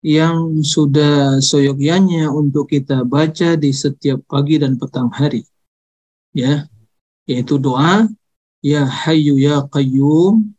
yang 0.05 0.61
sudah 0.61 1.41
soyogyanya 1.41 2.29
untuk 2.29 2.69
kita 2.69 3.01
baca 3.01 3.57
di 3.57 3.73
setiap 3.73 4.21
pagi 4.29 4.61
dan 4.61 4.77
petang 4.77 5.09
hari. 5.09 5.41
Ya, 6.35 6.69
yaitu 7.25 7.57
doa 7.57 8.05
Ya 8.61 8.85
Hayyu 8.85 9.41
Ya 9.41 9.65
Qayyum 9.65 10.53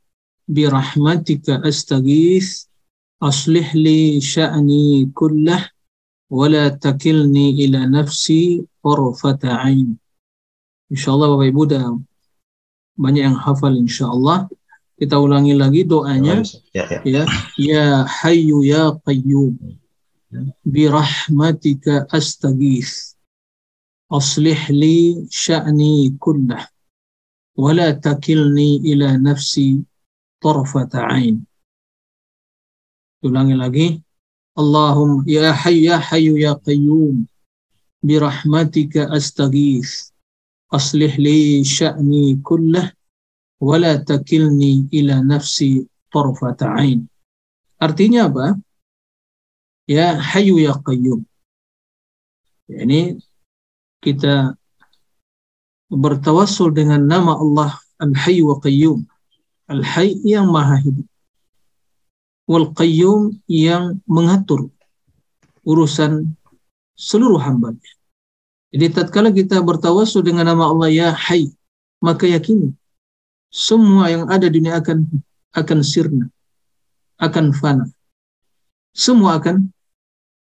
birahmatika 0.46 1.62
astaghith 1.66 2.70
aslih 3.22 3.66
li 3.74 4.22
sya'ni 4.22 5.10
kullah 5.10 5.62
wala 6.30 6.70
takilni 6.74 7.58
ila 7.66 7.86
nafsi 7.86 8.62
tarfata 8.82 9.62
ain. 9.62 9.98
Insyaallah 10.90 11.34
Bapak 11.34 11.50
Ibu 11.50 11.62
banyak 12.96 13.22
yang 13.28 13.36
hafal 13.36 13.76
insyaallah. 13.76 14.48
Kita 14.96 15.20
ulangi 15.20 15.52
lagi 15.52 15.84
doanya. 15.84 16.40
Ya, 16.72 16.88
ya. 16.88 16.98
Ya, 17.04 17.22
ya 17.60 17.84
Hayyu 18.08 18.64
ya 18.64 18.96
Qayyum. 19.04 19.52
Bi 20.64 20.88
rahmatika 20.88 22.08
astaghits. 22.08 23.12
Aslih 24.08 24.56
li 24.72 25.28
sya'ni 25.28 26.16
kullah. 26.16 26.64
Wa 27.60 27.76
la 27.76 27.92
takilni 27.92 28.80
ila 28.88 29.20
nafsi 29.20 29.84
tarfata 30.42 31.06
'ain. 31.08 31.42
Ulangi 33.24 33.56
lagi. 33.56 33.88
Allahumma 34.56 35.20
ya 35.28 35.52
Hayyu 35.52 35.92
ya 35.92 35.96
Hayyu 36.00 36.34
ya 36.40 36.52
Qayyum. 36.56 37.28
Bi 38.00 38.14
rahmatika 38.16 39.08
astaghits. 39.12 40.12
Aslih 40.72 41.12
li 41.20 41.62
sya'ni 41.62 42.40
kullah 42.42 42.90
wala 43.60 44.00
takilni 44.00 44.88
ila 44.90 45.20
nafsi 45.20 45.84
tarfata 46.08 46.72
ain. 46.76 47.04
Artinya 47.76 48.32
apa? 48.32 48.56
Ya 49.86 50.16
Hayyu 50.16 50.58
ya 50.58 50.74
Qayyum. 50.80 51.22
Ya, 52.66 52.82
ini 52.82 53.20
kita 54.02 54.58
bertawassul 55.86 56.74
dengan 56.74 57.06
nama 57.06 57.38
Allah 57.38 57.78
Al-Hayy 58.02 58.42
wa 58.42 58.58
Qayyum. 58.58 59.06
Al-Hayy 59.66 60.22
yang 60.22 60.50
maha 60.50 60.78
hidup. 60.78 61.06
Wal 62.46 62.70
Qayyum 62.70 63.42
yang 63.50 63.98
mengatur 64.06 64.70
urusan 65.66 66.38
seluruh 66.94 67.42
hambanya. 67.42 67.90
Jadi 68.70 68.86
tatkala 68.94 69.34
kita 69.34 69.58
bertawassul 69.58 70.22
dengan 70.22 70.46
nama 70.54 70.70
Allah 70.70 70.88
ya 70.90 71.08
Hayy, 71.10 71.50
maka 71.98 72.30
yakini 72.30 72.70
semua 73.56 74.12
yang 74.12 74.28
ada 74.28 74.46
di 74.46 74.60
dunia 74.60 74.78
akan 74.78 75.08
akan 75.56 75.78
sirna, 75.80 76.28
akan 77.16 77.56
fana. 77.56 77.88
Semua 78.92 79.40
akan 79.40 79.72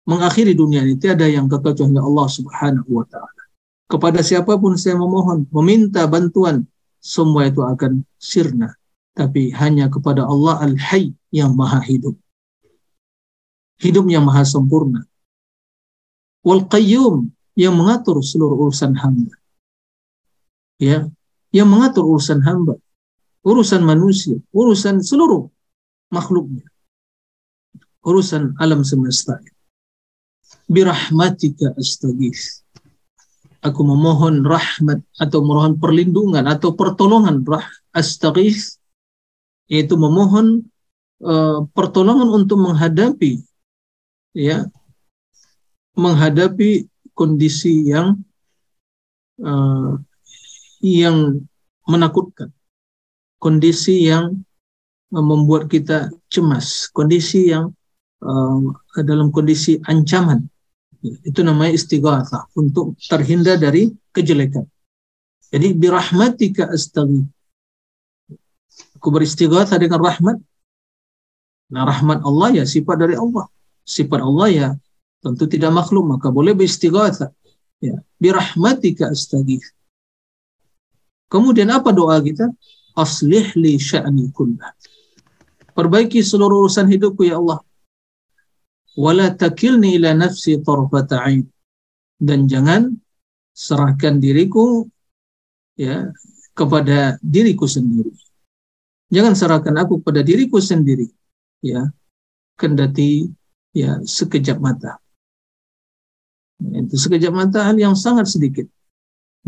mengakhiri 0.06 0.54
dunia 0.54 0.86
ini. 0.86 0.94
Tiada 0.98 1.26
yang 1.26 1.50
kekal 1.50 1.74
Allah 1.98 2.28
Subhanahu 2.30 2.90
wa 2.90 3.06
taala. 3.10 3.42
Kepada 3.90 4.22
siapa 4.22 4.54
pun 4.54 4.78
saya 4.78 4.94
memohon, 4.94 5.50
meminta 5.50 6.06
bantuan, 6.06 6.62
semua 7.02 7.50
itu 7.50 7.58
akan 7.66 8.06
sirna. 8.22 8.79
Tapi 9.20 9.52
hanya 9.52 9.92
kepada 9.92 10.24
Allah 10.24 10.64
Al-Hayy 10.64 11.12
yang 11.28 11.52
maha 11.52 11.84
hidup. 11.84 12.16
Hidup 13.84 14.08
yang 14.08 14.24
maha 14.24 14.48
sempurna. 14.48 15.04
Wal 16.40 16.64
Qayyum 16.64 17.28
yang 17.52 17.76
mengatur 17.76 18.24
seluruh 18.24 18.56
urusan 18.56 18.96
hamba. 18.96 19.36
Ya, 20.80 21.04
yang 21.52 21.68
mengatur 21.68 22.08
urusan 22.08 22.40
hamba 22.40 22.80
urusan 23.44 23.82
manusia, 23.84 24.36
urusan 24.52 25.00
seluruh 25.00 25.48
makhluknya, 26.12 26.64
urusan 28.04 28.56
alam 28.60 28.84
semesta. 28.84 29.40
Birahmatika 30.70 31.74
astagis. 31.78 32.62
Aku 33.60 33.84
memohon 33.84 34.40
rahmat 34.46 35.04
atau 35.20 35.44
memohon 35.44 35.76
perlindungan 35.76 36.48
atau 36.48 36.72
pertolongan 36.72 37.44
rah 37.44 37.66
astagis 37.92 38.79
yaitu 39.70 39.94
memohon 39.94 40.66
uh, 41.22 41.62
pertolongan 41.72 42.28
untuk 42.34 42.58
menghadapi 42.58 43.38
ya 44.34 44.66
menghadapi 45.94 46.90
kondisi 47.14 47.86
yang 47.86 48.18
uh, 49.40 49.94
yang 50.82 51.38
menakutkan 51.86 52.50
kondisi 53.40 54.06
yang 54.06 54.44
uh, 55.10 55.24
membuat 55.24 55.66
kita 55.72 56.12
cemas, 56.28 56.86
kondisi 56.92 57.50
yang 57.50 57.72
uh, 58.22 58.60
dalam 59.02 59.32
kondisi 59.32 59.80
ancaman. 59.88 60.44
Itu 61.00 61.40
namanya 61.40 61.72
istighatsah 61.80 62.52
untuk 62.60 62.92
terhindar 63.08 63.56
dari 63.56 63.88
kejelekan. 64.12 64.68
Jadi 65.48 65.72
birahmatika 65.72 66.68
astaghi. 66.68 67.24
Aku 69.00 69.08
beristighatsah 69.08 69.80
dengan 69.80 70.04
rahmat. 70.04 70.36
Nah, 71.72 71.88
rahmat 71.88 72.20
Allah 72.20 72.60
ya 72.60 72.64
sifat 72.68 73.00
dari 73.00 73.16
Allah. 73.16 73.48
Sifat 73.88 74.20
Allah 74.20 74.48
ya 74.52 74.68
tentu 75.24 75.48
tidak 75.48 75.72
makhluk, 75.72 76.04
maka 76.04 76.28
boleh 76.28 76.52
beristighatsah. 76.52 77.32
Ya, 77.80 77.96
birahmatika 78.20 79.08
astaghi. 79.08 79.56
Kemudian 81.32 81.72
apa 81.72 81.96
doa 81.96 82.20
kita? 82.20 82.52
aslih 83.00 83.54
li 83.56 83.78
sya'ni 83.78 84.28
kullah. 84.34 84.74
Perbaiki 85.72 86.20
seluruh 86.20 86.66
urusan 86.66 86.90
hidupku 86.90 87.24
ya 87.24 87.38
Allah. 87.38 87.62
Wala 88.98 89.32
takilni 89.32 89.96
ila 89.96 90.12
nafsi 90.12 90.58
tarfata. 90.60 91.24
Dan 92.20 92.44
jangan 92.50 92.92
serahkan 93.56 94.20
diriku 94.20 94.84
ya 95.78 96.12
kepada 96.52 97.16
diriku 97.24 97.64
sendiri. 97.64 98.12
Jangan 99.10 99.34
serahkan 99.34 99.74
aku 99.82 99.98
kepada 100.00 100.22
diriku 100.22 100.62
sendiri. 100.62 101.10
Ya, 101.60 101.90
kendati 102.54 103.26
ya 103.74 104.00
sekejap 104.02 104.62
mata. 104.62 105.02
Itu 106.60 106.96
sekejap 106.96 107.32
mata 107.34 107.66
hal 107.66 107.76
yang 107.76 107.98
sangat 107.98 108.30
sedikit. 108.30 108.68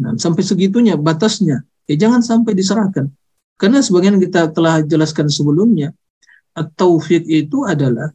Nah, 0.01 0.17
sampai 0.19 0.43
segitunya 0.43 0.99
batasnya. 0.99 1.63
Ya 1.87 1.95
jangan 1.99 2.23
sampai 2.25 2.57
diserahkan. 2.59 3.11
Karena 3.61 3.79
sebagian 3.79 4.19
kita 4.19 4.51
telah 4.51 4.83
jelaskan 4.83 5.31
sebelumnya, 5.31 5.95
taufik 6.75 7.23
itu 7.29 7.63
adalah 7.63 8.11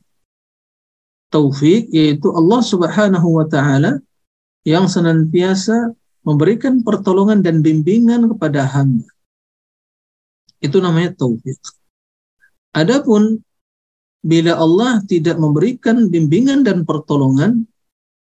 taufik 1.31 1.87
yaitu 1.91 2.31
Allah 2.35 2.61
Subhanahu 2.63 3.27
wa 3.39 3.45
taala 3.47 3.99
yang 4.67 4.87
senantiasa 4.91 5.95
memberikan 6.27 6.83
pertolongan 6.83 7.39
dan 7.39 7.63
bimbingan 7.63 8.27
kepada 8.35 8.67
hamba. 8.67 9.07
Itu 10.57 10.81
namanya 10.81 11.13
taufik. 11.13 11.59
Adapun 12.73 13.41
bila 14.21 14.57
Allah 14.57 15.01
tidak 15.05 15.37
memberikan 15.37 16.09
bimbingan 16.09 16.65
dan 16.65 16.83
pertolongan 16.83 17.65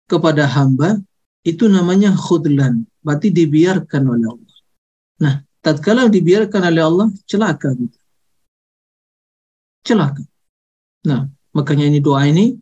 kepada 0.08 0.48
hamba, 0.48 1.00
itu 1.42 1.66
namanya 1.66 2.14
khudlan, 2.14 2.86
berarti 3.02 3.34
dibiarkan 3.34 4.04
oleh 4.06 4.28
Allah. 4.30 4.56
Nah, 5.22 5.36
tatkala 5.62 6.10
dibiarkan 6.10 6.62
oleh 6.68 6.84
Allah 6.84 7.08
celaka 7.26 7.74
gitu. 7.78 7.98
Celaka. 9.82 10.22
Nah, 11.06 11.26
makanya 11.56 11.90
ini 11.90 12.00
doa 12.02 12.22
ini 12.30 12.54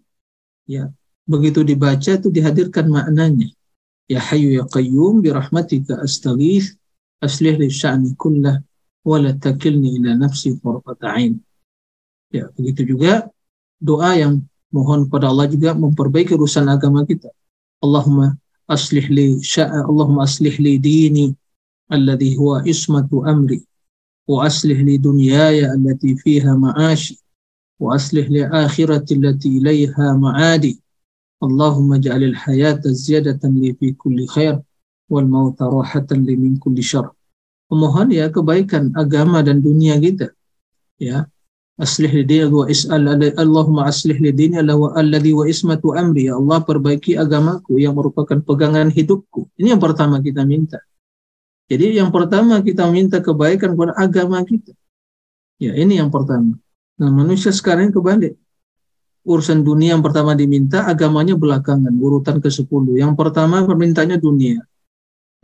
ya 0.63 0.87
begitu 1.27 1.65
dibaca 1.65 2.15
itu 2.15 2.31
dihadirkan 2.31 2.87
maknanya. 2.87 3.51
Ya 4.09 4.23
Hayyu 4.23 4.57
ya 4.57 4.65
Qayyum 4.65 5.21
bi 5.21 5.29
rahmatika 5.29 5.99
astaghith 6.01 6.73
aslih 7.19 7.59
li 7.59 7.69
sya'ni 7.69 8.15
kullah 8.15 8.63
wala 9.05 9.33
takilni 9.35 9.99
ila 9.99 10.15
nafsi 10.15 10.55
qurrata'in. 10.59 11.39
Ya, 12.29 12.49
begitu 12.53 12.95
juga 12.95 13.27
doa 13.81 14.13
yang 14.13 14.45
mohon 14.69 15.09
kepada 15.09 15.33
Allah 15.33 15.49
juga 15.49 15.73
memperbaiki 15.73 16.37
urusan 16.37 16.69
agama 16.69 17.01
kita. 17.07 17.31
Allahumma 17.81 18.37
aslih 18.69 19.09
li 19.09 19.27
sya'a 19.41 19.89
Allahumma 19.89 20.23
aslih 20.29 20.53
li 20.61 20.77
dini 20.77 21.33
alladhi 21.89 22.37
huwa 22.37 22.61
ismatu 22.69 23.25
amri 23.25 23.65
wa 24.29 24.45
aslih 24.45 24.77
li 24.85 25.01
dunyaya 25.01 25.73
allati 25.73 26.13
fiha 26.21 26.53
ma'ashi 26.53 27.17
wa 27.81 27.97
aslih 27.97 28.29
li 28.29 28.45
akhirati 28.45 29.17
allati 29.17 29.57
ilaiha 29.57 30.13
ma'adi 30.13 30.77
Allahumma 31.41 31.97
ja'alil 31.97 32.35
hayata 32.35 32.93
ziyadatan 32.93 33.57
li 33.57 33.73
fi 33.73 33.95
kulli 33.97 34.29
khair 34.29 34.61
wal 35.09 35.25
mauta 35.25 35.65
rahatan 35.65 36.27
li 36.27 36.37
min 36.37 36.61
kulli 36.61 36.85
syarr 36.85 37.09
Memohon 37.69 38.09
ya 38.09 38.33
kebaikan 38.33 38.89
agama 38.97 39.45
dan 39.45 39.61
dunia 39.61 39.95
kita. 40.01 40.33
Ya. 40.97 41.29
Aslih 41.79 42.11
li 42.11 42.27
dini 42.27 42.51
wa 42.51 42.67
is'al 42.67 43.07
Allahumma 43.39 43.87
aslih 43.87 44.19
li 44.19 44.35
dini 44.35 44.59
alladhi 44.59 45.31
wa 45.31 45.47
ismatu 45.47 45.95
amri. 45.95 46.27
Ya 46.27 46.35
Allah 46.35 46.59
perbaiki 46.59 47.15
agamaku 47.15 47.79
yang 47.79 47.95
merupakan 47.95 48.35
pegangan 48.43 48.91
hidupku. 48.91 49.47
Ini 49.55 49.77
yang 49.77 49.81
pertama 49.81 50.19
kita 50.19 50.43
minta. 50.43 50.83
Jadi 51.69 51.95
yang 52.01 52.09
pertama 52.09 52.59
kita 52.65 52.89
minta 52.89 53.21
kebaikan 53.21 53.77
kepada 53.77 53.93
agama 53.95 54.41
kita. 54.43 54.73
Ya 55.61 55.71
ini 55.77 56.01
yang 56.01 56.09
pertama. 56.09 56.57
Nah 56.99 57.09
manusia 57.13 57.53
sekarang 57.53 57.95
kebalik. 57.95 58.35
Urusan 59.23 59.61
dunia 59.61 59.93
yang 59.93 60.01
pertama 60.01 60.33
diminta, 60.33 60.89
agamanya 60.89 61.37
belakangan, 61.37 61.91
urutan 61.95 62.41
ke-10. 62.41 62.97
Yang 62.97 63.13
pertama 63.13 63.61
permintaannya 63.61 64.17
dunia. 64.17 64.63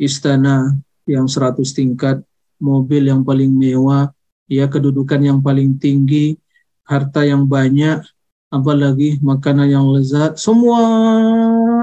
Istana 0.01 0.73
yang 1.05 1.29
100 1.29 1.61
tingkat, 1.73 2.21
mobil 2.57 3.05
yang 3.05 3.21
paling 3.21 3.49
mewah, 3.53 4.09
ya 4.49 4.65
kedudukan 4.69 5.21
yang 5.21 5.39
paling 5.41 5.77
tinggi, 5.77 6.37
harta 6.85 7.25
yang 7.25 7.45
banyak, 7.45 8.01
apalagi 8.49 9.21
makanan 9.21 9.67
yang 9.69 9.85
lezat. 9.89 10.37
Semua 10.37 10.81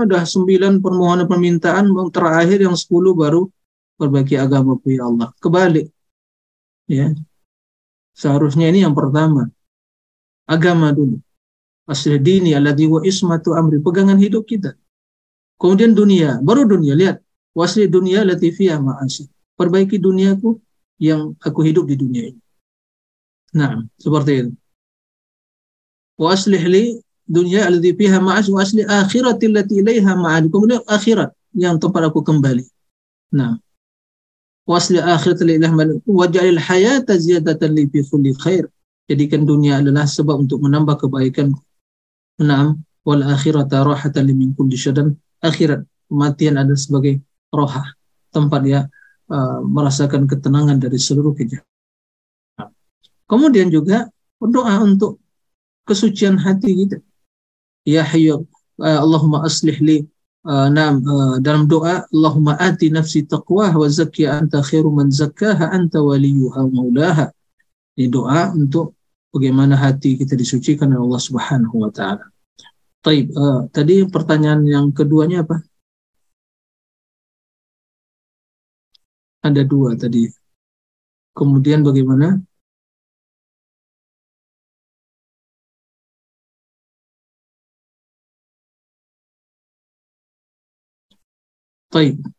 dah 0.07 0.25
sembilan 0.27 0.83
permohonan 0.83 1.27
permintaan, 1.31 1.91
terakhir 2.11 2.59
yang 2.63 2.75
10 2.75 3.15
baru 3.15 3.47
perbaiki 4.03 4.35
agamaku 4.35 4.99
ya 4.99 5.07
Allah. 5.07 5.31
Kebalik. 5.39 5.87
Ya. 6.91 7.15
Seharusnya 8.19 8.67
ini 8.67 8.83
yang 8.83 8.99
pertama. 8.99 9.47
Agama 10.51 10.91
dulu. 10.91 11.23
Asli 11.87 12.19
dini 12.19 12.51
alladhi 12.59 12.91
wa 12.91 12.99
ismatu 13.07 13.55
amri. 13.55 13.79
Pegangan 13.79 14.19
hidup 14.19 14.43
kita. 14.43 14.75
Kemudian 15.55 15.95
dunia. 15.95 16.43
Baru 16.43 16.67
dunia. 16.67 16.99
Lihat. 16.99 17.22
Wasli 17.53 17.85
dunia 17.89 18.25
latifiyah 18.25 18.81
ma'asyi. 18.81 19.29
Perbaiki 19.57 20.01
duniaku 20.01 20.57
yang 20.97 21.37
aku 21.43 21.61
hidup 21.67 21.85
di 21.85 21.97
dunia 21.99 22.33
ini. 22.33 22.41
Nah, 23.53 23.85
seperti 24.01 24.33
itu. 24.41 24.53
Wa 26.17 26.33
aslih 26.33 26.63
li 26.65 26.85
dunia 27.29 27.69
alladhi 27.69 27.93
fiha 27.93 28.17
ma'as 28.21 28.49
wa 28.49 28.65
asli 28.65 28.87
akhirati 28.87 29.53
allati 29.53 29.85
ilaiha 29.85 30.13
ma'ad. 30.17 30.49
Kemudian 30.49 30.81
akhirat 30.89 31.37
yang 31.53 31.77
tempat 31.77 32.09
aku 32.09 32.25
kembali. 32.25 32.65
Nah, 33.37 33.61
wasli 34.65 35.01
akhirat 35.03 35.45
li 35.45 35.61
ilah 35.61 35.73
wajalil 36.09 36.61
hayata 36.61 37.21
ziyadatan 37.21 37.77
li 37.77 37.85
fi 37.93 38.01
kulli 38.09 38.33
khair. 38.41 38.65
Jadikan 39.11 39.45
dunia 39.45 39.85
adalah 39.85 40.09
sebab 40.09 40.49
untuk 40.49 40.65
menambah 40.65 40.97
kebaikan. 41.05 41.53
Naam, 42.41 42.81
wal 43.05 43.21
akhirata 43.21 43.85
rahatan 43.85 44.31
li 44.31 44.33
min 44.33 44.51
kulli 44.57 44.79
syadan. 44.79 45.13
Akhirat, 45.43 45.85
kematian 46.09 46.57
adalah 46.57 46.79
sebagai 46.79 47.21
rohah, 47.53 47.87
tempat 48.33 48.65
ya 48.65 48.81
uh, 49.29 49.61
merasakan 49.63 50.25
ketenangan 50.25 50.81
dari 50.81 50.97
seluruh 50.97 51.37
kejahatan. 51.37 51.69
Kemudian 53.29 53.69
juga 53.69 54.09
berdoa 54.41 54.81
untuk 54.83 55.21
kesucian 55.87 56.41
hati 56.41 56.85
kita. 56.85 56.99
Ya 57.87 58.03
hayyu 58.03 58.49
uh, 58.81 58.99
Allahumma 59.01 59.45
aslih 59.45 59.77
li 59.85 59.99
uh, 60.49 60.69
nam, 60.73 61.05
uh, 61.05 61.37
dalam 61.39 61.69
doa 61.69 62.09
Allahumma 62.11 62.57
ati 62.59 62.89
nafsi 62.91 63.25
taqwa 63.27 63.71
wa 63.73 63.87
zakki 63.89 64.27
anta 64.27 64.65
khairu 64.65 64.91
man 64.91 65.13
zakkaha 65.13 65.71
anta 65.71 66.01
waliyuha 66.01 66.67
maulaha. 66.73 67.31
Ini 67.97 68.09
doa 68.09 68.53
untuk 68.57 68.97
bagaimana 69.33 69.77
hati 69.77 70.17
kita 70.17 70.37
disucikan 70.37 70.93
oleh 70.93 71.05
Allah 71.05 71.23
Subhanahu 71.23 71.77
wa 71.85 71.91
taala. 71.93 72.25
Taib, 73.03 73.35
uh, 73.35 73.67
tadi 73.75 74.07
pertanyaan 74.07 74.63
yang 74.63 74.87
keduanya 74.95 75.43
apa? 75.43 75.59
Ada 79.47 79.63
dua 79.67 79.91
tadi. 79.99 80.23
Kemudian 81.39 81.81
bagaimana? 81.87 82.27
Taib. 91.91 92.33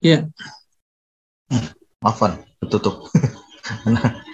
Ya. 0.00 0.28
Maafan, 2.02 2.32
tertutup. 2.60 3.08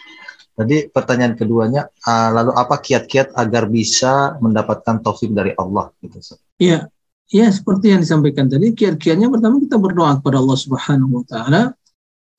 Tadi 0.58 0.90
pertanyaan 0.90 1.38
keduanya, 1.38 1.86
uh, 2.02 2.34
lalu 2.34 2.50
apa 2.50 2.82
kiat-kiat 2.82 3.30
agar 3.38 3.70
bisa 3.70 4.34
mendapatkan 4.42 4.98
taufik 4.98 5.30
dari 5.30 5.54
Allah? 5.54 5.94
Gitu. 6.02 6.18
Ya, 6.58 6.90
ya 7.30 7.46
seperti 7.46 7.94
yang 7.94 8.02
disampaikan 8.02 8.50
tadi, 8.50 8.74
kiat-kiatnya 8.74 9.30
pertama 9.30 9.62
kita 9.62 9.78
berdoa 9.78 10.18
kepada 10.18 10.42
Allah 10.42 10.58
Subhanahu 10.58 11.22
Wa 11.22 11.24
Taala, 11.30 11.62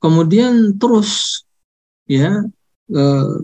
kemudian 0.04 0.76
terus 0.76 1.42
ya 2.12 2.44
uh, 2.92 3.40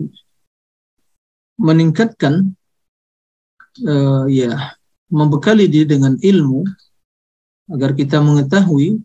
meningkatkan 1.56 2.52
uh, 3.80 4.28
ya 4.28 4.76
membekali 5.08 5.72
diri 5.72 5.88
dengan 5.88 6.20
ilmu 6.20 6.68
agar 7.72 7.96
kita 7.96 8.20
mengetahui 8.20 9.00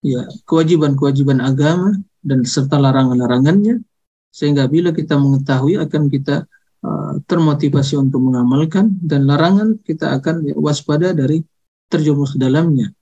ya 0.00 0.24
kewajiban-kewajiban 0.48 1.44
agama 1.44 1.92
dan 2.24 2.48
serta 2.48 2.80
larangan-larangannya 2.80 3.84
sehingga 4.30 4.70
bila 4.70 4.94
kita 4.94 5.18
mengetahui 5.18 5.78
akan 5.82 6.06
kita 6.06 6.46
uh, 6.86 7.18
termotivasi 7.26 7.98
untuk 7.98 8.22
mengamalkan 8.22 8.94
dan 9.02 9.26
larangan 9.26 9.76
kita 9.82 10.14
akan 10.16 10.54
waspada 10.58 11.10
dari 11.10 11.42
terjerumus 11.90 12.34
ke 12.34 12.38
dalamnya. 12.38 12.94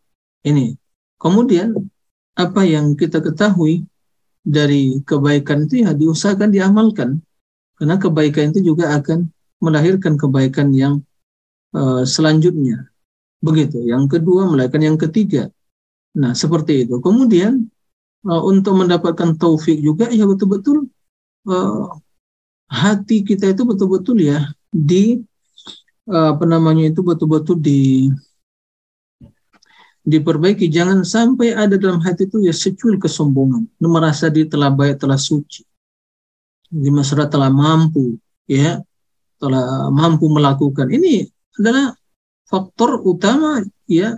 Ini. 0.42 0.74
Kemudian 1.20 1.76
apa 2.38 2.62
yang 2.64 2.96
kita 2.96 3.20
ketahui 3.20 3.84
dari 4.40 5.04
kebaikan 5.04 5.68
itu 5.68 5.84
ya 5.84 5.92
diusahakan 5.92 6.48
diamalkan. 6.48 7.20
Karena 7.76 8.00
kebaikan 8.00 8.50
itu 8.50 8.74
juga 8.74 8.96
akan 8.96 9.28
melahirkan 9.60 10.16
kebaikan 10.16 10.72
yang 10.72 11.04
uh, 11.76 12.02
selanjutnya. 12.08 12.88
Begitu. 13.44 13.84
Yang 13.84 14.18
kedua 14.18 14.48
melahirkan 14.48 14.82
yang 14.82 14.98
ketiga. 14.98 15.52
Nah 16.16 16.32
seperti 16.32 16.88
itu. 16.88 16.98
Kemudian 16.98 17.68
uh, 18.24 18.42
untuk 18.42 18.80
mendapatkan 18.80 19.36
taufik 19.36 19.78
juga 19.78 20.08
ya 20.08 20.24
betul-betul 20.24 20.88
uh, 21.46 21.92
hati 22.68 23.22
kita 23.22 23.52
itu 23.52 23.62
betul-betul 23.62 24.18
ya 24.18 24.42
di 24.68 25.22
uh, 26.08 26.34
apa 26.34 26.44
namanya 26.48 26.90
itu 26.90 27.04
betul-betul 27.04 27.60
di 27.60 28.10
diperbaiki. 30.08 30.72
Jangan 30.72 31.04
sampai 31.04 31.52
ada 31.52 31.76
dalam 31.76 32.00
hati 32.00 32.24
itu 32.24 32.40
ya 32.40 32.54
secuil 32.56 32.96
kesombongan. 32.96 33.68
Merasa 33.76 34.32
dia 34.32 34.48
telah 34.48 34.72
baik 34.72 35.04
telah 35.04 35.20
suci. 35.20 35.68
Di 36.68 36.88
masyarakat 36.88 37.28
telah 37.28 37.52
mampu 37.52 38.16
ya. 38.48 38.80
Telah 39.36 39.92
mampu 39.92 40.26
melakukan. 40.32 40.88
Ini 40.88 41.28
adalah 41.60 41.92
faktor 42.48 43.04
utama 43.04 43.60
ya 43.84 44.16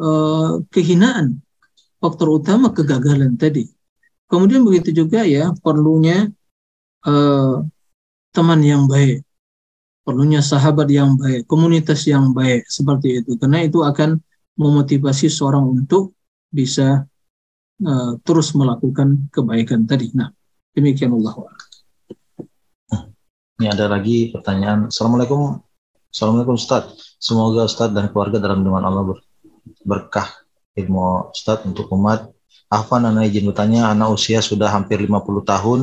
eh, 0.00 0.52
kehinaan. 0.72 1.38
Faktor 2.00 2.40
utama 2.40 2.72
kegagalan 2.72 3.36
tadi. 3.36 3.68
Kemudian 4.26 4.66
begitu 4.66 4.90
juga 4.90 5.22
ya 5.22 5.54
perlunya 5.62 6.32
eh, 7.06 7.54
teman 8.34 8.60
yang 8.60 8.84
baik 8.90 9.22
perlunya 10.06 10.38
sahabat 10.38 10.86
yang 10.90 11.18
baik 11.18 11.46
komunitas 11.50 12.06
yang 12.06 12.30
baik 12.30 12.66
seperti 12.70 13.22
itu 13.24 13.34
karena 13.40 13.66
itu 13.66 13.82
akan 13.82 14.22
memotivasi 14.56 15.28
seorang 15.28 15.62
untuk 15.66 16.16
bisa 16.50 17.04
uh, 17.84 18.12
terus 18.24 18.56
melakukan 18.56 19.28
kebaikan 19.28 19.84
tadi. 19.84 20.08
Nah, 20.16 20.32
demikian 20.72 21.12
Allah. 21.12 21.52
Ini 23.56 23.72
ada 23.72 23.88
lagi 23.88 24.32
pertanyaan. 24.32 24.88
Assalamualaikum. 24.88 25.60
Assalamualaikum 26.12 26.56
Ustaz. 26.56 27.16
Semoga 27.20 27.68
Ustaz 27.68 27.92
dan 27.92 28.08
keluarga 28.12 28.40
dalam 28.40 28.64
lindungan 28.64 28.84
Allah 28.84 29.04
ber 29.04 29.18
berkah 29.84 30.28
ilmu 30.76 31.32
Ustaz 31.32 31.64
untuk 31.68 31.88
umat. 31.92 32.32
Afan 32.66 33.06
anak 33.06 33.30
izin 33.30 33.46
bertanya, 33.46 33.94
anak 33.94 34.10
usia 34.10 34.42
sudah 34.42 34.66
hampir 34.72 34.98
50 34.98 35.22
tahun 35.46 35.80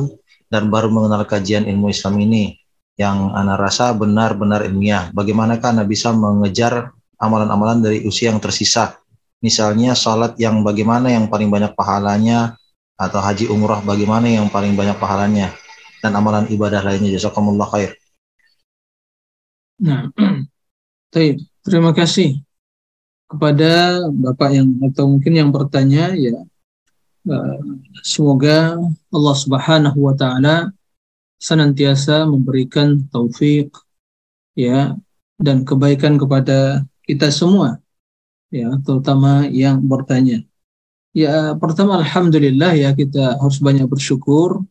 dan 0.54 0.70
baru 0.70 0.86
mengenal 0.86 1.26
kajian 1.26 1.66
ilmu 1.66 1.90
Islam 1.90 2.14
ini 2.22 2.54
yang 2.94 3.34
anak 3.34 3.58
rasa 3.58 3.90
benar-benar 3.90 4.62
ilmiah. 4.62 5.10
Bagaimanakah 5.10 5.74
anak 5.74 5.90
bisa 5.90 6.14
mengejar 6.14 6.94
amalan-amalan 7.18 7.82
dari 7.82 7.98
usia 8.06 8.30
yang 8.30 8.38
tersisa. 8.38 8.94
Misalnya 9.42 9.98
salat 9.98 10.38
yang 10.38 10.62
bagaimana 10.62 11.10
yang 11.10 11.26
paling 11.26 11.50
banyak 11.50 11.74
pahalanya 11.74 12.54
atau 12.94 13.18
haji 13.18 13.50
umrah 13.50 13.82
bagaimana 13.82 14.30
yang 14.30 14.46
paling 14.46 14.78
banyak 14.78 14.94
pahalanya 14.94 15.50
dan 15.98 16.14
amalan 16.14 16.46
ibadah 16.46 16.86
lainnya 16.86 17.10
jazakumullah 17.18 17.66
khair. 17.66 17.98
Nah, 19.82 20.06
terima 21.66 21.90
kasih 21.90 22.46
kepada 23.26 24.06
Bapak 24.06 24.54
yang 24.54 24.70
atau 24.86 25.10
mungkin 25.10 25.34
yang 25.34 25.50
bertanya 25.50 26.14
ya 26.14 26.46
semoga 28.04 28.76
Allah 29.08 29.36
Subhanahu 29.36 29.98
wa 30.04 30.14
taala 30.14 30.68
senantiasa 31.40 32.28
memberikan 32.28 33.04
taufik 33.08 33.72
ya 34.52 34.96
dan 35.40 35.64
kebaikan 35.64 36.20
kepada 36.20 36.84
kita 37.04 37.32
semua 37.32 37.80
ya 38.52 38.76
terutama 38.84 39.48
yang 39.48 39.80
bertanya. 39.80 40.44
Ya 41.14 41.54
pertama 41.56 42.02
alhamdulillah 42.02 42.74
ya 42.74 42.90
kita 42.92 43.38
harus 43.38 43.62
banyak 43.62 43.86
bersyukur 43.86 44.66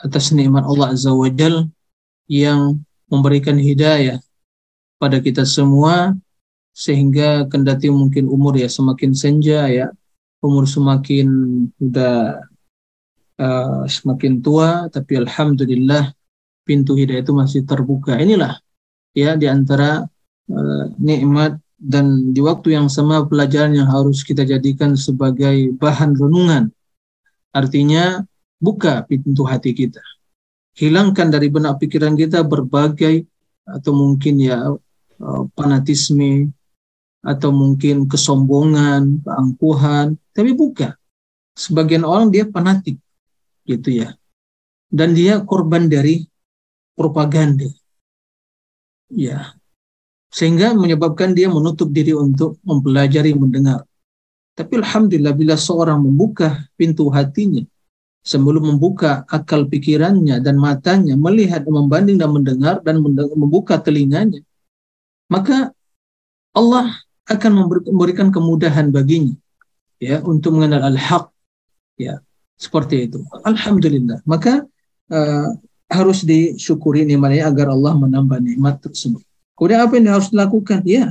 atas 0.00 0.32
nikmat 0.34 0.64
Allah 0.66 0.96
azza 0.96 1.12
wajal 1.12 1.68
yang 2.26 2.80
memberikan 3.06 3.60
hidayah 3.60 4.18
pada 4.96 5.20
kita 5.20 5.44
semua 5.44 6.16
sehingga 6.72 7.44
kendati 7.52 7.92
mungkin 7.92 8.32
umur 8.32 8.56
ya 8.56 8.66
semakin 8.66 9.12
senja 9.12 9.68
ya 9.68 9.92
umur 10.42 10.66
semakin 10.66 11.28
udah 11.78 12.42
uh, 13.38 13.82
semakin 13.86 14.42
tua 14.42 14.90
tapi 14.90 15.22
alhamdulillah 15.22 16.10
pintu 16.66 16.98
hidayah 16.98 17.22
itu 17.22 17.32
masih 17.32 17.62
terbuka 17.62 18.18
inilah 18.18 18.58
ya 19.14 19.38
di 19.38 19.46
antara 19.46 20.02
uh, 20.50 20.84
nikmat 20.98 21.62
dan 21.82 22.30
di 22.30 22.38
waktu 22.38 22.78
yang 22.78 22.86
sama 22.86 23.26
pelajaran 23.26 23.74
yang 23.74 23.90
harus 23.90 24.22
kita 24.22 24.46
jadikan 24.46 24.94
sebagai 24.94 25.74
bahan 25.74 26.14
renungan. 26.14 26.70
Artinya 27.50 28.22
buka 28.62 29.02
pintu 29.10 29.42
hati 29.42 29.74
kita. 29.74 29.98
Hilangkan 30.78 31.34
dari 31.34 31.50
benak 31.50 31.82
pikiran 31.82 32.14
kita 32.14 32.46
berbagai 32.46 33.26
atau 33.66 33.92
mungkin 33.92 34.34
ya 34.38 34.70
uh, 34.72 35.44
atau 37.22 37.50
mungkin 37.54 38.06
kesombongan, 38.06 39.22
keangkuhan, 39.26 40.18
tapi 40.32 40.52
bukan. 40.52 40.92
Sebagian 41.52 42.08
orang 42.08 42.32
dia 42.32 42.48
fanatik, 42.48 42.96
gitu 43.68 43.88
ya. 43.92 44.16
Dan 44.88 45.12
dia 45.12 45.40
korban 45.44 45.88
dari 45.88 46.24
propaganda. 46.96 47.68
Ya. 49.12 49.52
Sehingga 50.32 50.72
menyebabkan 50.72 51.36
dia 51.36 51.52
menutup 51.52 51.92
diri 51.92 52.16
untuk 52.16 52.56
mempelajari, 52.64 53.36
mendengar. 53.36 53.84
Tapi 54.56 54.80
alhamdulillah 54.80 55.36
bila 55.36 55.56
seorang 55.60 56.00
membuka 56.00 56.64
pintu 56.76 57.12
hatinya 57.12 57.64
sebelum 58.22 58.74
membuka 58.74 59.26
akal 59.26 59.66
pikirannya 59.66 60.38
dan 60.38 60.54
matanya 60.54 61.18
melihat 61.18 61.66
membanding 61.66 62.22
dan 62.22 62.30
mendengar 62.30 62.78
dan 62.86 63.02
membuka 63.34 63.82
telinganya 63.82 64.46
maka 65.26 65.74
Allah 66.54 66.94
akan 67.26 67.66
memberikan 67.90 68.30
kemudahan 68.30 68.94
baginya 68.94 69.34
ya 70.02 70.18
untuk 70.26 70.58
mengenal 70.58 70.90
al-haq. 70.90 71.30
Ya 71.94 72.18
seperti 72.62 73.10
itu. 73.10 73.18
Alhamdulillah. 73.42 74.22
Maka 74.22 74.62
uh, 75.10 75.48
harus 75.90 76.22
disyukuri 76.22 77.02
nikmatnya 77.02 77.50
agar 77.50 77.74
Allah 77.74 77.98
menambah 77.98 78.38
nikmat 78.38 78.78
tersebut. 78.82 79.22
Kemudian 79.58 79.82
apa 79.82 79.92
yang 79.98 80.14
harus 80.14 80.30
dilakukan? 80.30 80.80
Ya. 80.86 81.10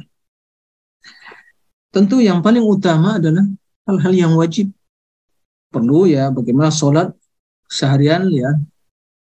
Tentu 1.91 2.23
yang 2.23 2.39
paling 2.39 2.63
utama 2.63 3.19
adalah 3.19 3.43
hal-hal 3.83 4.13
yang 4.15 4.33
wajib. 4.39 4.71
Perlu 5.71 6.07
ya 6.07 6.31
bagaimana 6.31 6.71
sholat 6.71 7.11
seharian 7.67 8.31
ya. 8.31 8.55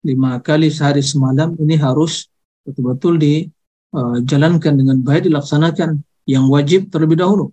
Lima 0.02 0.38
kali 0.38 0.70
sehari 0.70 1.02
semalam 1.02 1.58
ini 1.58 1.74
harus 1.74 2.30
betul-betul 2.62 3.18
dijalankan 3.18 4.72
uh, 4.74 4.78
dengan 4.78 4.96
baik 5.02 5.26
dilaksanakan 5.26 5.98
yang 6.26 6.46
wajib 6.46 6.86
terlebih 6.90 7.18
dahulu. 7.18 7.50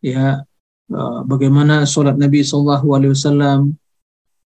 Ya 0.00 0.44
uh, 0.92 1.20
bagaimana 1.26 1.86
sholat 1.88 2.18
Nabi 2.18 2.42
Wasallam? 2.42 3.74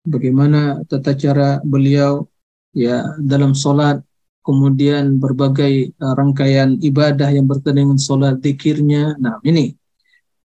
Bagaimana 0.07 0.87
tata 0.87 1.19
cara 1.19 1.59
beliau 1.67 2.31
ya 2.71 3.17
dalam 3.19 3.57
sholat 3.59 3.99
kemudian 4.47 5.19
berbagai 5.19 5.97
uh, 5.99 6.15
rangkaian 6.15 6.79
ibadah 6.79 7.29
yang 7.35 7.51
berkaitan 7.51 7.83
dengan 7.83 7.99
sholat 7.99 8.39
dikirnya 8.39 9.19
nah 9.19 9.39
ini. 9.43 9.75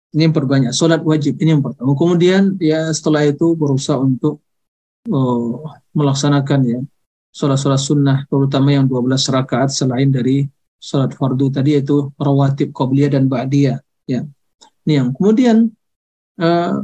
Ini 0.10 0.30
yang 0.30 0.34
perbanyak. 0.34 0.73
Sholat 0.73 1.06
wajib 1.06 1.38
ini 1.38 1.53
yang 1.53 1.61
pertama. 1.61 1.93
Kemudian 1.93 2.57
ya 2.57 2.89
setelah 2.89 3.30
itu 3.30 3.53
berusaha 3.53 4.01
untuk 4.01 4.41
oh, 5.06 5.69
melaksanakan 5.93 6.60
ya 6.65 6.80
sholat-sholat 7.30 7.81
sunnah 7.81 8.18
terutama 8.26 8.73
yang 8.73 8.89
12 8.89 9.22
rakaat 9.30 9.69
selain 9.69 10.10
dari 10.10 10.49
sholat 10.81 11.14
fardu 11.14 11.53
tadi 11.53 11.77
yaitu 11.77 12.10
rawatib 12.18 12.73
qobliyah 12.73 13.14
dan 13.14 13.30
ba'diyah 13.30 13.77
ya 14.10 14.26
ini 14.90 14.98
yang 14.98 15.14
kemudian 15.14 15.70
uh, 16.41 16.82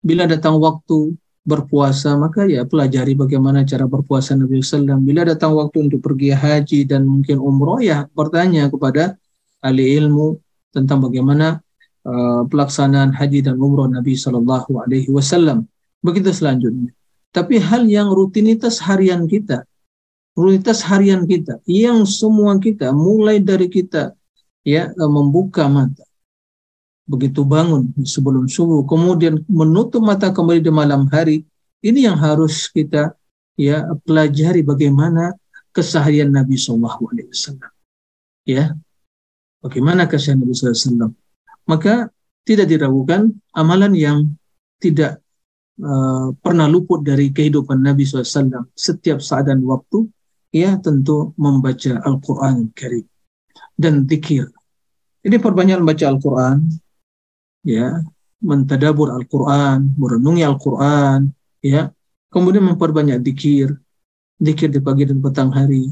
bila 0.00 0.24
datang 0.24 0.56
waktu 0.56 1.12
berpuasa 1.44 2.16
maka 2.16 2.48
ya 2.48 2.64
pelajari 2.64 3.12
bagaimana 3.12 3.68
cara 3.68 3.84
berpuasa 3.84 4.32
Nabi 4.32 4.64
SAW 4.64 4.96
bila 5.04 5.28
datang 5.28 5.52
waktu 5.52 5.92
untuk 5.92 6.00
pergi 6.00 6.32
haji 6.32 6.88
dan 6.88 7.04
mungkin 7.04 7.36
umroh 7.36 7.84
ya 7.84 8.08
bertanya 8.16 8.72
kepada 8.72 9.20
ahli 9.60 10.00
ilmu 10.00 10.40
tentang 10.72 11.04
bagaimana 11.04 11.60
uh, 12.08 12.48
pelaksanaan 12.48 13.12
haji 13.12 13.44
dan 13.44 13.60
umroh 13.60 13.88
Nabi 13.88 14.16
Shallallahu 14.16 14.84
Alaihi 14.84 15.12
Wasallam. 15.12 15.68
Begitu 16.04 16.32
selanjutnya. 16.32 16.92
Tapi 17.34 17.58
hal 17.58 17.88
yang 17.88 18.12
rutinitas 18.12 18.78
harian 18.84 19.26
kita, 19.26 19.64
rutinitas 20.36 20.84
harian 20.86 21.24
kita, 21.24 21.58
yang 21.66 22.06
semua 22.06 22.56
kita 22.60 22.92
mulai 22.94 23.40
dari 23.42 23.66
kita 23.66 24.14
ya 24.64 24.92
uh, 24.92 25.10
membuka 25.10 25.66
mata, 25.66 26.04
begitu 27.04 27.44
bangun 27.44 27.92
sebelum 28.04 28.48
subuh, 28.48 28.84
kemudian 28.88 29.44
menutup 29.46 30.00
mata 30.00 30.32
kembali 30.32 30.60
di 30.64 30.72
malam 30.72 31.04
hari, 31.12 31.44
ini 31.84 32.08
yang 32.08 32.16
harus 32.16 32.68
kita 32.72 33.12
ya 33.60 33.84
pelajari 34.08 34.64
bagaimana 34.64 35.36
keseharian 35.70 36.32
Nabi 36.32 36.56
Shallallahu 36.56 37.02
Alaihi 37.12 37.28
Wasallam. 37.28 37.72
Ya, 38.44 38.64
bagaimana 39.60 40.08
keseharian 40.08 40.44
Nabi 40.44 40.52
SAW 40.56 41.12
maka 41.64 42.12
tidak 42.44 42.68
diragukan 42.68 43.32
amalan 43.56 43.96
yang 43.96 44.18
tidak 44.80 45.24
uh, 45.80 46.28
pernah 46.44 46.68
luput 46.68 47.00
dari 47.00 47.32
kehidupan 47.32 47.80
Nabi 47.80 48.04
SAW 48.04 48.68
setiap 48.76 49.24
saat 49.24 49.48
dan 49.48 49.64
waktu, 49.64 50.04
ya 50.52 50.76
tentu 50.76 51.32
membaca 51.40 52.04
Al-Quran 52.04 52.68
Karim 52.76 53.08
dan 53.80 54.04
zikir. 54.04 54.52
Ini 55.24 55.40
perbanyak 55.40 55.80
membaca 55.80 56.04
Al-Quran, 56.04 56.68
ya, 57.64 58.04
mentadabur 58.44 59.10
Al-Quran, 59.10 59.96
merenungi 59.96 60.44
Al-Quran, 60.44 61.32
ya, 61.64 61.88
kemudian 62.28 62.68
memperbanyak 62.68 63.24
zikir, 63.24 63.72
zikir 64.36 64.68
di 64.68 64.80
pagi 64.84 65.08
dan 65.08 65.18
petang 65.24 65.50
hari, 65.50 65.88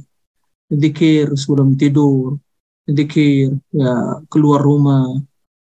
zikir 0.69 1.33
sebelum 1.33 1.75
tidur, 1.81 2.37
zikir 2.85 3.57
ya 3.73 4.21
keluar 4.29 4.61
rumah, 4.61 5.17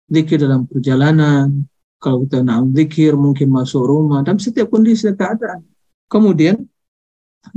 zikir 0.06 0.38
dalam 0.38 0.70
perjalanan, 0.70 1.66
kalau 1.98 2.22
kita 2.22 2.46
nak 2.46 2.70
zikir 2.78 3.18
mungkin 3.18 3.50
masuk 3.50 3.82
rumah, 3.82 4.22
dan 4.22 4.38
setiap 4.38 4.70
kondisi 4.70 5.10
keadaan. 5.10 5.66
Kemudian 6.06 6.62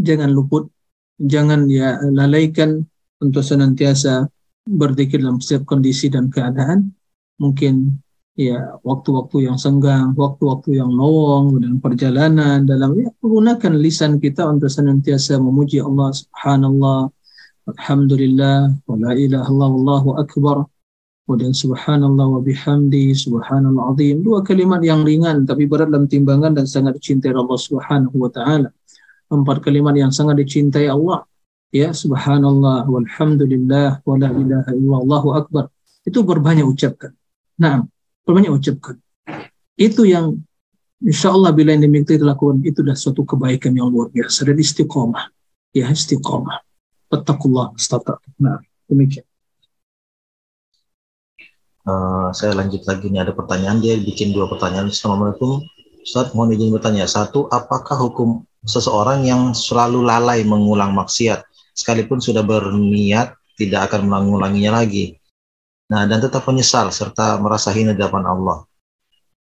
jangan 0.01 0.33
luput, 0.33 0.73
jangan 1.21 1.69
ya 1.69 2.01
lalaikan 2.01 2.81
untuk 3.21 3.45
senantiasa 3.45 4.25
berzikir 4.65 5.21
dalam 5.21 5.37
setiap 5.43 5.69
kondisi 5.69 6.09
dan 6.09 6.33
keadaan. 6.33 6.97
Mungkin 7.39 7.93
ya 8.39 8.79
waktu-waktu 8.87 9.51
yang 9.51 9.59
senggang, 9.59 10.15
waktu-waktu 10.15 10.79
yang 10.79 10.95
lowong 10.95 11.59
dan 11.59 11.83
perjalanan 11.83 12.63
dalam 12.63 12.95
ya 12.95 13.11
menggunakan 13.19 13.75
lisan 13.83 14.23
kita 14.23 14.47
untuk 14.47 14.71
senantiasa 14.71 15.43
memuji 15.43 15.83
Allah 15.83 16.15
Subhanallah, 16.15 17.11
Alhamdulillah, 17.67 18.79
wa 18.87 18.95
la 18.95 19.13
ilaha 19.19 20.23
akbar 20.23 20.71
kemudian 21.29 21.53
subhanallah 21.53 22.25
wa 22.25 22.41
bihamdi 22.41 23.13
subhanallah 23.13 23.93
azim. 23.93 24.25
Dua 24.25 24.41
kalimat 24.41 24.81
yang 24.81 25.05
ringan 25.05 25.45
tapi 25.45 25.69
berat 25.69 25.93
dalam 25.93 26.09
timbangan 26.09 26.57
dan 26.57 26.65
sangat 26.65 26.97
dicintai 26.97 27.37
Allah 27.37 27.59
subhanahu 27.61 28.17
wa 28.17 28.33
ta'ala. 28.33 28.73
Empat 29.29 29.61
kalimat 29.61 29.93
yang 29.93 30.09
sangat 30.09 30.41
dicintai 30.41 30.89
Allah. 30.89 31.29
Ya 31.69 31.93
subhanallah 31.93 32.89
walhamdulillah 32.89 34.01
wa 34.01 34.15
la 34.17 34.33
ilaha 34.33 35.37
akbar. 35.45 35.69
Itu 36.01 36.25
berbanyak 36.25 36.65
ucapkan. 36.65 37.13
Nah 37.61 37.85
berbanyak 38.29 38.53
ucapkan 38.53 39.01
itu 39.81 40.05
yang 40.05 40.37
insya 41.01 41.33
Allah 41.33 41.57
bila 41.57 41.73
yang 41.73 41.89
demikian 41.89 42.21
dilakukan 42.21 42.61
itu 42.61 42.85
adalah 42.85 43.01
suatu 43.01 43.25
kebaikan 43.25 43.73
yang 43.73 43.89
luar 43.89 44.13
biasa 44.13 44.45
dan 44.45 44.61
istiqomah 44.61 45.33
ya 45.73 45.89
istiqomah 45.89 46.69
Fattakullah, 47.09 47.73
Nah, 48.37 48.61
demikian. 48.85 49.25
Uh, 51.89 52.29
saya 52.37 52.53
lanjut 52.53 52.85
lagi 52.85 53.09
nih 53.09 53.25
ada 53.25 53.33
pertanyaan 53.33 53.81
dia 53.81 53.97
bikin 53.97 54.37
dua 54.37 54.45
pertanyaan. 54.45 54.93
Assalamualaikum 54.93 55.65
Ustaz, 56.05 56.37
mohon 56.37 56.53
izin 56.53 56.69
bertanya. 56.69 57.09
Satu, 57.09 57.49
apakah 57.49 57.97
hukum 57.97 58.45
seseorang 58.69 59.25
yang 59.25 59.57
selalu 59.57 60.05
lalai 60.05 60.45
mengulang 60.45 60.93
maksiat 60.93 61.49
sekalipun 61.73 62.21
sudah 62.21 62.45
berniat 62.45 63.33
tidak 63.57 63.89
akan 63.89 64.05
mengulanginya 64.05 64.85
lagi? 64.85 65.17
Nah, 65.89 66.05
dan 66.05 66.21
tetap 66.21 66.45
menyesal 66.45 66.93
serta 66.93 67.41
merasa 67.41 67.73
hina 67.73 67.97
di 67.97 68.01
hadapan 68.05 68.29
Allah. 68.29 68.69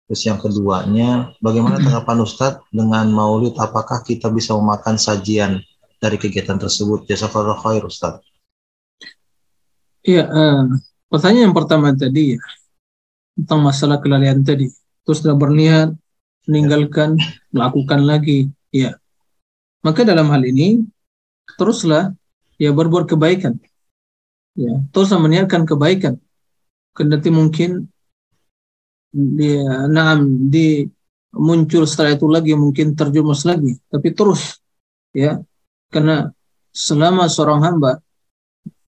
Terus 0.08 0.22
yang 0.26 0.40
keduanya, 0.40 1.36
bagaimana 1.38 1.78
tanggapan 1.78 2.24
Ustadz 2.24 2.64
dengan 2.72 3.06
maulid? 3.12 3.54
Apakah 3.60 4.02
kita 4.02 4.32
bisa 4.32 4.56
memakan 4.56 4.96
sajian 4.96 5.60
dari 6.00 6.16
kegiatan 6.16 6.56
tersebut? 6.56 7.06
Jazakallah 7.06 7.60
khair 7.60 7.84
Ustadz. 7.84 8.24
Iya, 10.00 10.24
uh, 10.26 10.64
Pertanyaan 11.10 11.50
yang 11.50 11.56
pertama 11.58 11.90
tadi 11.90 12.38
ya, 12.38 12.40
tentang 13.34 13.66
masalah 13.66 13.98
kelalaian 13.98 14.38
tadi. 14.46 14.70
Terus 15.02 15.26
sudah 15.26 15.34
berniat 15.34 15.90
meninggalkan, 16.46 17.18
melakukan 17.50 18.06
lagi. 18.06 18.46
Ya. 18.70 18.94
Maka 19.82 20.06
dalam 20.06 20.30
hal 20.30 20.46
ini 20.46 20.86
teruslah 21.58 22.14
ya 22.62 22.70
berbuat 22.70 23.10
kebaikan. 23.10 23.58
Ya, 24.54 24.78
terus 24.94 25.10
meniatkan 25.10 25.66
kebaikan. 25.66 26.22
Kendati 26.90 27.30
mungkin 27.30 27.86
dia 29.10 29.86
naam 29.90 30.50
di 30.50 30.86
muncul 31.34 31.86
setelah 31.86 32.18
itu 32.18 32.26
lagi 32.26 32.52
mungkin 32.58 32.98
terjumus 32.98 33.46
lagi, 33.46 33.78
tapi 33.86 34.10
terus 34.14 34.58
ya 35.14 35.38
karena 35.90 36.30
selama 36.70 37.26
seorang 37.26 37.62
hamba 37.66 38.02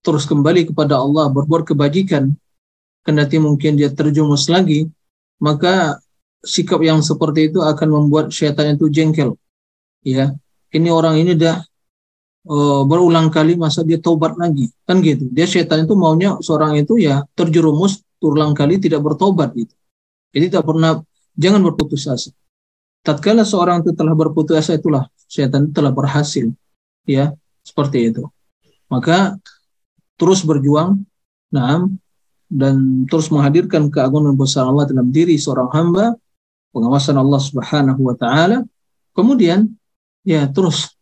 terus 0.03 0.27
kembali 0.27 0.71
kepada 0.71 0.99
Allah 0.99 1.31
berbuat 1.31 1.71
kebajikan 1.71 2.35
kendati 3.03 3.39
mungkin 3.39 3.79
dia 3.79 3.91
terjumus 3.91 4.47
lagi 4.47 4.87
maka 5.39 5.99
sikap 6.43 6.79
yang 6.83 6.99
seperti 6.99 7.51
itu 7.51 7.63
akan 7.63 7.87
membuat 7.87 8.31
syaitan 8.31 8.75
itu 8.75 8.91
jengkel. 8.91 9.35
Ya 10.03 10.35
ini 10.75 10.91
orang 10.91 11.19
ini 11.19 11.35
dah 11.35 11.63
uh, 12.47 12.81
berulang 12.87 13.31
kali 13.31 13.55
masa 13.59 13.83
dia 13.83 13.99
taubat 13.99 14.35
lagi 14.39 14.71
kan 14.87 14.99
gitu 14.99 15.27
dia 15.31 15.47
syaitan 15.47 15.83
itu 15.83 15.95
maunya 15.95 16.35
seorang 16.39 16.79
itu 16.79 16.99
ya 16.99 17.23
terjerumus 17.37 18.03
berulang 18.23 18.55
kali 18.55 18.79
tidak 18.79 19.03
bertobat 19.03 19.51
gitu. 19.51 19.75
Jadi 20.31 20.45
tidak 20.47 20.63
pernah 20.63 21.03
jangan 21.35 21.59
berputus 21.59 22.07
asa. 22.07 22.31
Tatkala 23.03 23.43
seorang 23.43 23.83
itu 23.83 23.91
telah 23.91 24.15
berputus 24.15 24.63
asa 24.63 24.79
itulah 24.79 25.11
setan 25.27 25.75
telah 25.75 25.91
berhasil 25.91 26.47
ya 27.03 27.35
seperti 27.67 28.15
itu. 28.15 28.23
Maka 28.87 29.35
terus 30.15 30.39
berjuang, 30.47 31.03
nah, 31.51 31.83
dan 32.47 33.03
terus 33.11 33.27
menghadirkan 33.27 33.91
keagungan 33.91 34.39
besar 34.39 34.71
Allah 34.71 34.87
dalam 34.87 35.11
diri 35.11 35.35
seorang 35.35 35.67
hamba, 35.75 36.15
pengawasan 36.71 37.19
Allah 37.19 37.41
Subhanahu 37.43 38.07
wa 38.07 38.15
taala. 38.15 38.63
Kemudian 39.11 39.67
ya 40.23 40.47
terus 40.47 40.95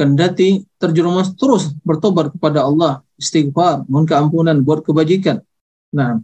kendati 0.00 0.64
terjerumus 0.80 1.36
terus 1.36 1.76
bertobat 1.84 2.32
kepada 2.32 2.64
Allah, 2.64 3.04
istighfar, 3.20 3.84
mohon 3.84 4.08
keampunan, 4.08 4.56
buat 4.64 4.80
kebajikan. 4.80 5.44
Nah, 5.92 6.16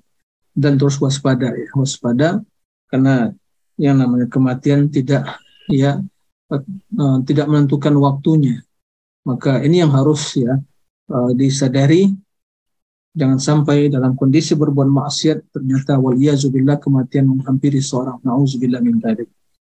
dan 0.57 0.81
terus 0.81 0.97
waspada 0.97 1.53
ya, 1.53 1.69
waspada 1.77 2.41
karena 2.89 3.37
yang 3.77 4.01
namanya 4.01 4.33
kematian 4.33 4.89
tidak 4.89 5.29
ya 5.69 6.01
uh, 6.49 7.19
tidak 7.29 7.45
menentukan 7.53 7.93
waktunya. 8.01 8.65
Maka 9.29 9.61
ini 9.61 9.85
yang 9.85 9.93
harus 9.93 10.41
ya 10.41 10.57
uh, 11.13 11.31
disadari 11.37 12.09
jangan 13.13 13.37
sampai 13.37 13.93
dalam 13.93 14.17
kondisi 14.17 14.57
berbuat 14.57 14.89
maksiat 14.89 15.53
ternyata 15.53 16.01
waliyazubillah 16.01 16.81
kematian 16.81 17.29
menghampiri 17.29 17.85
seorang 17.85 18.25
nauzubillah 18.25 18.81
min. 18.81 18.97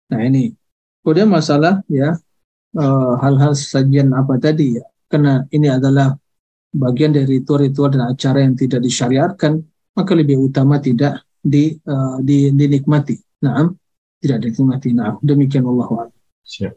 Nah, 0.08 0.24
ini. 0.24 0.56
Kemudian 1.04 1.32
masalah 1.32 1.84
ya 1.92 2.16
Eh, 2.16 2.29
hal-hal 2.76 3.54
uh, 3.54 3.58
sajian 3.58 4.14
apa 4.14 4.38
tadi 4.38 4.78
ya 4.78 4.86
karena 5.10 5.42
ini 5.50 5.68
adalah 5.70 6.14
bagian 6.70 7.10
dari 7.10 7.42
ritual-ritual 7.42 7.98
dan 7.98 8.14
acara 8.14 8.46
yang 8.46 8.54
tidak 8.54 8.86
disyariatkan 8.86 9.58
maka 9.98 10.12
lebih 10.14 10.38
utama 10.38 10.78
tidak 10.78 11.26
di, 11.42 11.74
uh, 11.90 12.22
di 12.22 12.54
dinikmati 12.54 13.18
nah 13.42 13.66
tidak 14.22 14.46
dinikmati 14.46 14.94
nah 14.94 15.18
demikian 15.26 15.66
Allah 15.66 16.14
Siap. 16.46 16.74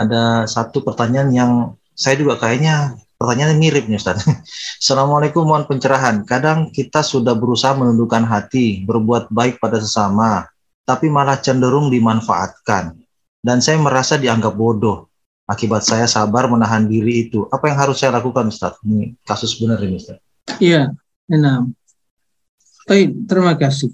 ada 0.00 0.48
satu 0.48 0.80
pertanyaan 0.80 1.30
yang 1.32 1.52
saya 1.92 2.16
juga 2.16 2.40
kayaknya 2.40 2.96
pertanyaannya 3.14 3.56
mirip 3.62 3.86
nih 3.86 4.02
Ustaz. 4.02 4.26
Assalamualaikum 4.82 5.46
mohon 5.46 5.62
pencerahan. 5.70 6.26
Kadang 6.26 6.74
kita 6.74 7.06
sudah 7.06 7.38
berusaha 7.38 7.70
menundukkan 7.78 8.26
hati, 8.26 8.82
berbuat 8.82 9.30
baik 9.30 9.62
pada 9.62 9.78
sesama, 9.78 10.50
tapi 10.82 11.06
malah 11.06 11.38
cenderung 11.38 11.86
dimanfaatkan 11.88 13.03
dan 13.44 13.60
saya 13.60 13.76
merasa 13.76 14.16
dianggap 14.16 14.56
bodoh. 14.56 15.12
Akibat 15.44 15.84
saya 15.84 16.08
sabar 16.08 16.48
menahan 16.48 16.88
diri 16.88 17.28
itu. 17.28 17.44
Apa 17.52 17.68
yang 17.68 17.76
harus 17.76 18.00
saya 18.00 18.16
lakukan, 18.16 18.48
Ustaz? 18.48 18.80
Ini 18.80 19.12
kasus 19.28 19.60
benar 19.60 19.76
ini, 19.84 20.00
Ustaz. 20.00 20.16
Iya, 20.56 20.88
enam. 21.28 21.76
Baik, 22.88 23.28
terima 23.28 23.52
kasih. 23.52 23.92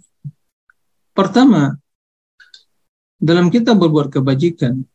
Pertama, 1.10 1.74
dalam 3.18 3.51
kita 3.51 3.74
berbuat 3.74 4.14
kebajikan, 4.14 4.86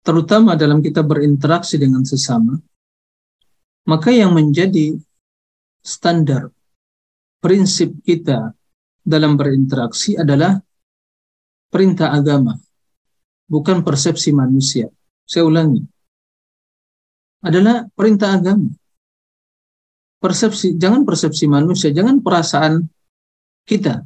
terutama 0.00 0.56
dalam 0.56 0.80
kita 0.80 1.04
berinteraksi 1.04 1.76
dengan 1.76 2.08
sesama, 2.08 2.56
maka 3.84 4.08
yang 4.08 4.32
menjadi 4.32 4.96
standar 5.84 6.48
prinsip 7.44 7.92
kita 8.00 8.56
dalam 9.04 9.36
berinteraksi 9.36 10.16
adalah 10.16 10.56
perintah 11.68 12.16
agama 12.16 12.56
bukan 13.46 13.82
persepsi 13.82 14.34
manusia. 14.34 14.90
Saya 15.26 15.46
ulangi. 15.46 15.82
Adalah 17.42 17.86
perintah 17.94 18.34
agama. 18.34 18.70
Persepsi, 20.18 20.74
jangan 20.74 21.06
persepsi 21.06 21.46
manusia, 21.46 21.94
jangan 21.94 22.18
perasaan 22.18 22.86
kita. 23.66 24.02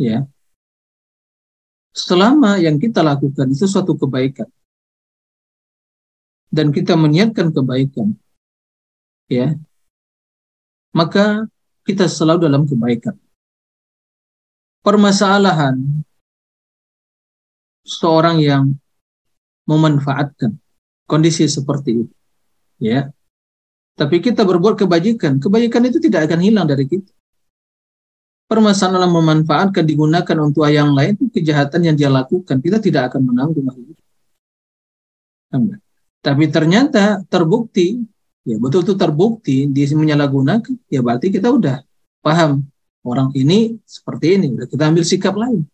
Ya. 0.00 0.24
Selama 1.94 2.58
yang 2.58 2.80
kita 2.80 3.04
lakukan 3.04 3.52
itu 3.52 3.68
suatu 3.68 3.94
kebaikan. 3.94 4.48
Dan 6.48 6.70
kita 6.70 6.94
meniatkan 6.94 7.50
kebaikan. 7.50 8.14
Ya. 9.26 9.58
Maka 10.94 11.50
kita 11.82 12.06
selalu 12.06 12.46
dalam 12.46 12.62
kebaikan. 12.64 13.18
Permasalahan 14.84 16.04
seorang 17.84 18.40
yang 18.40 18.74
memanfaatkan 19.68 20.56
kondisi 21.04 21.44
seperti 21.44 22.08
itu. 22.08 22.14
Ya. 22.80 23.12
Tapi 23.94 24.18
kita 24.18 24.42
berbuat 24.42 24.74
kebajikan, 24.74 25.38
kebajikan 25.38 25.86
itu 25.86 26.02
tidak 26.02 26.26
akan 26.26 26.40
hilang 26.42 26.66
dari 26.66 26.88
kita. 26.90 27.12
Permasalahan 28.44 29.08
memanfaatkan 29.08 29.86
digunakan 29.86 30.36
untuk 30.42 30.66
yang 30.68 30.92
lain 30.92 31.16
itu 31.16 31.30
kejahatan 31.30 31.80
yang 31.86 31.96
dia 31.96 32.10
lakukan. 32.10 32.58
Kita 32.60 32.82
tidak 32.82 33.14
akan 33.14 33.32
menanggung 33.32 33.70
itu. 33.70 34.02
Tapi 36.24 36.44
ternyata 36.50 37.22
terbukti, 37.30 38.02
ya 38.42 38.56
betul-betul 38.58 38.96
terbukti 38.98 39.70
dia 39.70 39.86
menyalahgunakan, 39.94 40.74
ya 40.90 41.00
berarti 41.04 41.30
kita 41.30 41.52
udah 41.52 41.84
paham 42.24 42.66
orang 43.06 43.30
ini 43.36 43.78
seperti 43.86 44.40
ini, 44.40 44.46
udah 44.56 44.66
kita 44.66 44.82
ambil 44.90 45.04
sikap 45.06 45.36
lain. 45.36 45.68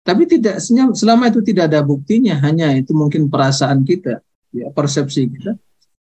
Tapi 0.00 0.24
tidak 0.24 0.64
selama 0.96 1.28
itu 1.28 1.44
tidak 1.44 1.68
ada 1.68 1.84
buktinya, 1.84 2.40
hanya 2.40 2.72
itu 2.72 2.96
mungkin 2.96 3.28
perasaan 3.28 3.84
kita, 3.84 4.24
ya, 4.48 4.72
persepsi 4.72 5.28
kita, 5.28 5.60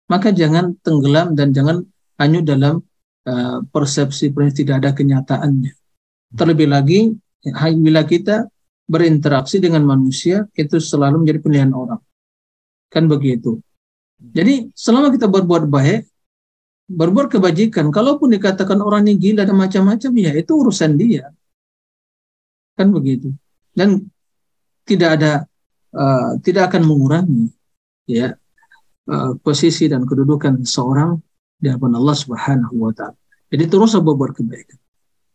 maka 0.05 0.29
jangan 0.29 0.77
tenggelam 0.85 1.33
dan 1.33 1.49
jangan 1.49 1.81
hanyut 2.21 2.45
dalam 2.45 2.85
uh, 3.25 3.65
persepsi 3.73 4.29
tidak 4.53 4.85
ada 4.85 4.93
kenyataannya. 4.93 5.73
Terlebih 6.37 6.69
lagi, 6.69 7.09
bila 7.81 8.05
kita 8.05 8.45
berinteraksi 8.85 9.57
dengan 9.57 9.81
manusia, 9.89 10.45
itu 10.53 10.77
selalu 10.77 11.25
menjadi 11.25 11.39
pilihan 11.41 11.71
orang. 11.73 12.01
Kan 12.93 13.09
begitu. 13.09 13.57
Jadi 14.21 14.69
selama 14.77 15.09
kita 15.09 15.25
berbuat 15.25 15.65
baik, 15.65 16.05
berbuat 16.93 17.33
kebajikan, 17.33 17.89
kalaupun 17.89 18.37
dikatakan 18.37 18.77
orang 18.85 19.09
ini 19.09 19.17
gila 19.17 19.49
dan 19.49 19.57
macam-macam, 19.57 20.11
ya 20.13 20.31
itu 20.37 20.51
urusan 20.53 20.93
dia. 20.93 21.33
Kan 22.77 22.93
begitu 22.93 23.33
dan 23.79 24.03
tidak 24.83 25.09
ada 25.15 25.31
uh, 25.95 26.35
tidak 26.43 26.75
akan 26.75 26.83
mengurangi 26.83 27.47
ya 28.03 28.35
uh, 29.07 29.31
posisi 29.39 29.87
dan 29.87 30.03
kedudukan 30.03 30.67
seorang 30.67 31.15
di 31.55 31.71
hadapan 31.71 31.95
Allah 31.95 32.15
Subhanahu 32.19 32.75
wa 32.75 32.91
taala. 32.91 33.15
Jadi 33.47 33.63
terus 33.71 33.95
berbuat 33.95 34.35
kebaikan. 34.35 34.79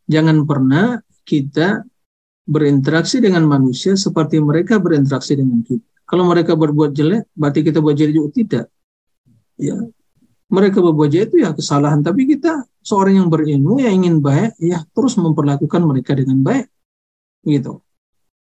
Jangan 0.05 0.45
pernah 0.45 1.01
kita 1.25 1.83
berinteraksi 2.45 3.25
dengan 3.25 3.49
manusia 3.49 3.97
seperti 3.97 4.39
mereka 4.39 4.77
berinteraksi 4.77 5.35
dengan 5.35 5.65
kita. 5.65 5.85
Kalau 6.05 6.29
mereka 6.29 6.53
berbuat 6.53 6.93
jelek, 6.93 7.33
berarti 7.33 7.65
kita 7.65 7.81
buat 7.81 7.97
jelek 7.97 8.15
juga 8.15 8.31
tidak. 8.37 8.67
Ya, 9.57 9.77
mereka 10.53 10.85
berbuat 10.85 11.09
jelek 11.09 11.33
itu 11.33 11.37
ya 11.41 11.57
kesalahan. 11.57 12.05
Tapi 12.05 12.29
kita 12.29 12.69
seorang 12.85 13.25
yang 13.25 13.29
berilmu 13.33 13.81
yang 13.81 14.05
ingin 14.05 14.21
baik, 14.21 14.53
ya 14.61 14.85
terus 14.93 15.17
memperlakukan 15.17 15.81
mereka 15.81 16.13
dengan 16.13 16.45
baik, 16.45 16.69
gitu. 17.49 17.81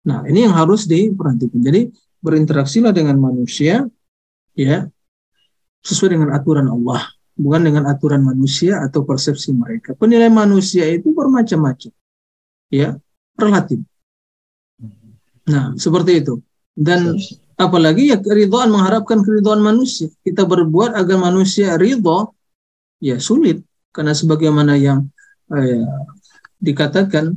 Nah, 0.07 0.23
ini 0.29 0.47
yang 0.47 0.55
harus 0.55 0.87
diperhatikan. 0.87 1.59
Jadi, 1.59 1.91
berinteraksilah 2.19 2.91
dengan 2.91 3.19
manusia 3.19 3.87
ya 4.55 4.87
sesuai 5.83 6.19
dengan 6.19 6.29
aturan 6.35 6.67
Allah, 6.67 7.07
bukan 7.39 7.61
dengan 7.63 7.87
aturan 7.87 8.23
manusia 8.23 8.83
atau 8.83 9.07
persepsi 9.07 9.55
mereka. 9.55 9.95
Penilaian 9.95 10.35
manusia 10.35 10.87
itu 10.87 11.15
bermacam-macam. 11.15 11.91
Ya, 12.69 12.99
relatif. 13.39 13.79
Nah, 15.49 15.73
seperti 15.79 16.21
itu. 16.21 16.43
Dan 16.75 17.17
apalagi 17.59 18.13
ya 18.13 18.17
keridhaan 18.21 18.69
mengharapkan 18.71 19.19
keridhaan 19.25 19.59
manusia. 19.59 20.07
Kita 20.21 20.45
berbuat 20.45 20.95
agar 20.95 21.17
manusia 21.19 21.75
ridho 21.75 22.35
ya 23.01 23.17
sulit 23.17 23.63
karena 23.95 24.13
sebagaimana 24.13 24.77
yang 24.77 25.07
eh, 25.55 25.83
dikatakan 26.61 27.35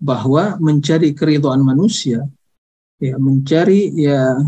bahwa 0.00 0.56
mencari 0.56 1.12
keridhaan 1.12 1.60
manusia, 1.60 2.24
ya 2.96 3.20
mencari 3.20 3.92
ya 4.00 4.40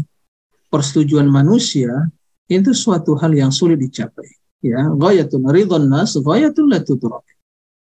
persetujuan 0.73 1.29
manusia 1.29 2.09
itu 2.49 2.73
suatu 2.73 3.15
hal 3.21 3.37
yang 3.37 3.53
sulit 3.53 3.77
dicapai. 3.77 4.25
Ya, 4.65 4.89
ghayatul 4.89 5.45
ridwan 5.53 5.93
nas 5.93 6.17
ghayatul 6.17 6.73
la. 6.73 6.81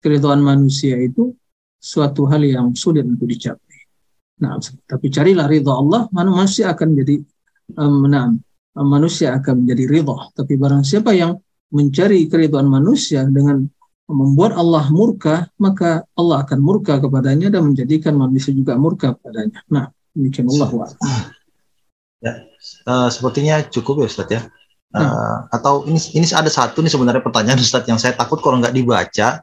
Keridhaan 0.04 0.42
manusia 0.42 1.00
itu 1.00 1.38
suatu 1.80 2.28
hal 2.28 2.42
yang 2.44 2.74
sulit 2.74 3.06
untuk 3.06 3.30
dicapai. 3.30 3.80
Nah, 4.44 4.60
tapi 4.90 5.08
carilah 5.14 5.48
ridha 5.48 5.72
Allah, 5.72 6.10
manusia 6.12 6.74
akan 6.74 6.90
jadi 6.98 7.16
um, 7.80 8.10
nah, 8.10 8.28
manusia 8.76 9.38
akan 9.38 9.64
menjadi 9.64 9.84
ridha. 9.88 10.18
Tapi 10.34 10.54
barang 10.58 10.84
siapa 10.84 11.14
yang 11.16 11.38
mencari 11.72 12.28
keridhaan 12.28 12.68
manusia 12.68 13.24
dengan 13.28 13.64
membuat 14.08 14.54
Allah 14.56 14.88
murka, 14.92 15.48
maka 15.56 16.04
Allah 16.14 16.44
akan 16.44 16.60
murka 16.60 17.00
kepadanya 17.00 17.48
dan 17.48 17.72
menjadikan 17.72 18.14
manusia 18.14 18.52
juga 18.52 18.76
murka 18.76 19.16
kepadanya. 19.16 19.64
Nah, 19.72 19.90
demikian 20.12 20.52
Allah. 20.52 20.92
Ya, 22.24 22.34
uh, 22.88 23.10
sepertinya 23.12 23.64
cukup 23.68 24.04
ya 24.04 24.08
Ustaz 24.08 24.30
ya. 24.32 24.42
Uh, 24.94 25.02
hmm. 25.02 25.56
Atau 25.56 25.74
ini 25.90 26.00
ini 26.16 26.26
ada 26.32 26.48
satu 26.52 26.84
nih 26.84 26.92
sebenarnya 26.92 27.24
pertanyaan 27.24 27.60
Ustaz 27.60 27.84
yang 27.90 27.98
saya 27.98 28.14
takut 28.14 28.40
kalau 28.40 28.62
nggak 28.62 28.76
dibaca 28.76 29.42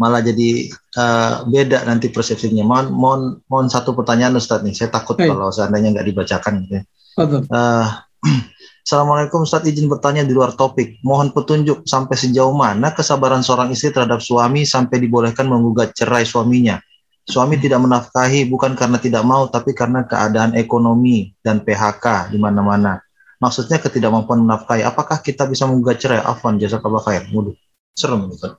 malah 0.00 0.24
jadi 0.24 0.72
eh, 0.72 1.34
beda 1.44 1.84
nanti 1.84 2.08
persepsinya. 2.08 2.64
Mohon, 2.64 2.86
mohon, 2.96 3.22
mohon 3.52 3.68
satu 3.68 3.92
pertanyaan 3.92 4.32
Ustadz 4.40 4.64
nih. 4.64 4.72
Saya 4.72 4.88
takut 4.88 5.20
Baik. 5.20 5.28
kalau 5.28 5.52
seandainya 5.52 5.92
nggak 5.92 6.08
dibacakan. 6.08 6.52
Gitu 6.64 6.80
ya. 6.80 6.82
Fadhal. 7.12 7.44
Assalamualaikum 8.80 9.44
Ustadz 9.44 9.68
izin 9.68 9.86
bertanya 9.92 10.24
di 10.24 10.32
luar 10.32 10.56
topik. 10.56 10.98
Mohon 11.04 11.36
petunjuk 11.36 11.84
sampai 11.84 12.16
sejauh 12.16 12.56
mana 12.56 12.90
kesabaran 12.96 13.44
seorang 13.44 13.68
istri 13.70 13.92
terhadap 13.92 14.24
suami 14.24 14.64
sampai 14.64 14.96
dibolehkan 14.98 15.46
menggugat 15.46 15.92
cerai 15.92 16.24
suaminya. 16.24 16.80
Suami 17.28 17.60
tidak 17.60 17.84
menafkahi 17.84 18.48
bukan 18.48 18.74
karena 18.74 18.96
tidak 18.96 19.22
mau 19.22 19.46
tapi 19.46 19.76
karena 19.76 20.08
keadaan 20.08 20.56
ekonomi 20.56 21.36
dan 21.44 21.60
PHK 21.60 22.32
di 22.32 22.38
mana-mana. 22.40 22.98
Maksudnya 23.40 23.80
ketidakmampuan 23.80 24.44
menafkahi. 24.44 24.84
Apakah 24.84 25.20
kita 25.20 25.44
bisa 25.48 25.64
menggugat 25.68 26.00
cerai? 26.00 26.20
Afwan 26.20 26.56
jazakallah 26.60 27.00
khair. 27.04 27.24
Mudah. 27.32 27.56
Serem 27.96 28.28
Ustaz. 28.28 28.56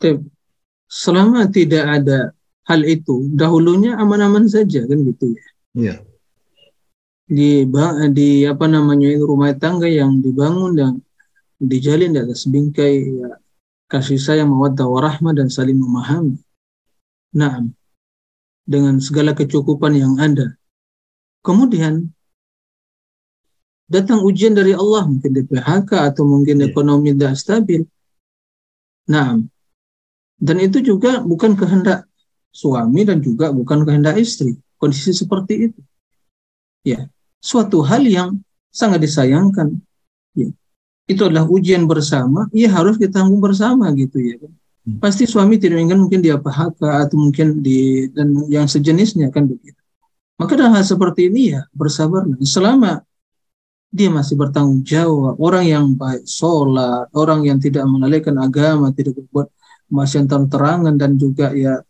Tep. 0.00 0.20
Selama 0.86 1.48
tidak 1.48 1.82
ada 1.82 2.30
hal 2.68 2.80
itu, 2.84 3.26
dahulunya 3.32 3.96
aman-aman 3.96 4.46
saja 4.46 4.84
kan 4.84 4.98
gitu 5.02 5.32
ya. 5.32 5.44
Iya. 5.76 5.94
Di 7.26 7.66
di 8.14 8.46
apa 8.46 8.70
namanya 8.70 9.10
itu 9.10 9.26
rumah 9.26 9.50
tangga 9.58 9.90
yang 9.90 10.22
dibangun 10.22 10.78
dan 10.78 10.92
dijalin 11.58 12.14
di 12.14 12.20
atas 12.22 12.46
bingkai 12.46 12.94
ya, 13.02 13.30
kasih 13.90 14.18
sayang, 14.18 14.50
mawaddah 14.50 14.86
warahmah 14.86 15.34
dan 15.34 15.50
saling 15.50 15.74
memahami. 15.74 16.38
Nah, 17.34 17.66
dengan 18.62 19.02
segala 19.02 19.34
kecukupan 19.34 19.94
yang 19.98 20.14
ada. 20.22 20.54
Kemudian 21.42 22.10
datang 23.86 24.22
ujian 24.26 24.54
dari 24.54 24.74
Allah 24.74 25.06
mungkin 25.06 25.30
di 25.30 25.42
PHK 25.46 25.90
atau 26.14 26.26
mungkin 26.26 26.62
Iya. 26.62 26.74
ekonomi 26.74 27.14
tidak 27.14 27.34
stabil. 27.38 27.82
Nah, 29.06 29.38
dan 30.42 30.56
itu 30.58 30.82
juga 30.82 31.22
bukan 31.22 31.54
kehendak 31.54 32.10
suami 32.50 33.06
dan 33.06 33.22
juga 33.22 33.54
bukan 33.54 33.86
kehendak 33.86 34.18
istri. 34.18 34.58
Kondisi 34.76 35.14
seperti 35.14 35.70
itu. 35.70 35.80
Ya, 36.82 37.06
suatu 37.46 37.86
hal 37.86 38.02
yang 38.02 38.42
sangat 38.74 39.06
disayangkan. 39.06 39.78
Ya. 40.34 40.50
Itu 41.06 41.30
adalah 41.30 41.46
ujian 41.46 41.86
bersama, 41.86 42.50
ya 42.50 42.66
harus 42.74 42.98
ditanggung 42.98 43.38
bersama 43.38 43.94
gitu 43.94 44.18
ya. 44.18 44.34
Hmm. 44.42 44.98
Pasti 44.98 45.22
suami 45.30 45.54
tidak 45.62 45.78
ingin 45.78 46.02
mungkin 46.02 46.18
dia 46.18 46.34
PHK 46.34 46.82
atau 47.06 47.16
mungkin 47.16 47.62
di 47.62 48.10
dan 48.10 48.34
yang 48.50 48.66
sejenisnya 48.66 49.30
kan 49.30 49.46
begitu. 49.46 49.78
Maka 50.36 50.58
dalam 50.58 50.74
hal 50.74 50.84
seperti 50.84 51.30
ini 51.30 51.54
ya 51.54 51.62
bersabar. 51.70 52.26
Selama 52.42 53.00
dia 53.88 54.10
masih 54.12 54.36
bertanggung 54.36 54.84
jawab, 54.84 55.38
orang 55.40 55.64
yang 55.64 55.84
baik 55.96 56.26
sholat, 56.28 57.08
orang 57.16 57.46
yang 57.46 57.56
tidak 57.62 57.86
mengalihkan 57.88 58.36
agama, 58.36 58.92
tidak 58.92 59.16
berbuat 59.16 59.48
maksiat 59.88 60.26
terang-terangan 60.26 60.94
dan 60.98 61.14
juga 61.16 61.54
ya 61.54 61.80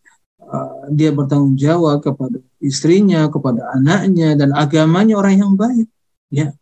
uh, 0.47 0.87
dia 0.91 1.11
bertanggung 1.11 1.55
jawab 1.59 2.03
kepada 2.03 2.39
istrinya, 2.63 3.27
kepada 3.27 3.67
anaknya 3.75 4.33
dan 4.33 4.55
agamanya 4.55 5.19
orang 5.19 5.35
yang 5.37 5.53
baik. 5.53 5.87
Ya, 6.31 6.55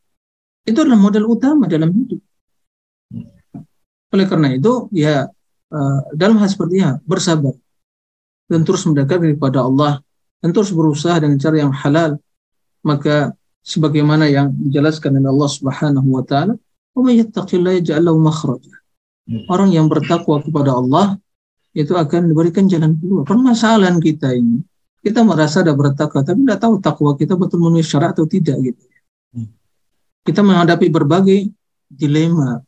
itu 0.65 0.77
adalah 0.77 0.99
modal 0.99 1.25
utama 1.29 1.69
dalam 1.69 1.93
hidup. 1.93 2.21
Oleh 4.13 4.25
karena 4.29 4.53
itu, 4.53 4.89
ya 4.93 5.29
uh, 5.73 5.99
dalam 6.13 6.37
hal 6.41 6.49
seperti 6.49 6.81
ini 6.81 6.97
bersabar 7.05 7.53
dan 8.45 8.61
terus 8.61 8.85
mendekat 8.85 9.17
kepada 9.21 9.65
Allah 9.65 10.01
dan 10.41 10.49
terus 10.53 10.69
berusaha 10.69 11.17
dengan 11.17 11.37
cara 11.41 11.55
yang 11.57 11.73
halal. 11.73 12.17
Maka 12.85 13.33
sebagaimana 13.65 14.29
yang 14.29 14.53
dijelaskan 14.53 15.17
oleh 15.17 15.29
Allah 15.33 15.49
Subhanahu 15.49 16.07
wa 16.13 16.21
taala, 16.21 16.53
"Wa 16.93 17.01
may 17.01 17.17
yattaqillaha 17.17 17.81
yaj'al 17.81 18.05
lahu 18.05 18.21
makhraja." 18.21 18.73
Orang 19.49 19.73
yang 19.73 19.89
bertakwa 19.89 20.37
kepada 20.37 20.77
Allah 20.77 21.17
itu 21.75 21.91
akan 21.91 22.31
diberikan 22.31 22.71
jalan 22.71 22.95
keluar. 22.95 23.27
Permasalahan 23.27 23.99
kita 23.99 24.31
ini, 24.31 24.63
kita 25.03 25.21
merasa 25.27 25.59
ada 25.59 25.75
bertakwa, 25.75 26.23
tapi 26.23 26.47
tidak 26.47 26.59
tahu 26.63 26.79
takwa 26.79 27.11
kita 27.19 27.35
betul 27.35 27.59
memenuhi 27.61 27.83
syarat 27.83 28.15
atau 28.15 28.23
tidak 28.23 28.55
gitu. 28.63 28.83
Hmm. 29.35 29.51
Kita 30.23 30.39
menghadapi 30.39 30.87
berbagai 30.87 31.51
dilema, 31.91 32.63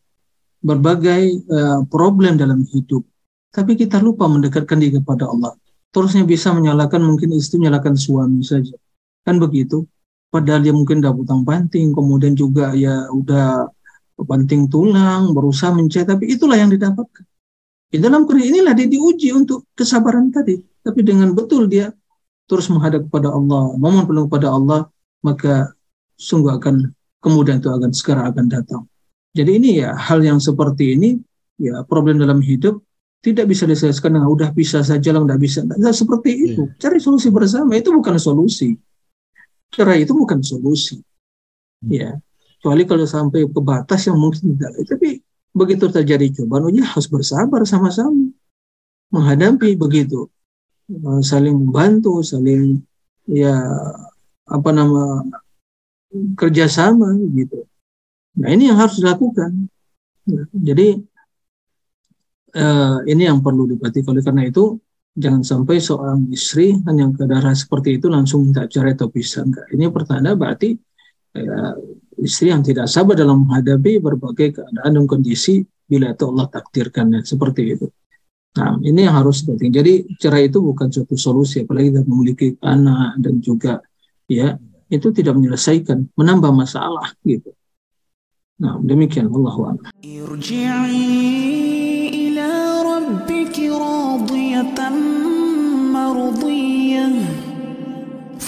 berbagai 0.59 1.47
uh, 1.47 1.81
problem 1.87 2.35
dalam 2.35 2.67
hidup, 2.67 3.07
tapi 3.55 3.79
kita 3.79 4.03
lupa 4.03 4.27
mendekatkan 4.27 4.75
diri 4.75 4.99
kepada 4.99 5.31
Allah. 5.31 5.55
Terusnya 5.95 6.27
bisa 6.27 6.51
menyalahkan 6.51 6.99
mungkin 6.99 7.31
istri 7.31 7.63
menyalahkan 7.63 7.95
suami 7.95 8.43
saja, 8.43 8.75
kan 9.23 9.39
begitu. 9.39 9.87
Padahal 10.27 10.59
dia 10.59 10.75
mungkin 10.75 10.99
udah 10.99 11.15
utang 11.15 11.47
banting, 11.47 11.95
kemudian 11.95 12.35
juga 12.35 12.75
ya 12.75 13.07
udah 13.07 13.71
banting 14.19 14.67
tulang, 14.67 15.31
berusaha 15.31 15.71
mencari, 15.71 16.03
tapi 16.03 16.35
itulah 16.35 16.59
yang 16.59 16.67
didapatkan. 16.67 17.23
Di 17.87 17.97
dalam 18.03 18.27
kondisi 18.27 18.51
inilah 18.51 18.75
dia 18.75 18.87
diuji 18.87 19.31
untuk 19.31 19.71
kesabaran 19.71 20.27
tadi. 20.27 20.59
Tapi 20.59 20.99
dengan 21.03 21.31
betul 21.31 21.71
dia 21.71 21.91
terus 22.47 22.67
menghadap 22.71 23.07
kepada 23.11 23.31
Allah, 23.31 23.75
memohon 23.75 24.07
penuh 24.07 24.23
kepada 24.27 24.47
Allah, 24.51 24.81
maka 25.23 25.71
sungguh 26.15 26.55
akan 26.59 26.91
kemudian 27.19 27.59
itu 27.59 27.67
akan 27.71 27.91
segera 27.91 28.27
akan 28.31 28.47
datang. 28.47 28.83
Jadi 29.35 29.59
ini 29.59 29.83
ya 29.83 29.93
hal 29.95 30.23
yang 30.23 30.39
seperti 30.39 30.95
ini 30.95 31.19
ya 31.59 31.83
problem 31.83 32.17
dalam 32.17 32.39
hidup 32.39 32.81
tidak 33.21 33.49
bisa 33.51 33.67
diselesaikan 33.67 34.15
dengan 34.15 34.29
udah 34.31 34.49
bisa 34.55 34.79
saja 34.81 35.09
lah 35.11 35.21
udah 35.23 35.35
bisa. 35.35 35.65
Tidak 35.67 35.95
seperti 35.95 36.31
itu. 36.47 36.63
Cari 36.79 36.97
solusi 37.01 37.27
bersama 37.27 37.75
itu 37.75 37.91
bukan 37.91 38.15
solusi. 38.15 38.77
Cerai 39.73 40.07
itu 40.07 40.15
bukan 40.15 40.39
solusi. 40.39 41.03
Ya, 41.83 42.17
kecuali 42.57 42.87
kalau 42.87 43.05
sampai 43.05 43.45
ke 43.45 43.61
batas 43.61 44.07
yang 44.07 44.17
mungkin 44.17 44.55
tidak. 44.55 44.71
Tapi 44.87 45.19
begitu 45.57 45.89
terjadi 45.89 46.25
cobaan, 46.41 46.69
oh 46.69 46.71
ya 46.71 46.85
harus 46.85 47.09
bersabar 47.09 47.61
sama-sama 47.65 48.29
menghadapi 49.11 49.73
begitu, 49.79 50.29
Eh, 50.87 51.19
saling 51.19 51.51
membantu, 51.51 52.23
saling 52.23 52.79
ya 53.27 53.59
apa 54.47 54.69
nama 54.71 55.19
kerjasama 56.39 57.11
gitu. 57.35 57.67
Nah 58.39 58.49
ini 58.55 58.71
yang 58.71 58.79
harus 58.79 58.95
dilakukan. 59.03 59.67
Ya, 60.23 60.47
jadi 60.71 60.87
eh, 62.55 62.97
ini 63.11 63.23
yang 63.27 63.43
perlu 63.43 63.67
diperhatikan. 63.67 64.15
Oleh 64.15 64.23
karena 64.23 64.43
itu 64.47 64.79
jangan 65.11 65.43
sampai 65.43 65.75
seorang 65.83 66.31
istri 66.31 66.79
hanya 66.87 67.11
darah 67.19 67.51
seperti 67.51 67.99
itu 67.99 68.07
langsung 68.07 68.47
minta 68.47 68.63
cerai 68.71 68.95
atau 68.95 69.11
pisah. 69.11 69.43
Ini 69.75 69.91
pertanda 69.91 70.39
berarti 70.39 70.71
eh, 71.35 71.73
istri 72.21 72.49
yang 72.49 72.65
tidak 72.65 72.89
sabar 72.89 73.13
dalam 73.13 73.45
menghadapi 73.45 74.01
berbagai 74.01 74.61
keadaan 74.61 74.91
dan 74.97 75.05
kondisi 75.05 75.61
bila 75.87 76.11
itu 76.11 76.23
Allah 76.27 76.47
takdirkannya 76.51 77.23
seperti 77.23 77.63
itu. 77.77 77.87
Nah, 78.57 78.73
ini 78.81 79.05
yang 79.05 79.15
harus 79.21 79.45
penting. 79.45 79.69
Jadi 79.69 80.17
cerai 80.17 80.49
itu 80.49 80.57
bukan 80.59 80.89
suatu 80.89 81.13
solusi, 81.13 81.61
apalagi 81.61 81.93
kita 81.93 82.01
memiliki 82.09 82.47
anak 82.65 83.21
dan 83.21 83.37
juga 83.37 83.79
ya 84.25 84.57
itu 84.89 85.07
tidak 85.13 85.37
menyelesaikan, 85.37 86.09
menambah 86.17 86.51
masalah 86.51 87.13
gitu. 87.21 87.53
Nah, 88.57 88.81
demikian 88.81 89.29
Allah 89.29 89.77